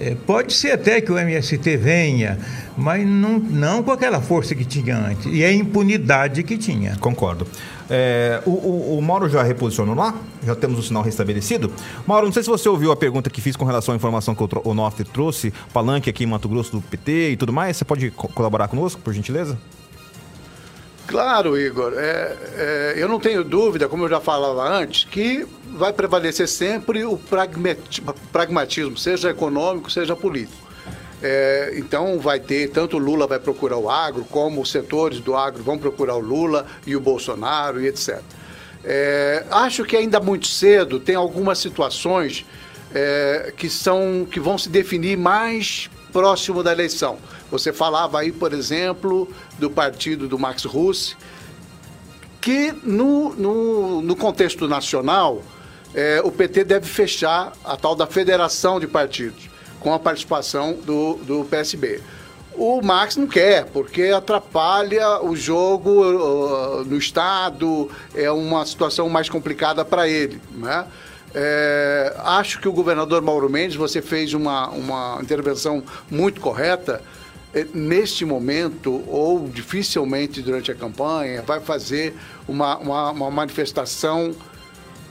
É, 0.00 0.14
pode 0.14 0.52
ser 0.52 0.72
até 0.72 1.00
que 1.00 1.10
o 1.10 1.18
MST 1.18 1.76
venha, 1.76 2.38
mas 2.76 3.04
não, 3.04 3.38
não 3.38 3.82
com 3.82 3.90
aquela 3.90 4.20
força 4.20 4.54
que 4.54 4.64
tinha 4.64 4.96
antes. 4.96 5.26
E 5.26 5.44
a 5.44 5.52
impunidade 5.52 6.42
que 6.44 6.56
tinha. 6.56 6.96
Concordo. 6.96 7.46
É, 7.90 8.40
o, 8.46 8.50
o, 8.50 8.98
o, 8.98 9.02
Mauro 9.02 9.28
já 9.28 9.42
reposicionou 9.42 9.94
lá? 9.94 10.14
Já 10.44 10.54
temos 10.54 10.78
o 10.78 10.82
sinal 10.82 11.02
restabelecido? 11.02 11.72
Mauro, 12.06 12.26
não 12.26 12.32
sei 12.32 12.42
se 12.42 12.48
você 12.48 12.68
ouviu 12.68 12.92
a 12.92 12.96
pergunta 12.96 13.28
que 13.28 13.40
fiz 13.40 13.56
com 13.56 13.64
relação 13.64 13.92
à 13.92 13.96
informação 13.96 14.34
que 14.34 14.42
o 14.64 14.74
Norte 14.74 15.02
trouxe, 15.04 15.52
palanque 15.72 16.08
aqui 16.08 16.24
em 16.24 16.26
Mato 16.26 16.48
Grosso 16.48 16.72
do 16.72 16.82
PT 16.82 17.30
e 17.30 17.36
tudo 17.36 17.52
mais. 17.52 17.76
Você 17.76 17.84
pode 17.84 18.10
co 18.10 18.28
colaborar 18.28 18.68
conosco, 18.68 19.00
por 19.00 19.12
gentileza? 19.12 19.58
Claro, 21.08 21.58
Igor. 21.58 21.94
É, 21.96 22.36
é, 22.54 22.94
eu 22.98 23.08
não 23.08 23.18
tenho 23.18 23.42
dúvida, 23.42 23.88
como 23.88 24.04
eu 24.04 24.10
já 24.10 24.20
falava 24.20 24.62
antes, 24.68 25.04
que 25.04 25.46
vai 25.70 25.90
prevalecer 25.90 26.46
sempre 26.46 27.02
o 27.02 27.18
pragmatismo, 28.30 28.96
seja 28.98 29.30
econômico, 29.30 29.90
seja 29.90 30.14
político. 30.14 30.68
É, 31.22 31.72
então 31.76 32.18
vai 32.20 32.38
ter, 32.38 32.68
tanto 32.70 32.98
o 32.98 33.00
Lula 33.00 33.26
vai 33.26 33.38
procurar 33.38 33.78
o 33.78 33.90
agro, 33.90 34.22
como 34.30 34.60
os 34.60 34.70
setores 34.70 35.18
do 35.18 35.34
agro 35.34 35.62
vão 35.62 35.78
procurar 35.78 36.14
o 36.14 36.20
Lula 36.20 36.66
e 36.86 36.94
o 36.94 37.00
Bolsonaro 37.00 37.80
e 37.80 37.88
etc. 37.88 38.20
É, 38.84 39.44
acho 39.50 39.84
que 39.84 39.96
ainda 39.96 40.20
muito 40.20 40.46
cedo 40.46 41.00
tem 41.00 41.16
algumas 41.16 41.58
situações 41.58 42.44
é, 42.94 43.52
que 43.56 43.70
são 43.70 44.26
que 44.30 44.38
vão 44.38 44.58
se 44.58 44.68
definir 44.68 45.16
mais 45.16 45.88
próximo 46.12 46.62
da 46.62 46.70
eleição. 46.70 47.18
Você 47.50 47.72
falava 47.72 48.20
aí, 48.20 48.30
por 48.30 48.52
exemplo, 48.52 49.28
do 49.58 49.70
partido 49.70 50.28
do 50.28 50.38
Max 50.38 50.64
Russe, 50.64 51.16
que 52.40 52.72
no, 52.82 53.34
no, 53.34 54.02
no 54.02 54.16
contexto 54.16 54.68
nacional, 54.68 55.42
é, 55.94 56.20
o 56.22 56.30
PT 56.30 56.64
deve 56.64 56.86
fechar 56.86 57.52
a 57.64 57.76
tal 57.76 57.94
da 57.94 58.06
federação 58.06 58.78
de 58.78 58.86
partidos, 58.86 59.48
com 59.80 59.92
a 59.92 59.98
participação 59.98 60.74
do, 60.74 61.14
do 61.16 61.44
PSB. 61.44 62.00
O 62.54 62.82
Max 62.82 63.16
não 63.16 63.28
quer, 63.28 63.66
porque 63.66 64.04
atrapalha 64.04 65.22
o 65.22 65.36
jogo 65.36 66.02
uh, 66.02 66.84
no 66.84 66.98
Estado, 66.98 67.88
é 68.14 68.28
uma 68.32 68.66
situação 68.66 69.08
mais 69.08 69.28
complicada 69.28 69.84
para 69.84 70.08
ele. 70.08 70.40
Né? 70.50 70.84
É, 71.32 72.14
acho 72.24 72.60
que 72.60 72.68
o 72.68 72.72
governador 72.72 73.22
Mauro 73.22 73.48
Mendes, 73.48 73.76
você 73.76 74.02
fez 74.02 74.34
uma, 74.34 74.68
uma 74.70 75.18
intervenção 75.22 75.84
muito 76.10 76.40
correta. 76.40 77.00
É, 77.54 77.66
neste 77.72 78.24
momento, 78.24 79.02
ou 79.08 79.48
dificilmente 79.48 80.42
durante 80.42 80.70
a 80.70 80.74
campanha, 80.74 81.42
vai 81.42 81.60
fazer 81.60 82.14
uma, 82.46 82.76
uma, 82.76 83.10
uma 83.10 83.30
manifestação 83.30 84.34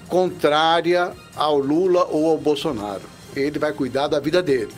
contrária 0.08 1.12
ao 1.36 1.58
Lula 1.58 2.06
ou 2.06 2.30
ao 2.30 2.38
Bolsonaro. 2.38 3.02
Ele 3.36 3.58
vai 3.58 3.74
cuidar 3.74 4.08
da 4.08 4.20
vida 4.20 4.42
dele. 4.42 4.72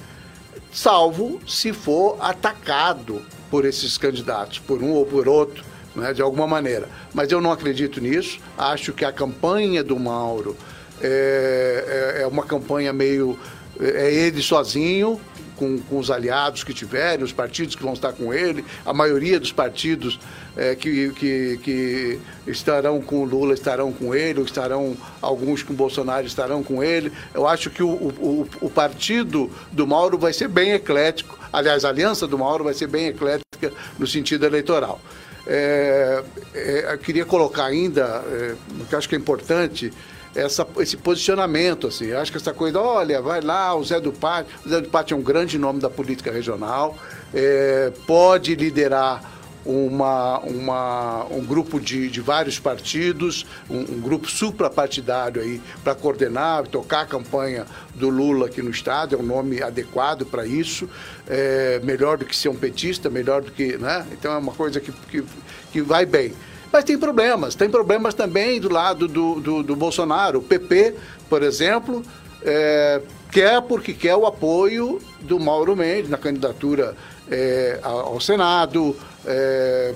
Salvo 0.72 1.40
se 1.48 1.74
for 1.74 2.18
atacado 2.20 3.22
por 3.52 3.66
esses 3.66 3.98
candidatos, 3.98 4.60
por 4.60 4.82
um 4.82 4.92
ou 4.92 5.06
por 5.06 5.28
outro, 5.28 5.64
né, 5.96 6.14
de 6.14 6.22
alguma 6.22 6.48
maneira. 6.48 6.88
Mas 7.14 7.32
eu 7.32 7.42
não 7.42 7.52
acredito 7.52 8.00
nisso. 8.00 8.40
Acho 8.58 8.94
que 8.94 9.04
a 9.04 9.12
campanha 9.12 9.84
do 9.84 10.00
Mauro 10.00 10.56
É, 11.02 12.18
é, 12.18 12.22
é 12.24 12.28
uma 12.28 12.44
campanha 12.44 12.92
meio. 12.92 13.40
É 13.80 14.14
ele 14.14 14.42
sozinho, 14.42 15.18
com, 15.60 15.78
com, 15.78 16.00
os 16.00 16.10
aliados 16.10 16.64
que 16.64 16.74
tiverem, 16.74 17.24
os 17.24 17.34
partidos 17.34 17.76
que 17.76 17.84
vão 17.84 17.92
estar 17.92 18.14
com 18.14 18.34
ele, 18.34 18.64
a 18.86 18.94
maioria 18.94 19.38
dos 19.38 19.52
partidos 19.52 20.18
é, 20.56 20.74
que, 20.74 21.12
que, 21.12 21.60
que, 21.62 22.20
estarão 22.48 23.02
com 23.02 23.18
o 23.22 23.26
Lula 23.26 23.54
estarão 23.54 23.92
com 23.92 24.16
ele, 24.16 24.40
ou 24.40 24.46
estarão, 24.46 24.96
alguns 25.22 25.62
com 25.62 25.74
o 25.74 25.76
Bolsonaro 25.76 26.26
estarão 26.26 26.64
com 26.64 26.82
ele. 26.82 27.12
Eu 27.34 27.46
acho 27.46 27.70
que 27.70 27.84
o, 27.84 27.90
o, 27.90 28.48
o 28.62 28.70
partido 28.70 29.52
do 29.72 29.86
Mauro 29.86 30.18
vai 30.18 30.32
ser 30.32 30.48
bem 30.48 30.72
eclético, 30.72 31.38
aliás, 31.52 31.84
a 31.84 31.90
aliança 31.90 32.26
do 32.26 32.38
Mauro 32.38 32.64
vai 32.64 32.74
ser 32.74 32.88
bem 32.88 33.08
eclética 33.08 33.74
no 34.00 34.08
sentido 34.08 34.46
eleitoral. 34.46 35.02
É, 35.46 36.24
é, 36.54 36.94
eu 36.94 36.98
queria 36.98 37.26
colocar 37.26 37.66
ainda, 37.66 38.24
é, 38.28 38.56
que 38.88 38.96
acho 38.96 39.10
que 39.10 39.16
é 39.16 39.18
importante, 39.18 39.92
essa, 40.36 40.68
esse 40.78 40.98
posicionamento, 40.98 41.88
assim. 41.88 42.12
Acho 42.12 42.32
que 42.32 42.38
essa 42.38 42.54
coisa, 42.54 42.80
olha, 42.80 43.22
vai 43.22 43.42
lá, 43.42 43.76
o 43.76 43.84
Zé 43.84 44.00
do 44.00 44.12
Pátio, 44.12 44.54
o 44.66 44.70
Zé 44.70 44.82
do 44.82 44.90
Pátio 44.90 45.16
é 45.16 45.18
um 45.18 45.24
grande 45.24 45.58
nome 45.58 45.80
da 45.80 45.90
política 45.90 46.32
regional, 46.32 46.98
é, 47.34 47.92
pode 48.06 48.56
liderar 48.56 49.40
uma, 49.66 50.40
uma, 50.40 51.26
um 51.26 51.46
grupo 51.46 51.80
de, 51.80 52.10
de 52.10 52.22
vários 52.22 52.58
partidos, 52.60 53.46
um, 53.70 53.80
um 53.80 54.00
grupo 54.00 54.30
suprapartidário 54.30 55.42
aí 55.42 55.62
para 55.84 55.94
coordenar, 55.94 56.68
tocar 56.68 57.02
a 57.02 57.06
campanha 57.06 57.66
do 57.94 58.10
Lula 58.10 58.48
aqui 58.48 58.62
no 58.62 58.72
estado, 58.72 59.16
é 59.16 59.20
um 59.20 59.24
nome 59.24 59.62
adequado 59.62 60.26
para 60.26 60.46
isso, 60.46 60.90
é, 61.28 61.80
melhor 61.84 62.18
do 62.18 62.26
que 62.26 62.36
ser 62.36 62.50
um 62.50 62.56
petista, 62.56 63.10
melhor 63.10 63.42
do 63.42 63.52
que, 63.52 63.78
né? 63.78 64.06
Então 64.12 64.34
é 64.34 64.38
uma 64.38 64.54
coisa 64.54 64.80
que, 64.80 64.92
que, 64.92 65.24
que 65.72 65.82
vai 65.82 66.06
bem. 66.06 66.34
Mas 66.72 66.84
tem 66.84 66.98
problemas, 66.98 67.56
tem 67.56 67.70
problemas 67.70 68.14
também 68.14 68.60
do 68.60 68.72
lado 68.72 69.08
do, 69.08 69.40
do, 69.40 69.64
do 69.64 69.76
Bolsonaro. 69.76 70.40
O 70.40 70.42
PP, 70.42 70.96
por 71.28 71.42
exemplo, 71.42 72.04
é, 72.44 73.02
quer 73.32 73.62
porque 73.62 73.94
quer 73.94 74.16
o 74.16 74.26
apoio 74.26 75.02
do 75.22 75.40
Mauro 75.40 75.76
Mendes 75.76 76.10
na 76.10 76.18
candidatura 76.18 76.96
é, 77.30 77.80
ao 77.82 78.20
Senado, 78.20 78.96
é, 79.26 79.94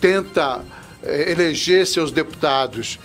tenta 0.00 0.62
é, 1.02 1.30
eleger 1.30 1.86
seus 1.86 2.10
deputados 2.10 2.98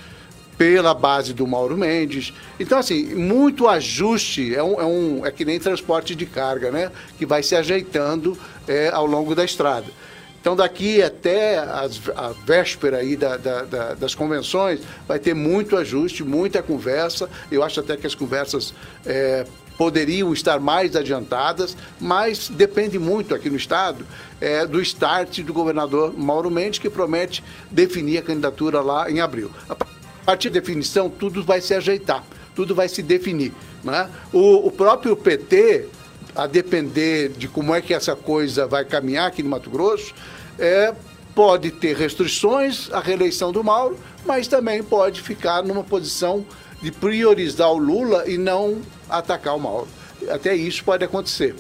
pela 0.57 0.93
base 0.93 1.34
do 1.34 1.47
Mauro 1.47 1.78
Mendes. 1.78 2.34
Então, 2.59 2.78
assim, 2.78 3.16
muito 3.16 3.68
ajuste, 3.68 4.55
é, 4.55 4.64
um, 4.64 4.80
é, 4.80 4.86
um, 4.86 5.26
é 5.26 5.32
que 5.32 5.43
nem 5.43 5.59
transporte 5.59 6.16
de 6.16 6.26
carga, 6.26 6.72
né? 6.72 6.91
Que 7.18 7.26
vai 7.26 7.41
se 7.41 7.55
ajeitando 7.55 8.38
é, 8.68 8.89
ao 8.89 9.05
longo 9.05 9.34
da 9.34 9.43
estrada. 9.43 9.88
Então, 10.44 10.58
daqui 10.58 11.02
até 11.02 11.58
as, 11.58 12.02
a 12.18 12.34
véspera 12.46 12.98
aí 12.98 13.16
da, 13.16 13.38
da, 13.38 13.62
da, 13.62 13.94
das 13.94 14.14
convenções, 14.14 14.82
vai 15.08 15.18
ter 15.18 15.34
muito 15.34 15.78
ajuste, 15.78 16.22
muita 16.22 16.62
conversa. 16.62 17.30
Eu 17.50 17.64
acho 17.64 17.80
até 17.80 17.96
que 17.96 18.06
as 18.06 18.14
conversas 18.14 18.74
é, 19.06 19.46
poderiam 19.78 20.34
estar 20.34 20.60
mais 20.60 20.98
adiantadas, 20.98 21.78
mas 21.98 22.50
depende 22.50 23.00
muito 23.00 23.34
aqui 23.34 23.50
no 23.50 23.56
Estado 23.56 24.06
é, 24.41 24.68
do 24.68 24.82
start 24.82 25.39
do 25.39 25.54
governador 25.54 26.14
Mauro 26.14 26.52
Mendes, 26.52 26.78
que 26.78 26.89
promete 26.89 27.41
definir 27.72 28.18
a 28.18 28.22
candidatura 28.22 28.82
lá 28.82 29.10
em 29.10 29.22
abril. 29.22 29.50
A 29.70 29.76
partir 30.26 30.50
da 30.50 30.60
definição, 30.60 31.10
tudo 31.10 31.41
vai 31.41 31.62
se 31.62 31.74
ajeitar, 31.74 32.22
tudo 32.54 32.76
vai 32.76 32.89
se 32.89 33.02
definir. 33.02 33.54
Né? 33.82 34.10
O, 34.34 34.68
o 34.68 34.72
próprio 34.72 35.16
PT 35.16 35.88
a 36.36 36.47
depender 36.47 37.29
de 37.29 37.47
como 37.47 37.73
é 37.73 37.81
que 37.81 37.93
essa 37.93 38.15
coisa 38.15 38.65
vai 38.67 38.86
caminhar 38.86 39.27
aqui 39.27 39.43
no 39.43 39.49
Mato 39.49 39.69
Grosso, 39.69 40.13
é, 40.57 40.93
pode 41.36 41.71
ter 41.71 41.95
restrições 41.95 42.89
à 42.91 42.99
reeleição 42.99 43.51
do 43.51 43.63
Mauro, 43.63 43.97
mas 44.25 44.47
também 44.47 44.84
pode 44.84 45.21
ficar 45.21 45.63
numa 45.63 45.84
posição 45.84 46.45
de 46.81 46.91
priorizar 46.91 47.71
o 47.71 47.77
Lula 47.77 48.29
e 48.29 48.38
não 48.38 48.81
atacar 49.09 49.55
o 49.55 49.59
Mauro. 49.59 49.88
Até 50.29 50.55
isso 50.55 50.84
pode 50.84 51.03
acontecer. 51.03 51.55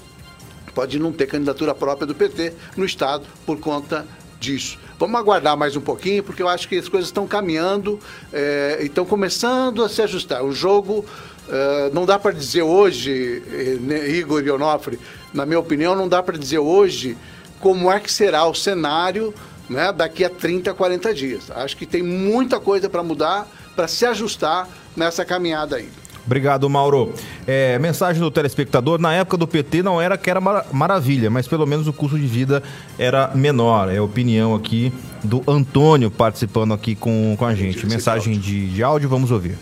Pode 0.73 0.97
não 0.97 1.11
ter 1.11 1.27
candidatura 1.27 1.73
própria 1.75 2.07
do 2.07 2.15
PT 2.15 2.53
no 2.75 2.85
Estado 2.85 3.25
por 3.45 3.59
conta 3.59 4.05
disso. 4.39 4.77
Vamos 4.99 5.19
aguardar 5.19 5.55
mais 5.55 5.75
um 5.75 5.81
pouquinho, 5.81 6.23
porque 6.23 6.41
eu 6.41 6.47
acho 6.47 6.67
que 6.67 6.77
as 6.77 6.87
coisas 6.87 7.09
estão 7.09 7.27
caminhando 7.27 7.99
é, 8.31 8.79
e 8.81 8.85
estão 8.85 9.05
começando 9.05 9.83
a 9.83 9.89
se 9.89 10.01
ajustar. 10.01 10.43
O 10.43 10.51
jogo 10.51 11.05
Uh, 11.47 11.93
não 11.93 12.05
dá 12.05 12.17
para 12.17 12.31
dizer 12.31 12.61
hoje, 12.61 13.43
eh, 13.51 13.77
né, 13.81 14.09
Igor 14.09 14.41
e 14.43 14.49
Onofre, 14.49 14.97
na 15.33 15.45
minha 15.45 15.59
opinião, 15.59 15.93
não 15.93 16.07
dá 16.07 16.23
para 16.23 16.37
dizer 16.37 16.59
hoje 16.59 17.17
como 17.59 17.91
é 17.91 17.99
que 17.99 18.11
será 18.11 18.45
o 18.45 18.53
cenário 18.53 19.33
né, 19.69 19.91
daqui 19.91 20.23
a 20.23 20.29
30, 20.29 20.73
40 20.73 21.13
dias. 21.13 21.51
Acho 21.51 21.75
que 21.75 21.85
tem 21.85 22.01
muita 22.01 22.59
coisa 22.59 22.89
para 22.89 23.03
mudar, 23.03 23.47
para 23.75 23.87
se 23.87 24.05
ajustar 24.05 24.67
nessa 24.95 25.25
caminhada 25.25 25.75
aí. 25.75 25.89
Obrigado, 26.25 26.69
Mauro. 26.69 27.13
É, 27.45 27.77
mensagem 27.79 28.21
do 28.21 28.31
telespectador: 28.31 28.99
na 28.99 29.13
época 29.13 29.35
do 29.35 29.45
PT 29.45 29.83
não 29.83 30.01
era 30.01 30.17
que 30.17 30.29
era 30.29 30.39
mar 30.39 30.65
maravilha, 30.71 31.29
mas 31.29 31.47
pelo 31.47 31.65
menos 31.65 31.87
o 31.87 31.93
custo 31.93 32.17
de 32.17 32.25
vida 32.25 32.63
era 32.97 33.31
menor. 33.35 33.91
É 33.91 33.97
a 33.97 34.03
opinião 34.03 34.55
aqui 34.55 34.93
do 35.23 35.43
Antônio 35.45 36.09
participando 36.09 36.73
aqui 36.73 36.95
com, 36.95 37.35
com 37.37 37.45
a 37.45 37.53
gente. 37.53 37.85
Mensagem 37.85 38.39
de, 38.39 38.69
de 38.69 38.83
áudio, 38.83 39.09
vamos 39.09 39.31
ouvir. 39.31 39.57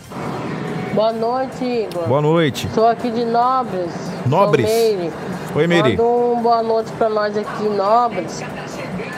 Boa 0.94 1.10
noite, 1.10 1.64
Igor. 1.64 2.06
Boa 2.06 2.20
noite. 2.20 2.68
Sou 2.74 2.86
aqui 2.86 3.10
de 3.10 3.24
Nobres. 3.24 3.90
Nobres? 4.26 4.66
Meire. 4.66 5.10
Oi, 5.54 5.66
Meire. 5.66 5.96
Manda 5.96 6.02
um 6.02 6.42
boa 6.42 6.62
noite 6.62 6.92
para 6.92 7.08
nós 7.08 7.34
aqui 7.34 7.64
em 7.64 7.74
Nobres. 7.74 8.42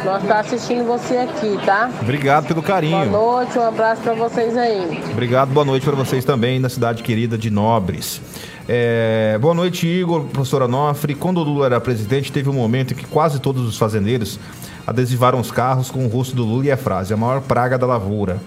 Nós 0.05 0.23
tá 0.23 0.39
assistindo 0.39 0.87
você 0.87 1.17
aqui, 1.17 1.59
tá? 1.67 1.91
Obrigado 2.01 2.47
pelo 2.47 2.63
carinho. 2.63 3.11
Boa 3.11 3.41
noite, 3.41 3.59
um 3.59 3.67
abraço 3.67 4.03
para 4.03 4.15
vocês 4.15 4.57
aí. 4.57 5.03
Obrigado, 5.11 5.49
boa 5.49 5.67
noite 5.67 5.85
para 5.85 5.97
vocês 5.97 6.25
também 6.25 6.61
na 6.61 6.69
cidade 6.69 7.03
querida 7.03 7.37
de 7.37 7.51
Nobres. 7.51 8.21
É, 8.69 9.37
boa 9.41 9.53
noite, 9.53 9.85
Igor, 9.89 10.25
professora 10.27 10.69
Nofre. 10.69 11.17
Quando 11.17 11.39
o 11.39 11.43
Lula 11.43 11.67
era 11.67 11.81
presidente, 11.81 12.31
teve 12.31 12.49
um 12.49 12.55
momento 12.55 12.93
em 12.93 12.97
que 12.97 13.07
quase 13.07 13.41
todos 13.41 13.67
os 13.67 13.77
fazendeiros 13.77 14.39
adesivaram 14.87 15.41
os 15.41 15.51
carros 15.51 15.91
com 15.91 16.05
o 16.05 16.09
rosto 16.09 16.37
do 16.37 16.45
Lula 16.45 16.67
e 16.67 16.71
a 16.71 16.77
frase: 16.77 17.13
a 17.13 17.17
maior 17.17 17.41
praga 17.41 17.77
da 17.77 17.87
lavoura. 17.87 18.39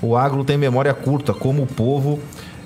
O 0.00 0.16
agro 0.16 0.42
tem 0.42 0.58
memória 0.58 0.92
curta, 0.92 1.32
como 1.32 1.62
o 1.62 1.66
povo 1.66 2.18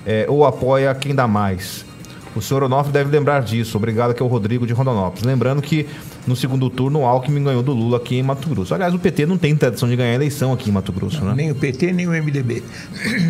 é, 0.07 0.25
ou 0.29 0.45
apoia 0.45 0.95
quem 0.95 1.13
dá 1.13 1.27
mais. 1.27 1.85
O 2.33 2.41
senhor 2.41 2.63
Onofre 2.63 2.93
deve 2.93 3.11
lembrar 3.11 3.41
disso. 3.41 3.77
Obrigado 3.77 4.11
aqui 4.11 4.21
ao 4.21 4.29
Rodrigo 4.29 4.65
de 4.65 4.71
Rondonópolis. 4.71 5.23
Lembrando 5.23 5.61
que 5.61 5.87
no 6.25 6.35
segundo 6.35 6.69
turno 6.69 6.99
o 6.99 7.05
Alckmin 7.05 7.43
ganhou 7.43 7.63
do 7.63 7.73
Lula 7.73 7.97
aqui 7.97 8.15
em 8.17 8.23
Mato 8.23 8.47
Grosso. 8.47 8.73
Aliás, 8.73 8.93
o 8.93 8.99
PT 8.99 9.25
não 9.25 9.37
tem 9.37 9.55
tradição 9.55 9.89
de 9.89 9.95
ganhar 9.95 10.13
eleição 10.13 10.53
aqui 10.53 10.69
em 10.69 10.73
Mato 10.73 10.93
Grosso, 10.93 11.19
não, 11.19 11.29
né? 11.29 11.35
Nem 11.35 11.51
o 11.51 11.55
PT, 11.55 11.91
nem 11.91 12.07
o 12.07 12.11
MDB. 12.11 12.63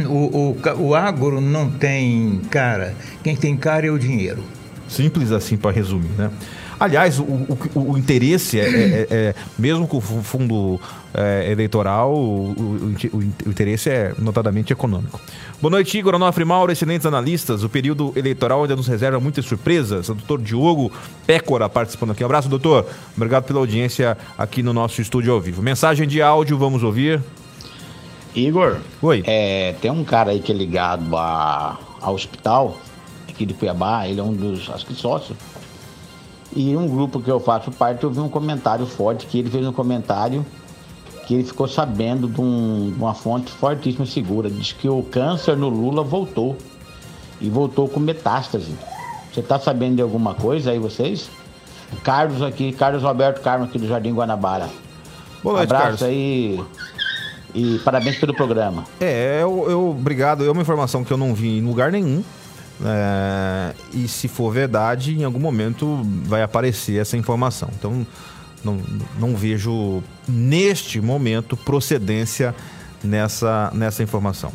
O, 0.07 0.55
o, 0.55 0.88
o 0.88 0.95
agro 0.95 1.41
não 1.41 1.69
tem 1.69 2.41
cara. 2.49 2.95
Quem 3.23 3.36
tem 3.36 3.57
cara 3.57 3.88
é 3.88 3.91
o 3.91 3.97
dinheiro. 3.97 4.43
Simples 4.88 5.32
assim 5.32 5.57
para 5.57 5.71
resumir, 5.71 6.11
né? 6.17 6.30
Aliás, 6.80 7.19
o, 7.19 7.23
o, 7.23 7.91
o 7.93 7.97
interesse, 7.97 8.59
é, 8.59 8.63
é, 8.63 8.67
é, 8.67 9.07
é, 9.09 9.36
mesmo 9.57 9.88
com 9.88 9.97
o 9.97 10.01
fundo 10.01 10.80
é, 11.13 11.51
eleitoral, 11.51 12.13
o, 12.13 12.95
o, 13.13 13.23
interesse 13.49 13.89
é 13.89 14.13
notadamente 14.19 14.71
econômico. 14.71 15.19
Boa 15.59 15.71
noite, 15.71 15.97
Igor 15.97 16.13
Onofre 16.13 16.45
Mauro, 16.45 16.71
excelentes 16.71 17.07
analistas. 17.07 17.63
O 17.63 17.69
período 17.69 18.13
eleitoral 18.15 18.61
ainda 18.61 18.75
nos 18.75 18.88
reserva 18.88 19.19
muitas 19.19 19.45
surpresas. 19.45 20.09
O 20.09 20.13
doutor 20.13 20.39
Diogo 20.39 20.91
Pécora 21.25 21.67
participando 21.67 22.11
aqui. 22.11 22.23
Um 22.23 22.28
abraço, 22.28 22.47
doutor. 22.47 22.86
Obrigado 23.15 23.45
pela 23.45 23.59
audiência 23.59 24.15
aqui 24.38 24.61
no 24.61 24.71
nosso 24.71 25.01
estúdio 25.01 25.34
ao 25.34 25.41
vivo. 25.41 25.63
Mensagem 25.63 26.07
de 26.07 26.21
áudio, 26.21 26.59
vamos 26.59 26.84
ouvir. 26.84 27.19
Igor. 28.36 28.78
Oi. 29.01 29.23
É, 29.25 29.73
tem 29.82 29.89
um 29.89 30.03
cara 30.03 30.30
aí 30.30 30.39
que 30.39 30.51
é 30.51 30.55
ligado 30.55 31.17
a, 31.17 31.80
ao 31.99 32.13
hospital 32.13 32.78
aqui 33.28 33.45
de 33.45 33.53
Cuiabá, 33.53 34.07
ele 34.07 34.19
é 34.19 34.23
um 34.23 34.34
dos, 34.34 34.67
acho 34.69 34.86
que 34.86 34.95
sócios 34.95 35.38
e 36.55 36.75
um 36.75 36.87
grupo 36.87 37.21
que 37.21 37.29
eu 37.29 37.39
faço 37.39 37.71
parte, 37.71 38.03
eu 38.03 38.09
vi 38.09 38.19
um 38.19 38.29
comentário 38.29 38.85
forte 38.85 39.25
que 39.25 39.39
ele 39.39 39.49
fez 39.49 39.65
um 39.65 39.73
comentário 39.73 40.45
que 41.27 41.33
ele 41.33 41.43
ficou 41.43 41.67
sabendo 41.67 42.29
de, 42.29 42.39
um, 42.39 42.93
de 42.95 42.97
uma 42.97 43.13
fonte 43.13 43.51
fortíssima 43.51 44.05
e 44.05 44.07
segura. 44.07 44.49
Diz 44.49 44.71
que 44.71 44.87
o 44.87 45.03
câncer 45.03 45.57
no 45.57 45.67
Lula 45.67 46.01
voltou. 46.01 46.55
E 47.41 47.49
voltou 47.49 47.87
com 47.87 47.99
metástase. 47.99 48.73
Você 49.31 49.41
está 49.41 49.59
sabendo 49.59 49.97
de 49.97 50.01
alguma 50.01 50.33
coisa 50.33 50.71
aí, 50.71 50.79
vocês? 50.79 51.29
Carlos 52.01 52.41
aqui, 52.41 52.71
Carlos 52.71 53.03
Roberto 53.03 53.41
Carmo 53.41 53.65
aqui 53.65 53.77
do 53.77 53.87
Jardim 53.87 54.13
Guanabara. 54.13 54.69
Boa 55.43 55.57
noite, 55.57 55.71
Abraço 55.71 55.83
Carlos. 55.83 56.03
aí 56.03 56.59
e 57.53 57.79
parabéns 57.79 58.17
pelo 58.17 58.33
programa. 58.33 58.85
É, 58.99 59.39
eu, 59.41 59.69
eu, 59.69 59.89
obrigado. 59.89 60.45
É 60.45 60.49
uma 60.49 60.61
informação 60.61 61.03
que 61.03 61.11
eu 61.11 61.17
não 61.17 61.33
vi 61.33 61.57
em 61.57 61.61
lugar 61.61 61.91
nenhum. 61.91 62.23
É, 62.84 63.73
e 63.93 64.07
se 64.07 64.28
for 64.28 64.51
verdade, 64.51 65.17
em 65.17 65.23
algum 65.23 65.39
momento 65.39 66.01
vai 66.23 66.43
aparecer 66.43 66.99
essa 66.99 67.17
informação. 67.17 67.69
Então, 67.78 68.05
não, 68.63 68.80
não 69.19 69.36
vejo 69.36 70.03
neste 70.28 70.99
momento 71.01 71.55
procedência 71.55 72.53
nessa, 73.03 73.71
nessa 73.73 74.03
informação. 74.03 74.51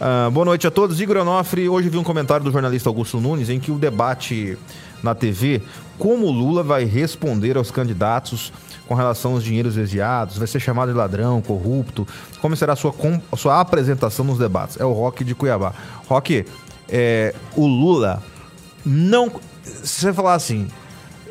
Uh, 0.00 0.30
boa 0.30 0.46
noite 0.46 0.66
a 0.66 0.70
todos. 0.70 1.00
Igor 1.00 1.16
Onofre, 1.18 1.68
hoje 1.68 1.88
vi 1.88 1.98
um 1.98 2.04
comentário 2.04 2.44
do 2.44 2.52
jornalista 2.52 2.88
Augusto 2.88 3.20
Nunes 3.20 3.50
em 3.50 3.58
que 3.58 3.72
o 3.72 3.78
debate 3.78 4.56
na 5.02 5.14
TV 5.14 5.62
como 5.98 6.30
Lula 6.30 6.62
vai 6.62 6.84
responder 6.84 7.56
aos 7.56 7.70
candidatos 7.70 8.52
com 8.86 8.94
relação 8.94 9.32
aos 9.32 9.44
dinheiros 9.44 9.74
desviados, 9.74 10.38
vai 10.38 10.46
ser 10.46 10.60
chamado 10.60 10.90
de 10.90 10.96
ladrão, 10.96 11.42
corrupto, 11.42 12.08
como 12.40 12.56
será 12.56 12.72
a 12.72 12.76
sua, 12.76 12.94
a 13.30 13.36
sua 13.36 13.60
apresentação 13.60 14.24
nos 14.24 14.38
debates? 14.38 14.80
É 14.80 14.84
o 14.84 14.92
Rock 14.92 15.24
de 15.24 15.34
Cuiabá. 15.34 15.74
Rock, 16.08 16.46
é, 16.88 17.34
o 17.56 17.66
Lula 17.66 18.22
não. 18.84 19.30
Se 19.62 20.00
você 20.00 20.12
falar 20.12 20.34
assim, 20.34 20.68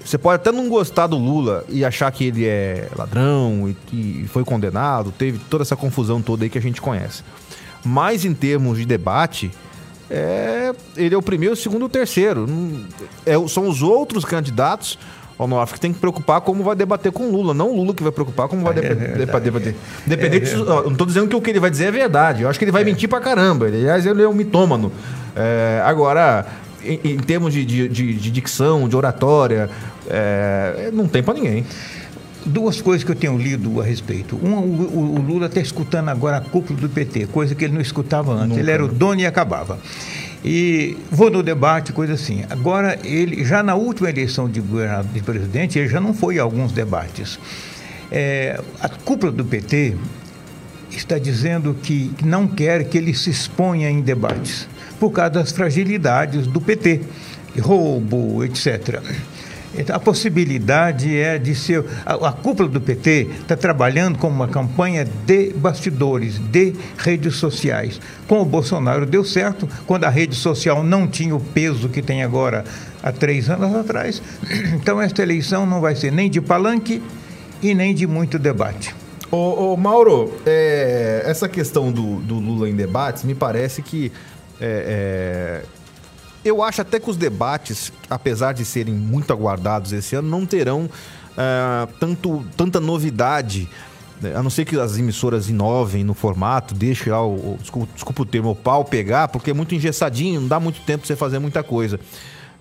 você 0.03 0.17
pode 0.17 0.35
até 0.35 0.51
não 0.51 0.69
gostar 0.69 1.07
do 1.07 1.17
Lula 1.17 1.65
e 1.67 1.83
achar 1.83 2.11
que 2.11 2.25
ele 2.25 2.45
é 2.45 2.87
ladrão 2.95 3.67
e, 3.91 4.21
e 4.23 4.27
foi 4.27 4.43
condenado, 4.43 5.11
teve 5.11 5.39
toda 5.49 5.63
essa 5.63 5.75
confusão 5.75 6.21
toda 6.21 6.45
aí 6.45 6.49
que 6.49 6.57
a 6.57 6.61
gente 6.61 6.81
conhece. 6.81 7.23
Mas 7.83 8.23
em 8.23 8.33
termos 8.33 8.77
de 8.77 8.85
debate, 8.85 9.51
é, 10.09 10.73
ele 10.95 11.13
é 11.13 11.17
o 11.17 11.21
primeiro, 11.21 11.53
o 11.53 11.57
segundo 11.57 11.81
e 11.81 11.85
o 11.85 11.89
terceiro. 11.89 12.47
É, 13.25 13.33
são 13.47 13.67
os 13.67 13.81
outros 13.81 14.23
candidatos, 14.23 14.97
Onofre, 15.37 15.75
que 15.75 15.79
tem 15.79 15.93
que 15.93 15.99
preocupar 15.99 16.41
como 16.41 16.63
vai 16.63 16.75
debater 16.75 17.11
com 17.11 17.23
o 17.23 17.31
Lula, 17.31 17.53
não 17.53 17.69
o 17.71 17.75
Lula 17.75 17.93
que 17.93 18.01
vai 18.01 18.11
preocupar 18.11 18.47
como 18.47 18.63
vai 18.63 18.73
É 18.73 19.39
debater. 19.39 19.75
Independente, 20.05 20.53
É 20.53 20.55
não 20.55 20.95
tô 20.95 21.05
dizendo 21.05 21.27
que 21.27 21.35
o 21.35 21.41
que 21.41 21.49
ele 21.49 21.59
vai 21.59 21.69
dizer 21.69 21.85
é 21.85 21.91
verdade. 21.91 22.43
Eu 22.43 22.49
acho 22.49 22.57
que 22.57 22.65
ele 22.65 22.71
vai 22.71 22.83
mentir 22.83 23.07
pra 23.07 23.19
caramba. 23.19 23.67
Ele, 23.67 23.77
aliás, 23.77 24.05
ele 24.05 24.23
é 24.23 24.27
um 24.27 24.33
mitômano. 24.33 24.91
É, 25.37 25.81
agora, 25.85 26.45
em, 26.83 26.99
em 27.03 27.17
termos 27.17 27.53
de, 27.53 27.63
de, 27.63 27.87
de- 27.87 28.13
de 28.15 28.31
dicção, 28.31 28.89
de 28.89 28.95
oratória, 28.95 29.69
é, 30.09 30.89
não 30.91 31.07
tem 31.07 31.21
pra 31.21 31.33
ninguém. 31.33 31.63
Duas 32.45 32.79
coisas 32.81 33.03
que 33.03 33.11
eu 33.11 33.15
tenho 33.15 33.37
lido 33.37 33.81
a 33.81 33.83
respeito. 33.83 34.37
Uma, 34.41 34.57
o, 34.61 35.15
o- 35.15 35.21
Lula 35.21 35.47
está 35.47 35.59
escutando 35.59 36.09
agora 36.09 36.37
a 36.37 36.41
cúpula 36.41 36.79
do 36.79 36.87
PT, 36.89 37.27
coisa 37.27 37.53
que 37.53 37.65
ele 37.65 37.73
não 37.73 37.81
escutava 37.81 38.33
antes. 38.33 38.57
Ele 38.57 38.71
era 38.71 38.83
o 38.83 38.87
dono 38.87 39.19
e 39.21 39.25
acabava. 39.25 39.77
E 40.45 40.95
vou 41.11 41.29
no 41.29 41.43
debate, 41.43 41.91
coisa 41.91 42.13
assim. 42.13 42.43
Agora, 42.49 42.97
ele, 43.03 43.43
já 43.43 43.61
na 43.61 43.75
última 43.75 44.09
eleição 44.09 44.47
de, 44.49 44.61
de 44.61 45.21
presidente, 45.21 45.77
ele 45.77 45.89
já 45.89 45.99
não 45.99 46.13
foi 46.13 46.39
a 46.39 46.43
alguns 46.43 46.71
debates. 46.71 47.37
É, 48.09 48.61
a 48.79 48.87
cúpula 48.87 49.31
do 49.31 49.43
PT 49.43 49.97
está 50.91 51.19
dizendo 51.19 51.75
que 51.83 52.11
não 52.23 52.47
quer 52.47 52.85
que 52.85 52.97
ele 52.97 53.13
se 53.13 53.29
exponha 53.29 53.89
em 53.89 53.99
debates, 53.99 54.69
por 54.99 55.11
causa 55.11 55.31
das 55.31 55.51
fragilidades 55.51 56.47
do 56.47 56.59
PT, 56.59 57.01
roubo, 57.59 58.43
etc. 58.43 59.01
Então, 59.77 59.95
a 59.95 59.99
possibilidade 59.99 61.15
é 61.15 61.37
de 61.37 61.53
ser. 61.53 61.83
A, 62.05 62.29
a 62.29 62.31
cúpula 62.31 62.67
do 62.67 62.81
PT 62.81 63.27
está 63.41 63.55
trabalhando 63.55 64.17
com 64.17 64.27
uma 64.27 64.47
campanha 64.47 65.05
de 65.25 65.53
bastidores, 65.53 66.39
de 66.39 66.73
redes 66.97 67.35
sociais. 67.35 67.99
Com 68.27 68.41
o 68.41 68.45
Bolsonaro 68.45 69.05
deu 69.05 69.23
certo, 69.23 69.69
quando 69.85 70.05
a 70.05 70.09
rede 70.09 70.35
social 70.35 70.83
não 70.83 71.07
tinha 71.07 71.35
o 71.35 71.39
peso 71.39 71.89
que 71.89 72.01
tem 72.01 72.23
agora 72.23 72.65
há 73.03 73.11
três 73.11 73.49
anos 73.49 73.75
atrás. 73.75 74.21
Então, 74.77 75.01
esta 75.01 75.21
eleição 75.21 75.65
não 75.65 75.81
vai 75.81 75.95
ser 75.95 76.11
nem 76.11 76.29
de 76.29 76.39
palanque 76.39 77.01
e 77.61 77.73
nem 77.73 77.93
de 77.93 78.07
muito 78.07 78.39
debate. 78.39 78.95
Ô, 79.29 79.73
ô, 79.73 79.77
Mauro, 79.77 80.33
é, 80.45 81.23
essa 81.25 81.49
questão 81.49 81.91
do, 81.91 82.17
do 82.17 82.35
Lula 82.35 82.69
em 82.69 82.75
debates, 82.75 83.23
me 83.23 83.35
parece 83.35 83.81
que. 83.81 84.11
É, 84.59 85.63
é, 85.63 85.65
eu 86.43 86.63
acho 86.63 86.81
até 86.81 86.99
que 86.99 87.09
os 87.09 87.17
debates, 87.17 87.91
apesar 88.09 88.53
de 88.53 88.63
serem 88.65 88.93
muito 88.93 89.31
aguardados 89.33 89.91
esse 89.93 90.15
ano, 90.15 90.29
não 90.29 90.45
terão 90.45 90.89
ah, 91.37 91.87
tanto, 91.99 92.45
tanta 92.55 92.79
novidade. 92.79 93.69
né? 94.21 94.33
A 94.35 94.41
não 94.41 94.49
ser 94.49 94.63
que 94.65 94.79
as 94.79 94.97
emissoras 94.97 95.49
inovem 95.49 96.03
no 96.03 96.13
formato, 96.13 96.73
deixem 96.73 97.11
lá 97.11 97.21
o, 97.25 97.33
o- 97.33 97.57
desculpa, 97.59 97.89
desculpa 97.93 98.21
o 98.21 98.25
termo, 98.25 98.51
o 98.51 98.55
pau 98.55 98.85
pegar, 98.85 99.27
porque 99.27 99.51
é 99.51 99.53
muito 99.53 99.75
engessadinho, 99.75 100.41
não 100.41 100.47
dá 100.47 100.59
muito 100.59 100.79
tempo 100.81 100.99
pra 100.99 101.07
você 101.07 101.15
fazer 101.15 101.39
muita 101.39 101.61
coisa. 101.63 101.99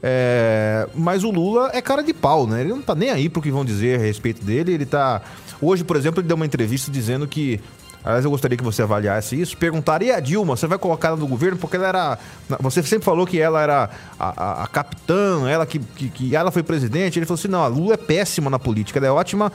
É, 0.02 0.86
mas 0.94 1.24
o 1.24 1.30
Lula 1.30 1.70
é 1.72 1.80
cara 1.80 2.02
de 2.02 2.12
pau, 2.12 2.46
né? 2.46 2.60
Ele 2.60 2.70
não 2.70 2.82
tá 2.82 2.94
nem 2.94 3.10
aí 3.10 3.28
pro 3.28 3.40
que 3.40 3.50
vão 3.50 3.64
dizer 3.64 3.98
a 3.98 4.02
respeito 4.02 4.44
dele. 4.44 4.72
Ele 4.74 4.86
tá. 4.86 5.22
Hoje, 5.60 5.82
por 5.84 5.96
exemplo, 5.96 6.20
ele 6.20 6.28
deu 6.28 6.36
uma 6.36 6.46
entrevista 6.46 6.90
dizendo 6.90 7.26
que. 7.26 7.60
Aliás, 8.06 8.24
eu 8.24 8.30
gostaria 8.30 8.56
que 8.56 8.62
você 8.62 8.82
avaliasse 8.82 9.38
isso. 9.40 9.56
Perguntaria 9.56 10.14
a 10.16 10.20
Dilma, 10.20 10.56
você 10.56 10.66
vai 10.68 10.78
colocar 10.78 11.08
ela 11.08 11.16
no 11.16 11.26
governo? 11.26 11.58
Porque 11.58 11.74
ela 11.76 11.88
era. 11.88 12.18
Você 12.60 12.80
sempre 12.84 13.04
falou 13.04 13.26
que 13.26 13.40
ela 13.40 13.60
era 13.60 13.90
a, 14.18 14.28
a- 14.60 14.62
a 14.62 14.66
capitã, 14.68 15.48
ela 15.48 15.66
que, 15.66 15.80
que, 15.80 16.08
que 16.08 16.36
ela 16.36 16.52
foi 16.52 16.62
presidente. 16.62 17.18
Ele 17.18 17.26
falou 17.26 17.38
assim: 17.38 17.48
não, 17.48 17.64
a 17.64 17.66
Lula 17.66 17.94
é 17.94 17.96
péssima 17.96 18.48
na 18.48 18.60
política, 18.60 19.00
ela 19.00 19.08
é 19.08 19.10
ótima 19.10 19.52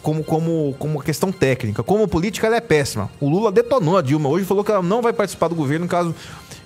como, 0.00 0.22
como, 0.22 0.76
como 0.78 1.02
questão 1.02 1.32
técnica. 1.32 1.82
Como 1.82 2.06
política, 2.06 2.46
ela 2.46 2.54
é 2.56 2.60
péssima. 2.60 3.10
O 3.20 3.28
Lula 3.28 3.50
detonou 3.50 3.98
a 3.98 4.02
Dilma 4.02 4.28
hoje 4.28 4.44
falou 4.44 4.62
que 4.62 4.70
ela 4.70 4.82
não 4.82 5.02
vai 5.02 5.12
participar 5.12 5.48
do 5.48 5.56
governo 5.56 5.88
caso 5.88 6.14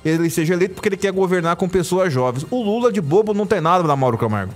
ele 0.05 0.29
seja 0.29 0.53
eleito 0.55 0.75
porque 0.75 0.89
ele 0.89 0.97
quer 0.97 1.13
governar 1.13 1.57
com 1.57 1.69
pessoas 1.69 2.13
jovens. 2.13 2.45
O 2.51 2.63
Lula 2.63 2.93
de 2.93 3.01
bobo 3.01 3.33
não 3.33 3.47
tem 3.47 3.61
nada 3.61 3.85
na 3.85 3.97
Mauro 3.97 4.19
Camargo. 4.19 4.53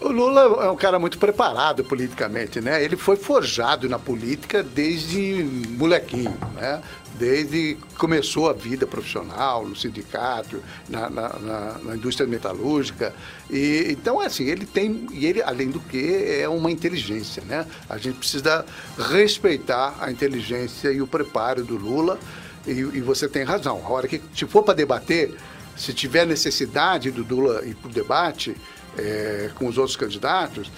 O 0.00 0.08
Lula 0.10 0.64
é 0.64 0.70
um 0.70 0.76
cara 0.76 0.98
muito 0.98 1.18
preparado 1.18 1.84
politicamente, 1.84 2.60
né? 2.60 2.82
Ele 2.82 2.96
foi 2.96 3.16
forjado 3.16 3.88
na 3.88 3.98
política 3.98 4.62
desde 4.62 5.42
molequinho, 5.78 6.36
né? 6.54 6.82
Desde 7.18 7.76
começou 7.96 8.50
a 8.50 8.52
vida 8.52 8.86
profissional, 8.86 9.66
no 9.66 9.74
sindicato, 9.74 10.62
na, 10.88 11.08
na- 11.08 11.38
na- 11.38 11.78
na 11.82 11.96
indústria 11.96 12.26
metalúrgica. 12.26 13.14
E, 13.50 13.86
então, 13.88 14.20
assim, 14.20 14.44
ele 14.44 14.66
tem, 14.66 15.06
e 15.12 15.24
ele, 15.26 15.42
além 15.42 15.70
do 15.70 15.80
que, 15.80 16.40
é 16.40 16.48
uma 16.48 16.70
inteligência, 16.70 17.42
né? 17.46 17.66
A 17.88 17.96
gente 17.96 18.18
precisa 18.18 18.66
respeitar 18.98 19.94
a 20.00 20.10
inteligência 20.10 20.90
e 20.92 21.00
o 21.00 21.06
preparo 21.06 21.64
do 21.64 21.76
Lula. 21.76 22.18
E, 22.66 22.72
e 22.72 23.00
você 23.00 23.28
tem 23.28 23.44
razão. 23.44 23.80
A 23.84 23.88
hora 23.90 24.08
que 24.08 24.20
se 24.34 24.44
for 24.46 24.62
para 24.62 24.74
debater, 24.74 25.34
se 25.76 25.92
tiver 25.94 26.26
necessidade 26.26 27.10
do 27.10 27.22
Lula 27.22 27.64
ir 27.64 27.74
para 27.76 27.88
o 27.88 27.92
debate 27.92 28.56
é, 28.98 29.50
com 29.54 29.66
os 29.66 29.78
outros 29.78 29.96
candidatos, 29.96 30.70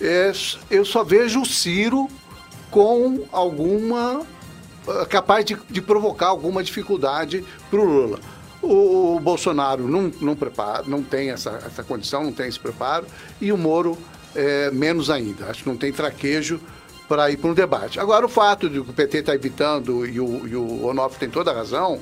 é, 0.00 0.32
eu 0.70 0.84
só 0.84 1.04
vejo 1.04 1.42
o 1.42 1.46
Ciro 1.46 2.08
com 2.70 3.24
alguma. 3.30 4.22
ah, 4.88 5.06
capaz 5.06 5.44
de, 5.44 5.56
de 5.70 5.80
provocar 5.80 6.28
alguma 6.28 6.62
dificuldade 6.62 7.44
para 7.70 7.80
o 7.80 7.84
Lula. 7.84 8.18
O 8.60 9.20
Bolsonaro 9.20 9.86
não, 9.86 10.10
não, 10.20 10.34
prepara, 10.34 10.84
não 10.86 11.02
tem 11.02 11.30
essa, 11.30 11.62
essa 11.66 11.84
condição, 11.84 12.24
não 12.24 12.32
tem 12.32 12.48
esse 12.48 12.58
preparo, 12.58 13.06
e 13.40 13.52
o 13.52 13.58
Moro 13.58 13.96
é, 14.34 14.70
menos 14.70 15.10
ainda. 15.10 15.46
Acho 15.46 15.62
que 15.62 15.68
não 15.68 15.76
tem 15.76 15.92
traquejo 15.92 16.58
para 17.06 17.30
ir 17.30 17.36
para 17.36 17.50
um 17.50 17.54
debate. 17.54 18.00
Agora, 18.00 18.24
o 18.24 18.28
fato 18.28 18.68
de 18.68 18.80
que 18.80 18.90
o 18.90 18.92
PT 18.92 19.18
está 19.18 19.34
evitando, 19.34 20.06
e 20.06 20.18
o, 20.18 20.48
e 20.48 20.56
o 20.56 20.86
Onofre 20.86 21.18
tem 21.18 21.28
toda 21.28 21.50
a 21.50 21.54
razão, 21.54 22.00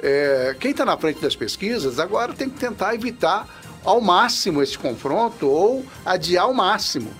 é, 0.00 0.56
quem 0.58 0.70
está 0.70 0.84
na 0.84 0.96
frente 0.96 1.20
das 1.20 1.36
pesquisas 1.36 1.98
agora 1.98 2.32
tem 2.32 2.48
que 2.48 2.58
tentar 2.58 2.94
evitar 2.94 3.46
ao 3.84 4.00
máximo 4.00 4.62
esse 4.62 4.76
confronto 4.78 5.48
ou 5.48 5.84
adiar 6.04 6.44
ao 6.44 6.54
máximo. 6.54 7.10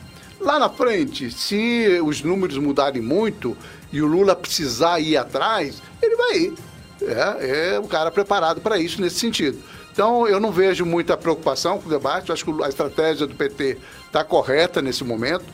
Lá 0.40 0.58
na 0.58 0.68
frente, 0.68 1.30
se 1.30 2.00
os 2.04 2.22
números 2.22 2.56
mudarem 2.58 3.02
muito 3.02 3.56
e 3.92 4.00
o 4.00 4.06
Lula 4.06 4.36
precisar 4.36 5.00
ir 5.00 5.16
atrás, 5.16 5.82
ele 6.00 6.16
vai 6.16 6.36
ir. 6.36 6.54
É, 7.02 7.74
é 7.74 7.78
o 7.78 7.84
cara 7.84 8.10
preparado 8.10 8.60
para 8.60 8.78
isso 8.78 9.00
nesse 9.00 9.18
sentido. 9.18 9.58
Então, 9.92 10.28
eu 10.28 10.38
não 10.38 10.52
vejo 10.52 10.84
muita 10.84 11.16
preocupação 11.16 11.78
com 11.78 11.86
o 11.86 11.90
debate. 11.90 12.28
Eu 12.28 12.34
acho 12.34 12.44
que 12.44 12.62
a 12.62 12.68
estratégia 12.68 13.26
do 13.26 13.34
PT 13.34 13.78
está 14.06 14.22
correta 14.22 14.80
nesse 14.80 15.02
momento. 15.02 15.44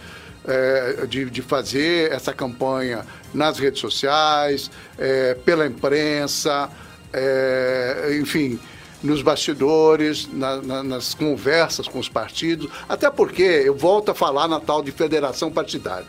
é, 0.47 1.07
de, 1.07 1.25
de 1.31 1.43
fazer 1.43 2.13
essa 2.13 2.33
campanha 2.33 3.05
nas 3.33 3.59
redes 3.59 3.81
sociais, 3.81 4.71
é, 4.99 5.35
pela 5.35 5.67
imprensa, 5.67 6.69
é, 7.13 8.19
enfim, 8.21 8.59
nos 9.05 9.21
bastidores, 9.23 10.27
na- 10.33 10.57
na- 10.63 10.83
nas 10.83 11.13
conversas 11.15 11.87
com 11.87 11.99
os 11.99 12.09
partidos, 12.09 12.69
até 12.89 13.11
porque 13.11 13.43
eu 13.43 13.75
volto 13.77 14.11
a 14.11 14.15
falar 14.15 14.49
na 14.49 14.59
tal 14.59 14.83
de 14.83 14.91
federação 14.91 15.53
partidária. 15.53 16.07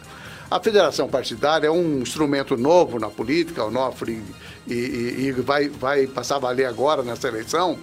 A 0.50 0.60
federação 0.62 1.08
partidária 1.08 1.68
é 1.68 1.72
um 1.72 2.00
instrumento 2.00 2.56
novo 2.56 2.98
na 2.98 3.10
política, 3.10 3.66
o 3.66 3.70
Nofre 3.72 4.22
e, 4.66 4.74
e- 4.74 5.16
e 5.28 5.32
vai, 5.34 5.68
vai 5.68 6.08
passar 6.08 6.38
a 6.38 6.40
valer 6.40 6.66
agora 6.66 7.04
nessa 7.04 7.28
eleição, 7.28 7.78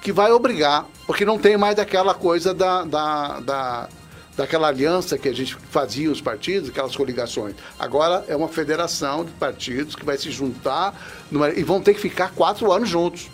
que 0.00 0.10
vai 0.12 0.32
obrigar, 0.32 0.86
porque 1.06 1.24
não 1.24 1.36
tem 1.38 1.56
mais 1.58 1.76
daquela 1.76 2.14
coisa 2.14 2.54
da, 2.54 2.82
da, 2.84 3.40
da- 3.40 3.88
daquela 4.36 4.68
aliança 4.68 5.18
que 5.18 5.28
a 5.28 5.34
gente 5.34 5.54
fazia 5.70 6.10
os 6.10 6.20
partidos, 6.20 6.70
aquelas 6.70 6.94
coligações. 6.96 7.54
Agora 7.78 8.24
é 8.28 8.36
uma 8.36 8.48
federação 8.48 9.24
de 9.24 9.32
partidos 9.32 9.94
que 9.94 10.04
vai 10.04 10.16
se 10.16 10.30
juntar 10.30 10.94
numa- 11.30 11.50
e 11.50 11.62
vão 11.62 11.80
ter 11.82 11.92
que 11.92 12.00
ficar 12.00 12.32
quatro 12.34 12.70
anos 12.72 12.88
juntos 12.88 13.28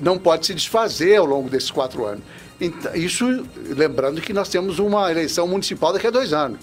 não 0.00 0.18
pode 0.18 0.46
se 0.46 0.54
desfazer 0.54 1.16
ao 1.16 1.26
longo 1.26 1.48
desses 1.48 1.70
quatro 1.70 2.04
anos. 2.04 2.22
Então, 2.60 2.94
isso, 2.94 3.46
lembrando 3.76 4.20
que 4.20 4.32
nós 4.32 4.48
temos 4.48 4.78
uma 4.78 5.10
eleição 5.10 5.46
municipal 5.46 5.92
daqui 5.92 6.06
a 6.06 6.10
dois 6.10 6.32
anos. 6.32 6.58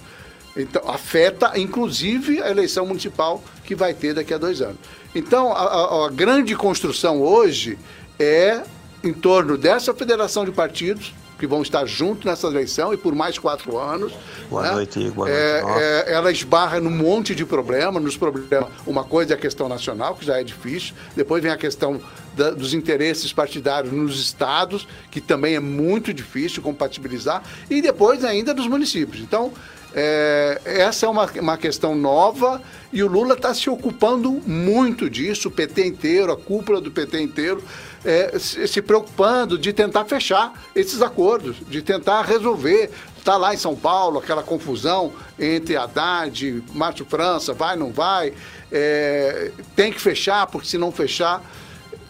Então, 0.55 0.81
afeta, 0.87 1.51
inclusive, 1.59 2.41
a 2.41 2.49
eleição 2.49 2.85
municipal 2.85 3.43
que 3.63 3.73
vai 3.75 3.93
ter 3.93 4.13
daqui 4.13 4.33
a 4.33 4.37
dois 4.37 4.61
anos. 4.61 4.77
Então, 5.15 5.51
a, 5.51 5.61
a- 5.63 6.05
a 6.07 6.09
grande 6.09 6.55
construção 6.55 7.21
hoje 7.21 7.77
é 8.19 8.61
em 9.03 9.13
torno 9.13 9.57
dessa 9.57 9.93
federação 9.93 10.45
de 10.45 10.51
partidos, 10.51 11.13
que 11.43 11.47
vão 11.47 11.61
estar 11.61 11.85
juntos 11.85 12.23
nessa 12.23 12.47
eleição 12.47 12.93
e 12.93 12.97
por 12.97 13.13
mais 13.13 13.37
quatro 13.37 13.77
anos. 13.77 14.13
Boa 14.49 14.63
né? 14.63 14.71
noite. 14.71 15.09
Boa 15.11 15.29
É, 15.29 15.61
noite, 15.61 15.67
Nossa. 15.73 15.83
é, 15.83 16.13
ela 16.13 16.31
esbarra 16.31 16.79
num 16.79 16.89
monte 16.89 17.35
de 17.35 17.43
problemas, 17.45 18.01
nos 18.01 18.15
problemas. 18.15 18.69
Uma 18.87 19.03
coisa 19.03 19.33
é 19.33 19.35
a 19.35 19.37
questão 19.37 19.67
nacional, 19.67 20.15
que 20.15 20.25
já 20.25 20.39
é 20.39 20.43
difícil. 20.43 20.93
Depois 21.17 21.43
vem 21.43 21.51
a 21.51 21.57
questão 21.57 21.99
da- 22.33 22.51
dos 22.51 22.73
interesses 22.73 23.33
partidários 23.33 23.91
nos 23.91 24.17
estados, 24.21 24.87
que 25.11 25.19
também 25.19 25.55
é 25.55 25.59
muito 25.59 26.13
difícil 26.13 26.61
compatibilizar. 26.63 27.43
E 27.69 27.81
depois 27.81 28.23
ainda 28.23 28.53
dos 28.53 28.67
municípios. 28.67 29.21
Então, 29.21 29.51
É, 29.95 30.59
essa 30.65 31.05
é 31.05 31.09
uma, 31.09 31.29
uma 31.39 31.55
questão 31.55 31.93
nova 31.93 32.59
e 32.91 33.03
o 33.03 33.07
Lula 33.07 33.35
está 33.35 33.53
se 33.53 33.69
ocupando 33.69 34.31
muito 34.43 35.07
disso, 35.07 35.49
o 35.49 35.51
PT 35.51 35.85
inteiro, 35.85 36.31
a 36.31 36.35
cúpula 36.35 36.81
do 36.81 36.89
PT 36.89 37.21
inteiro, 37.21 37.63
é, 38.05 38.37
se, 38.37 38.81
preocupando 38.81 39.57
de 39.57 39.71
tentar 39.71 40.05
fechar 40.05 40.53
esses 40.75 41.01
acordos, 41.01 41.57
de 41.67 41.81
tentar 41.81 42.23
resolver. 42.23 42.91
Está 43.17 43.37
lá 43.37 43.53
em 43.53 43.57
São 43.57 43.75
Paulo 43.75 44.19
aquela 44.19 44.43
confusão 44.43 45.13
entre 45.39 45.77
Haddad, 45.77 46.63
Márcio 46.73 47.05
França, 47.05 47.53
vai, 47.53 47.75
não 47.77 47.91
vai. 47.91 48.33
É, 48.71 49.51
tem 49.75 49.93
que 49.93 50.01
fechar, 50.01 50.45
porque 50.47 50.67
se 50.67 50.77
não 50.77 50.91
fechar, 50.91 51.41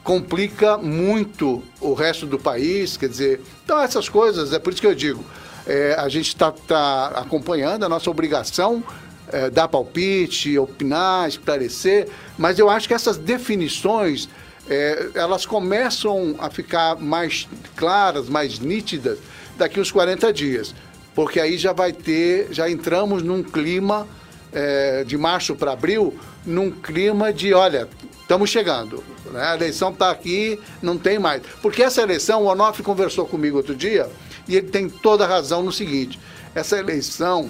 complica 0.04 0.78
muito 0.78 1.64
o 1.80 1.94
resto 1.94 2.26
do 2.26 2.40
país. 2.40 2.98
Quer 2.98 3.10
dizer, 3.10 3.42
então 3.64 3.80
essas 3.80 4.10
coisas, 4.10 4.54
é 4.54 4.60
por 4.60 4.74
isso 4.74 4.82
que 4.82 4.88
eu 4.88 4.96
digo, 4.96 5.24
é, 5.68 5.96
a 5.98 6.10
gente 6.10 6.30
está 6.30 6.52
tá 6.52 7.08
acompanhando, 7.16 7.84
a 7.84 7.90
nossa 7.90 8.10
obrigação 8.10 8.84
é, 9.32 9.50
dar 9.50 9.68
palpite, 9.68 10.58
opinar, 10.58 11.28
esclarecer, 11.28 12.08
mas 12.38 12.60
eu 12.60 12.70
acho 12.70 12.88
que 12.88 12.94
essas 12.94 13.18
definições 13.18 14.28
é, 14.74 15.10
elas 15.14 15.46
começam 15.46 16.36
a 16.40 16.50
ficar 16.50 16.96
mais 16.96 17.48
claras, 17.76 18.28
mais 18.28 18.60
nítidas 18.60 19.20
daqui 19.58 19.80
uns 19.80 19.92
40 19.92 20.34
dias, 20.34 20.74
porque 21.14 21.40
aí 21.40 21.58
já 21.58 21.74
vai 21.74 21.94
ter, 21.94 22.48
já 22.52 22.70
entramos 22.70 23.22
num 23.22 23.44
clima 23.44 24.08
é, 24.52 25.04
de 25.04 25.18
março 25.18 25.56
para 25.56 25.74
abril, 25.74 26.18
num 26.46 26.72
clima 26.72 27.32
de, 27.32 27.54
olha, 27.54 27.88
estamos 28.20 28.50
chegando, 28.50 29.04
né? 29.32 29.44
a 29.44 29.56
eleição 29.56 29.92
está 29.92 30.10
aqui, 30.10 30.60
não 30.82 30.98
tem 30.98 31.20
mais. 31.20 31.44
Porque 31.62 31.84
essa 31.84 32.02
eleição, 32.02 32.44
o 32.44 32.48
Onofre 32.48 32.82
conversou 32.82 33.28
comigo 33.28 33.58
outro 33.58 33.76
dia, 33.76 34.10
e 34.48 34.56
ele 34.56 34.70
tem 34.70 34.90
toda 34.90 35.24
a 35.24 35.28
razão 35.28 35.62
no 35.62 35.72
seguinte, 35.72 36.20
essa 36.56 36.78
eleição 36.78 37.50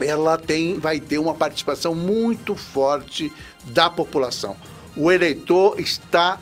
ela 0.00 0.36
tem, 0.36 0.78
vai 0.78 1.00
ter 1.00 1.18
uma 1.18 1.34
participação 1.34 1.94
muito 1.94 2.54
forte 2.54 3.32
da 3.64 3.88
população. 3.88 4.56
O 4.96 5.12
eleitor 5.12 5.78
está 5.78 6.38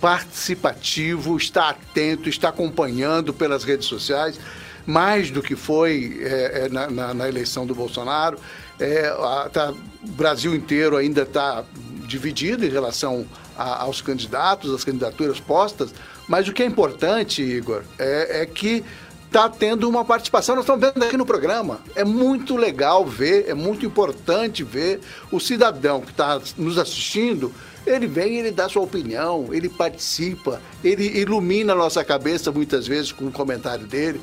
participativo, 0.00 1.36
está 1.36 1.70
atento, 1.70 2.28
está 2.28 2.48
acompanhando 2.48 3.34
pelas 3.34 3.64
redes 3.64 3.86
sociais, 3.86 4.38
mais 4.86 5.30
do 5.30 5.42
que 5.42 5.54
foi 5.54 6.20
é, 6.22 6.68
na, 6.70 6.90
na, 6.90 7.14
na, 7.14 7.28
eleição 7.28 7.66
do 7.66 7.74
Bolsonaro. 7.74 8.38
É, 8.78 9.08
a, 9.08 9.50
tá, 9.52 9.74
o 10.02 10.10
Brasil 10.12 10.54
inteiro 10.54 10.96
ainda 10.96 11.22
está 11.22 11.64
dividido 12.06 12.64
em 12.64 12.70
relação 12.70 13.26
a, 13.56 13.82
aos 13.82 14.00
candidatos, 14.00 14.72
às 14.72 14.84
candidaturas 14.84 15.38
postas, 15.38 15.92
mas 16.26 16.48
o 16.48 16.52
que 16.52 16.62
é 16.62 16.66
importante, 16.66 17.42
Igor, 17.42 17.82
é, 17.98 18.42
é 18.42 18.46
que 18.46 18.82
está 19.26 19.48
tendo 19.48 19.88
uma 19.88 20.04
participação. 20.04 20.56
Nós 20.56 20.64
estamos 20.64 20.80
vendo 20.80 21.04
aqui 21.04 21.16
no 21.16 21.24
programa. 21.24 21.80
É 21.94 22.04
muito 22.04 22.56
legal 22.56 23.04
ver, 23.06 23.48
é 23.48 23.54
muito 23.54 23.86
importante 23.86 24.64
ver 24.64 25.00
o 25.30 25.38
cidadão 25.38 26.00
que 26.00 26.10
está 26.10 26.40
nos 26.56 26.78
assistindo. 26.78 27.52
Ele 27.86 28.06
vem, 28.06 28.38
ele 28.38 28.50
dá 28.50 28.68
sua 28.68 28.82
opinião, 28.82 29.48
ele 29.52 29.68
participa, 29.68 30.60
ele 30.84 31.18
ilumina 31.18 31.72
a 31.72 31.76
nossa 31.76 32.04
cabeça 32.04 32.52
muitas 32.52 32.86
vezes 32.86 33.10
com 33.10 33.26
o 33.26 33.32
comentário 33.32 33.86
dele, 33.86 34.20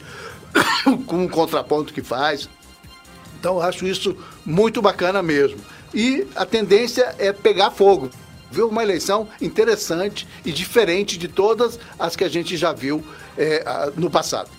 com 1.06 1.26
o 1.26 1.30
contraponto 1.30 1.94
que 1.94 2.02
faz. 2.02 2.50
Então, 3.40 3.60
acho 3.60 3.86
isso 3.88 4.18
muito 4.46 4.82
bacana 4.82 5.22
mesmo. 5.22 5.60
E 5.94 6.28
a 6.36 6.46
tendência 6.46 7.16
é 7.18 7.32
pegar 7.32 7.72
fogo. 7.72 8.10
Ver 8.50 8.64
uma 8.64 8.82
eleição 8.82 9.28
interessante 9.42 10.28
e 10.46 10.52
diferente 10.52 11.18
de 11.18 11.28
todas 11.28 11.80
as 12.00 12.16
que 12.16 12.24
a 12.24 12.30
gente 12.30 12.56
já 12.56 12.72
viu 12.72 13.04
é, 13.38 13.64
no 13.96 14.10
passado. 14.10 14.50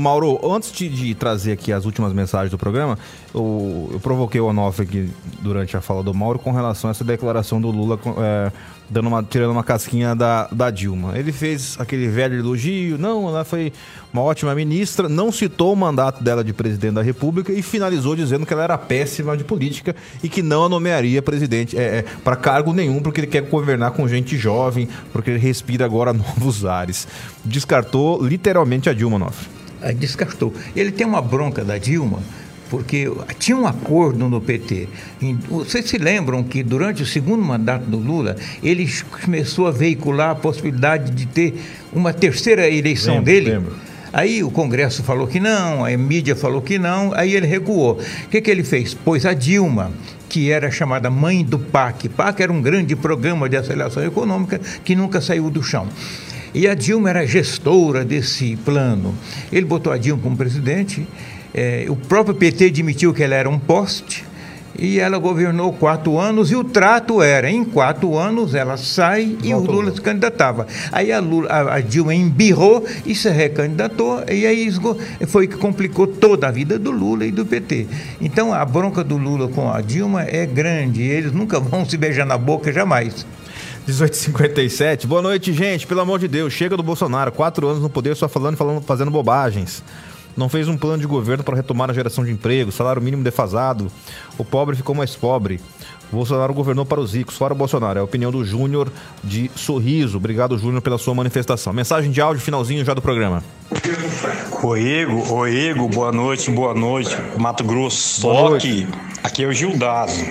Mauro, 0.00 0.38
antes 0.44 0.72
de, 0.72 0.88
de, 0.88 1.14
trazer 1.14 1.52
aqui 1.52 1.72
as 1.72 1.84
últimas 1.84 2.12
mensagens 2.12 2.50
do 2.50 2.58
programa, 2.58 2.98
eu, 3.34 3.90
eu 3.92 4.00
provoquei 4.00 4.40
o 4.40 4.46
Onofre 4.46 4.84
aqui 4.84 5.10
durante 5.40 5.76
a 5.76 5.80
fala 5.80 6.02
do 6.02 6.12
Mauro 6.12 6.38
com 6.38 6.52
relação 6.52 6.88
a 6.88 6.90
essa 6.90 7.04
declaração 7.04 7.60
do 7.60 7.70
Lula 7.70 7.98
é, 8.18 8.52
dando 8.88 9.08
uma, 9.08 9.22
tirando 9.22 9.50
uma 9.50 9.64
casquinha 9.64 10.14
da, 10.14 10.48
da 10.50 10.70
Dilma. 10.70 11.18
Ele 11.18 11.32
fez 11.32 11.76
aquele 11.78 12.08
velho 12.08 12.38
elogio, 12.38 12.98
não, 12.98 13.28
ela 13.28 13.44
foi 13.44 13.72
uma 14.12 14.22
ótima 14.22 14.54
ministra, 14.54 15.08
não 15.08 15.30
citou 15.32 15.72
o 15.72 15.76
mandato 15.76 16.22
dela 16.22 16.42
de 16.42 16.52
presidente 16.52 16.94
da 16.94 17.02
República 17.02 17.52
e 17.52 17.62
finalizou 17.62 18.14
dizendo 18.16 18.46
que 18.46 18.52
ela 18.52 18.64
era 18.64 18.78
péssima 18.78 19.36
de 19.36 19.44
política 19.44 19.94
e 20.22 20.28
que 20.28 20.42
não 20.42 20.64
a 20.64 20.68
nomearia 20.68 21.20
presidente 21.20 21.76
é, 21.76 21.98
é, 21.98 22.04
para 22.24 22.36
cargo 22.36 22.72
nenhum, 22.72 23.00
porque 23.00 23.20
ele 23.20 23.26
quer 23.26 23.42
governar 23.42 23.90
com 23.92 24.06
gente 24.08 24.36
jovem, 24.36 24.88
porque 25.12 25.30
ele 25.30 25.38
respira 25.38 25.84
agora 25.84 26.12
novos 26.14 26.64
ares. 26.64 27.06
Descartou 27.44 28.22
literalmente 28.24 28.88
a 28.88 28.92
Dilma, 28.92 29.16
Onofre 29.16 29.56
descartou. 29.96 30.52
Ele 30.74 30.90
tem 30.90 31.06
uma 31.06 31.22
bronca 31.22 31.64
da 31.64 31.78
Dilma, 31.78 32.20
porque 32.68 33.10
tinha 33.38 33.56
um 33.56 33.66
acordo 33.66 34.28
no 34.28 34.40
PT. 34.40 34.88
Vocês 35.48 35.88
se 35.88 35.98
lembram 35.98 36.42
que 36.42 36.62
durante 36.62 37.02
o 37.02 37.06
segundo 37.06 37.42
mandato 37.42 37.84
do 37.84 37.98
Lula, 37.98 38.36
ele 38.62 38.88
começou 39.22 39.66
a 39.66 39.70
veicular 39.70 40.30
a 40.30 40.34
possibilidade 40.34 41.12
de 41.12 41.26
ter 41.26 41.54
uma 41.92 42.12
terceira 42.12 42.68
eleição 42.68 43.14
lembro, 43.14 43.26
dele? 43.26 43.50
Lembro. 43.50 43.76
Aí 44.12 44.42
o 44.42 44.50
Congresso 44.50 45.02
falou 45.02 45.26
que 45.26 45.38
não, 45.38 45.84
a 45.84 45.94
mídia 45.96 46.34
falou 46.34 46.62
que 46.62 46.78
não, 46.78 47.12
aí 47.14 47.34
ele 47.34 47.46
recuou. 47.46 48.00
O 48.24 48.28
que, 48.28 48.40
que 48.40 48.50
ele 48.50 48.64
fez? 48.64 48.94
Pôs 48.94 49.26
a 49.26 49.34
Dilma, 49.34 49.92
que 50.28 50.50
era 50.50 50.70
chamada 50.70 51.10
mãe 51.10 51.44
do 51.44 51.58
PAC. 51.58 52.08
PAC 52.08 52.42
era 52.42 52.52
um 52.52 52.62
grande 52.62 52.96
programa 52.96 53.48
de 53.48 53.56
aceleração 53.56 54.02
econômica 54.02 54.58
que 54.84 54.96
nunca 54.96 55.20
saiu 55.20 55.50
do 55.50 55.62
chão. 55.62 55.86
E 56.56 56.66
a 56.66 56.72
Dilma 56.72 57.10
era 57.10 57.26
gestora 57.26 58.02
desse 58.02 58.56
plano. 58.56 59.14
Ele 59.52 59.66
botou 59.66 59.92
a 59.92 59.98
Dilma 59.98 60.22
como 60.22 60.38
presidente, 60.38 61.06
é, 61.52 61.84
o 61.86 61.94
próprio 61.94 62.34
PT 62.34 62.64
admitiu 62.64 63.12
que 63.12 63.22
ela 63.22 63.34
era 63.34 63.46
um 63.46 63.58
poste, 63.58 64.24
e 64.78 64.98
ela 64.98 65.18
governou 65.18 65.70
quatro 65.74 66.18
anos 66.18 66.50
e 66.50 66.56
o 66.56 66.64
trato 66.64 67.20
era, 67.20 67.50
em 67.50 67.62
quatro 67.62 68.16
anos 68.16 68.54
ela 68.54 68.78
sai 68.78 69.36
e 69.42 69.52
o 69.52 69.58
Lula 69.58 69.92
se 69.92 70.00
candidatava. 70.00 70.66
Aí 70.90 71.12
a, 71.12 71.20
Lula, 71.20 71.48
a, 71.50 71.80
Dilma 71.80 72.14
embirrou 72.14 72.86
e 73.04 73.14
se 73.14 73.28
recandidatou 73.28 74.24
e 74.26 74.46
aí 74.46 74.70
foi 75.26 75.46
que 75.46 75.56
complicou 75.56 76.06
toda 76.06 76.48
a 76.48 76.50
vida 76.50 76.78
do 76.78 76.90
Lula 76.90 77.26
e 77.26 77.30
do 77.30 77.44
PT. 77.44 77.86
Então 78.18 78.54
a 78.54 78.64
bronca 78.64 79.04
do 79.04 79.18
Lula 79.18 79.48
com 79.48 79.70
a 79.70 79.82
Dilma 79.82 80.22
é 80.22 80.46
grande, 80.46 81.02
eles 81.02 81.32
nunca 81.32 81.60
vão 81.60 81.84
se 81.84 81.98
beijar 81.98 82.24
na 82.24 82.38
boca 82.38 82.72
jamais. 82.72 83.26
1857. 83.86 85.06
Boa 85.06 85.22
noite, 85.22 85.52
gente. 85.52 85.86
Pelo 85.86 86.00
amor 86.00 86.18
de 86.18 86.26
Deus, 86.26 86.52
chega 86.52 86.76
do 86.76 86.82
Bolsonaro. 86.82 87.30
Quatro 87.30 87.68
anos 87.68 87.80
no 87.80 87.88
poder 87.88 88.16
só 88.16 88.28
falando 88.28 88.56
falando, 88.56 88.82
fazendo 88.82 89.12
bobagens. 89.12 89.80
Não 90.36 90.48
fez 90.48 90.66
um 90.66 90.76
plano 90.76 90.98
de 90.98 91.06
governo 91.06 91.44
para 91.44 91.54
retomar 91.54 91.88
a 91.88 91.94
geração 91.94 92.24
de 92.24 92.32
emprego, 92.32 92.72
salário 92.72 93.00
mínimo 93.00 93.22
defasado. 93.22 93.90
O 94.36 94.44
pobre 94.44 94.74
ficou 94.74 94.92
mais 94.92 95.14
pobre. 95.14 95.60
Bolsonaro 96.12 96.54
governou 96.54 96.86
para 96.86 97.00
os 97.00 97.14
ricos, 97.14 97.36
fora 97.36 97.52
o 97.52 97.56
Bolsonaro. 97.56 97.98
É 97.98 98.00
a 98.00 98.04
opinião 98.04 98.30
do 98.30 98.44
Júnior 98.44 98.90
de 99.22 99.50
Sorriso. 99.54 100.16
Obrigado, 100.16 100.56
Júnior, 100.58 100.80
pela 100.80 100.98
sua 100.98 101.14
manifestação. 101.14 101.72
Mensagem 101.72 102.10
de 102.10 102.20
áudio, 102.20 102.40
finalzinho 102.40 102.84
já 102.84 102.94
do 102.94 103.02
programa. 103.02 103.42
Oi, 104.62 104.88
Ego, 105.00 105.34
oi, 105.34 105.68
Ego, 105.68 105.88
boa 105.88 106.12
noite, 106.12 106.50
boa 106.50 106.74
noite. 106.74 107.16
Mato 107.36 107.64
Grosso, 107.64 108.20
só 108.20 108.56
que 108.56 108.86
aqui 109.22 109.42
é 109.44 109.46
o 109.46 109.52
Gildazo. 109.52 110.24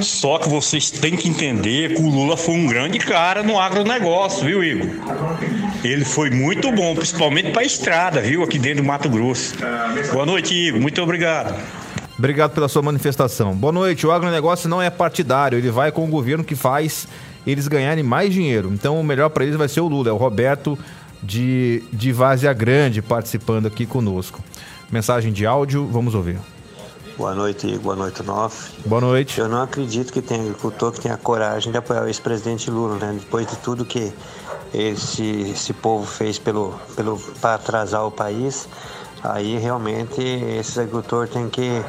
Só 0.00 0.38
que 0.38 0.48
vocês 0.48 0.90
têm 0.90 1.16
que 1.16 1.28
entender 1.28 1.94
que 1.94 2.02
o 2.02 2.08
Lula 2.08 2.36
foi 2.36 2.54
um 2.54 2.66
grande 2.66 2.98
cara 2.98 3.42
no 3.42 3.58
agronegócio, 3.58 4.44
viu, 4.44 4.62
Igor? 4.62 4.88
Ele 5.84 6.04
foi 6.04 6.30
muito 6.30 6.72
bom, 6.72 6.94
principalmente 6.94 7.50
para 7.50 7.62
a 7.62 7.64
estrada, 7.66 8.20
viu, 8.20 8.42
aqui 8.42 8.58
dentro 8.58 8.82
do 8.82 8.86
Mato 8.86 9.08
Grosso. 9.08 9.54
Boa 10.12 10.24
noite, 10.24 10.54
Igor, 10.54 10.80
muito 10.80 11.02
obrigado. 11.02 11.54
Obrigado 12.18 12.52
pela 12.52 12.68
sua 12.68 12.82
manifestação. 12.82 13.54
Boa 13.54 13.72
noite. 13.72 14.06
O 14.06 14.12
agronegócio 14.12 14.68
não 14.68 14.80
é 14.80 14.88
partidário, 14.88 15.58
ele 15.58 15.70
vai 15.70 15.92
com 15.92 16.04
o 16.04 16.08
governo 16.08 16.42
que 16.42 16.54
faz 16.54 17.06
eles 17.46 17.68
ganharem 17.68 18.02
mais 18.02 18.32
dinheiro. 18.32 18.72
Então 18.72 18.98
o 18.98 19.04
melhor 19.04 19.28
para 19.28 19.44
eles 19.44 19.56
vai 19.56 19.68
ser 19.68 19.80
o 19.80 19.88
Lula, 19.88 20.08
é 20.08 20.12
o 20.12 20.16
Roberto 20.16 20.78
de, 21.22 21.84
de 21.92 22.12
Vazia 22.12 22.52
Grande 22.52 23.02
participando 23.02 23.66
aqui 23.66 23.86
conosco. 23.86 24.42
Mensagem 24.90 25.32
de 25.32 25.46
áudio, 25.46 25.86
vamos 25.86 26.14
ouvir. 26.14 26.38
Boa 27.16 27.34
noite, 27.34 27.78
boa 27.78 27.96
noite, 27.96 28.22
Nof. 28.22 28.72
Boa 28.84 29.00
noite. 29.00 29.38
Eu 29.40 29.48
não 29.48 29.62
acredito 29.62 30.12
que 30.12 30.20
tenha 30.20 30.42
agricultor 30.42 30.92
que 30.92 31.00
tenha 31.00 31.16
coragem 31.16 31.72
de 31.72 31.78
apoiar 31.78 32.02
o 32.02 32.06
ex-presidente 32.06 32.70
Lula, 32.70 32.96
né? 32.96 33.16
Depois 33.18 33.46
de 33.46 33.56
tudo 33.56 33.86
que 33.86 34.12
esse, 34.74 35.50
esse 35.50 35.72
povo 35.72 36.04
fez 36.04 36.38
pelo, 36.38 36.74
pelo, 36.94 37.18
para 37.40 37.54
atrasar 37.54 38.06
o 38.06 38.10
país, 38.10 38.68
aí 39.22 39.58
realmente 39.58 40.20
esse 40.20 40.78
agricultor 40.78 41.28
tem 41.28 41.48
que 41.48 41.82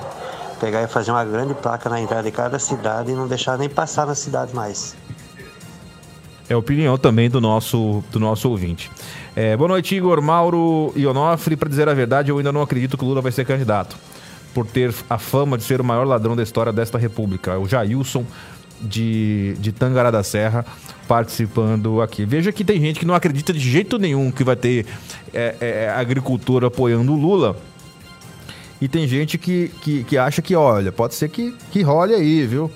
pegar 0.60 0.84
e 0.84 0.88
fazer 0.88 1.12
uma 1.12 1.24
grande 1.24 1.54
placa 1.54 1.90
na 1.90 2.02
entrada 2.02 2.24
de 2.24 2.32
cada 2.32 2.60
cidade 2.60 3.12
e 3.12 3.16
não 3.16 3.28
deixar 3.28 3.58
nem 3.58 3.70
passar 3.70 4.06
na 4.08 4.16
cidade 4.16 4.54
mais. 4.56 4.96
É 6.50 6.54
a 6.54 6.58
opinião 6.58 6.98
também 6.98 7.30
do 7.30 7.42
nosso, 7.42 8.04
do 8.12 8.20
nosso 8.20 8.50
ouvinte. 8.50 8.90
É, 9.36 9.56
boa 9.58 9.68
noite, 9.68 9.96
Igor, 9.96 10.22
Mauro 10.22 10.94
e 10.96 11.06
Onofre. 11.06 11.56
Para 11.58 11.70
dizer 11.70 11.90
a 11.90 11.94
verdade, 11.94 12.32
eu 12.32 12.38
ainda 12.38 12.52
não 12.52 12.62
acredito 12.62 12.98
que 12.98 13.04
o 13.04 13.08
Lula 13.08 13.22
vai 13.22 13.32
ser 13.32 13.46
candidato, 13.46 13.98
por 14.54 14.66
ter 14.66 14.94
a 15.10 15.18
fama 15.18 15.58
de 15.58 15.64
ser 15.64 15.82
o 15.82 15.84
maior 15.84 16.08
ladrão 16.08 16.36
da 16.36 16.44
história 16.44 16.72
desta 16.72 16.98
república. 16.98 17.60
O 17.60 17.68
Jailson 17.68 18.26
de, 18.82 19.56
de 19.60 19.72
Tangará 19.72 20.12
da 20.12 20.24
Serra 20.24 20.66
participando 21.08 22.02
aqui. 22.02 22.26
Veja 22.26 22.52
que 22.52 22.64
tem 22.64 22.80
gente 22.82 23.00
que 23.00 23.06
não 23.06 23.14
acredita 23.16 23.54
de 23.54 23.60
jeito 23.60 23.98
nenhum 23.98 24.30
que 24.32 24.44
vai 24.44 24.56
ter 24.56 24.86
é, 25.34 25.56
é, 25.60 25.90
agricultura 25.96 26.68
apoiando 26.68 27.14
o 27.14 27.16
Lula 27.16 27.56
E 28.82 28.88
tem 28.88 29.08
gente 29.08 29.38
que, 29.38 29.72
que, 29.82 30.04
que 30.04 30.18
acha 30.18 30.42
que, 30.42 30.56
olha, 30.56 30.92
pode 30.92 31.16
ser 31.16 31.30
que, 31.30 31.56
que 31.72 31.82
role 31.82 32.14
aí, 32.14 32.46
viu? 32.46 32.70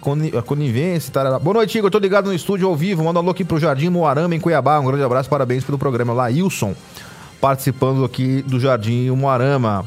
Coni- 0.00 0.32
A 0.36 0.42
conivência, 0.42 1.12
tarará. 1.12 1.38
Boa 1.38 1.54
noite, 1.54 1.76
Igor. 1.76 1.90
Tô 1.90 1.98
ligado 1.98 2.26
no 2.26 2.34
estúdio 2.34 2.66
ao 2.68 2.74
vivo. 2.74 3.04
Manda 3.04 3.18
um 3.18 3.22
alô 3.22 3.30
aqui 3.32 3.44
pro 3.44 3.58
Jardim 3.58 3.88
Moarama, 3.90 4.34
em 4.34 4.40
Cuiabá. 4.40 4.78
Um 4.80 4.86
grande 4.86 5.04
abraço, 5.04 5.28
parabéns 5.28 5.62
pelo 5.62 5.76
programa. 5.78 6.12
Laílson, 6.12 6.74
participando 7.40 8.04
aqui 8.04 8.42
do 8.42 8.58
Jardim 8.58 9.10
Moarama. 9.10 9.84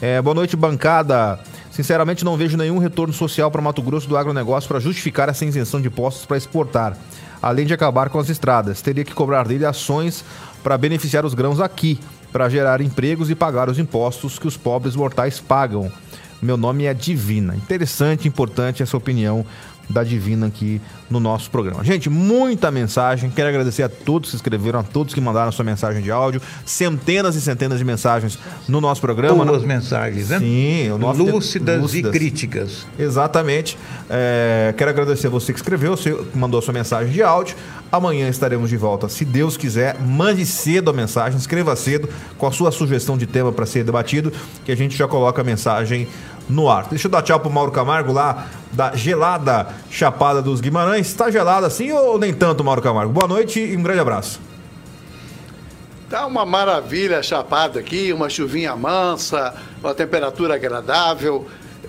É, 0.00 0.22
boa 0.22 0.34
noite, 0.34 0.56
bancada. 0.56 1.38
Sinceramente, 1.70 2.24
não 2.24 2.36
vejo 2.36 2.56
nenhum 2.56 2.78
retorno 2.78 3.14
social 3.14 3.50
para 3.50 3.62
Mato 3.62 3.80
Grosso 3.80 4.08
do 4.08 4.16
agronegócio 4.16 4.68
para 4.68 4.80
justificar 4.80 5.28
essa 5.28 5.44
isenção 5.44 5.80
de 5.80 5.88
impostos 5.88 6.26
para 6.26 6.36
exportar. 6.36 6.96
Além 7.40 7.64
de 7.64 7.72
acabar 7.72 8.10
com 8.10 8.18
as 8.18 8.28
estradas, 8.28 8.82
teria 8.82 9.04
que 9.04 9.14
cobrar 9.14 9.46
dele 9.46 9.64
ações 9.64 10.24
para 10.62 10.76
beneficiar 10.76 11.24
os 11.24 11.32
grãos 11.32 11.60
aqui, 11.60 11.98
para 12.32 12.48
gerar 12.48 12.80
empregos 12.80 13.30
e 13.30 13.34
pagar 13.34 13.68
os 13.68 13.78
impostos 13.78 14.38
que 14.38 14.46
os 14.46 14.56
pobres 14.56 14.94
mortais 14.94 15.40
pagam. 15.40 15.90
Meu 16.42 16.56
nome 16.56 16.84
é 16.84 16.94
Divina. 16.94 17.54
Interessante, 17.54 18.26
importante 18.26 18.82
essa 18.82 18.96
opinião 18.96 19.44
da 19.90 20.04
Divina 20.04 20.46
aqui 20.46 20.80
no 21.10 21.18
nosso 21.18 21.50
programa. 21.50 21.82
Gente, 21.84 22.08
muita 22.08 22.70
mensagem. 22.70 23.30
Quero 23.30 23.48
agradecer 23.48 23.82
a 23.82 23.88
todos 23.88 24.30
que 24.30 24.36
escreveram, 24.36 24.80
a 24.80 24.82
todos 24.82 25.12
que 25.12 25.20
mandaram 25.20 25.50
sua 25.50 25.64
mensagem 25.64 26.02
de 26.02 26.10
áudio. 26.10 26.40
Centenas 26.64 27.34
e 27.34 27.40
centenas 27.40 27.78
de 27.78 27.84
mensagens 27.84 28.38
no 28.68 28.80
nosso 28.80 29.00
programa. 29.00 29.44
Boas 29.44 29.64
mensagens, 29.64 30.28
né? 30.28 30.38
Sim, 30.38 30.90
o 30.92 30.98
nosso 30.98 31.22
Lúcidas, 31.22 31.94
e 31.94 32.02
críticas. 32.02 32.86
Exatamente. 32.98 33.76
É, 34.08 34.72
quero 34.76 34.90
agradecer 34.90 35.26
a 35.26 35.30
você 35.30 35.52
que 35.52 35.58
escreveu, 35.58 35.96
você 35.96 36.16
mandou 36.34 36.62
sua 36.62 36.72
mensagem 36.72 37.12
de 37.12 37.22
áudio. 37.22 37.56
Amanhã 37.92 38.28
estaremos 38.28 38.70
de 38.70 38.76
volta, 38.76 39.08
se 39.08 39.24
Deus 39.24 39.56
quiser. 39.56 39.98
Mande 40.00 40.46
cedo 40.46 40.90
a 40.90 40.92
mensagem, 40.92 41.36
escreva 41.36 41.74
cedo 41.74 42.08
com 42.38 42.46
a 42.46 42.52
sua 42.52 42.70
sugestão 42.70 43.18
de 43.18 43.26
tema 43.26 43.52
para 43.52 43.66
ser 43.66 43.82
debatido, 43.82 44.32
que 44.64 44.70
a 44.70 44.76
gente 44.76 44.96
já 44.96 45.08
coloca 45.08 45.40
a 45.42 45.44
mensagem 45.44 46.06
no 46.50 46.68
ar. 46.68 46.86
Deixa 46.88 47.06
eu 47.06 47.10
dar 47.10 47.22
tchau 47.22 47.40
pro 47.40 47.50
Mauro 47.50 47.72
Camargo 47.72 48.12
lá 48.12 48.46
da 48.72 48.94
gelada 48.94 49.68
Chapada 49.90 50.42
dos 50.42 50.60
Guimarães. 50.60 51.06
Está 51.06 51.30
gelada 51.30 51.66
assim 51.66 51.90
ou 51.92 52.18
nem 52.18 52.32
tanto, 52.34 52.64
Mauro 52.64 52.82
Camargo? 52.82 53.12
Boa 53.12 53.28
noite 53.28 53.60
e 53.60 53.76
um 53.76 53.82
grande 53.82 54.00
abraço. 54.00 54.40
Tá 56.08 56.26
uma 56.26 56.44
maravilha 56.44 57.22
chapada 57.22 57.78
aqui, 57.78 58.12
uma 58.12 58.28
chuvinha 58.28 58.74
mansa, 58.74 59.54
uma 59.80 59.94
temperatura 59.94 60.56
agradável. 60.56 61.46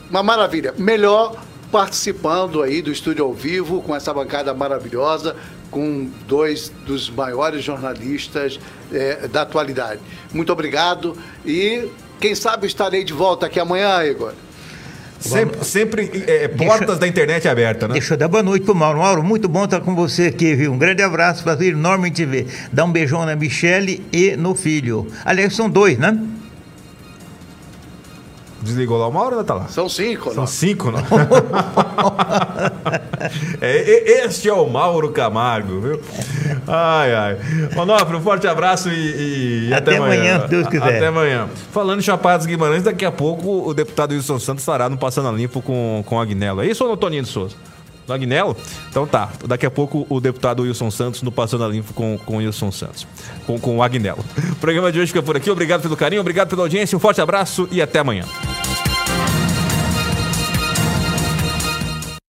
Uma 0.09 0.21
maravilha. 0.21 0.73
Melhor 0.77 1.35
participando 1.71 2.61
aí 2.61 2.81
do 2.81 2.91
estúdio 2.91 3.23
ao 3.23 3.33
vivo 3.33 3.81
com 3.81 3.95
essa 3.95 4.13
bancada 4.13 4.53
maravilhosa, 4.53 5.35
com 5.71 6.09
dois 6.27 6.69
dos 6.85 7.09
maiores 7.09 7.63
jornalistas 7.63 8.59
eh, 8.91 9.27
da 9.29 9.43
atualidade. 9.43 10.01
Muito 10.33 10.51
obrigado 10.51 11.17
e 11.45 11.89
quem 12.19 12.35
sabe 12.35 12.67
estarei 12.67 13.03
de 13.03 13.13
volta 13.13 13.45
aqui 13.47 13.59
amanhã, 13.59 14.03
Igor. 14.03 14.33
Sempre, 15.21 15.63
sempre 15.63 16.23
é, 16.27 16.47
portas 16.47 16.97
da 16.97 17.07
internet 17.07 17.47
aberta, 17.47 17.87
né? 17.87 17.93
Deixa 17.93 18.15
eu 18.15 18.17
dar 18.17 18.27
boa 18.27 18.41
noite 18.41 18.65
pro 18.65 18.73
Mauro. 18.73 18.99
Mauro, 18.99 19.23
muito 19.23 19.47
bom 19.47 19.65
estar 19.65 19.79
com 19.79 19.95
você 19.95 20.27
aqui, 20.27 20.55
viu? 20.55 20.73
Um 20.73 20.77
grande 20.77 21.03
abraço, 21.03 21.43
prazer 21.43 21.73
enorme 21.73 22.09
em 22.09 22.11
te 22.11 22.25
ver. 22.25 22.47
Dá 22.73 22.83
um 22.83 22.91
beijão 22.91 23.25
na 23.25 23.35
Michele 23.35 24.03
e 24.11 24.35
no 24.35 24.55
filho. 24.55 25.07
Aliás, 25.23 25.55
são 25.55 25.69
dois, 25.69 25.97
né? 25.97 26.17
Desligou 28.61 28.97
lá 28.97 29.07
o 29.07 29.11
Mauro 29.11 29.37
ou 29.37 29.43
tá 29.43 29.55
lá? 29.55 29.67
São 29.67 29.89
cinco, 29.89 30.33
São 30.33 30.45
cinco, 30.45 30.91
não? 30.91 31.01
É, 33.61 34.25
este 34.25 34.49
é 34.49 34.53
o 34.53 34.67
Mauro 34.67 35.11
Camargo, 35.11 35.79
viu? 35.79 36.01
Ai, 36.67 37.13
ai. 37.13 37.37
Onofre, 37.77 38.15
um 38.15 38.21
forte 38.21 38.47
abraço 38.47 38.89
e, 38.89 39.69
e 39.69 39.73
Até 39.73 39.97
amanhã, 39.97 40.41
se 40.41 40.47
Deus 40.47 40.67
quiser. 40.67 40.97
Até 40.97 41.07
amanhã. 41.07 41.47
Falando 41.71 41.99
em 41.99 42.01
Chapados 42.01 42.47
Guimarães, 42.47 42.83
daqui 42.83 43.05
a 43.05 43.11
pouco 43.11 43.67
o 43.67 43.73
deputado 43.73 44.11
Wilson 44.13 44.39
Santos 44.39 44.63
estará 44.63 44.89
no 44.89 44.97
Passando 44.97 45.29
a 45.29 45.31
Limpo 45.31 45.61
com, 45.61 46.03
com 46.05 46.15
o 46.15 46.19
Agnello. 46.19 46.61
É 46.61 46.67
isso 46.67 46.83
ou 46.83 46.89
no 46.89 46.97
Toninho 46.97 47.23
de 47.23 47.29
Souza? 47.29 47.55
Agnello? 48.13 48.55
Então 48.89 49.05
tá. 49.07 49.29
Daqui 49.47 49.65
a 49.65 49.71
pouco 49.71 50.05
o 50.09 50.19
deputado 50.19 50.63
Wilson 50.63 50.91
Santos 50.91 51.21
no 51.21 51.31
Passando 51.31 51.63
a 51.63 51.67
Limpo 51.67 51.93
com, 51.93 52.17
com 52.17 52.35
o 52.35 52.37
Wilson 52.37 52.71
Santos. 52.71 53.07
Com, 53.45 53.59
com 53.59 53.77
o 53.77 53.83
Agnello. 53.83 54.23
O 54.51 54.55
programa 54.61 54.91
de 54.91 54.99
hoje 54.99 55.07
fica 55.07 55.23
por 55.23 55.35
aqui. 55.35 55.49
Obrigado 55.49 55.81
pelo 55.81 55.97
carinho, 55.97 56.21
obrigado 56.21 56.49
pela 56.49 56.61
audiência. 56.61 56.95
Um 56.95 56.99
forte 56.99 57.19
abraço 57.19 57.67
e 57.71 57.81
até 57.81 57.99
amanhã. 57.99 58.25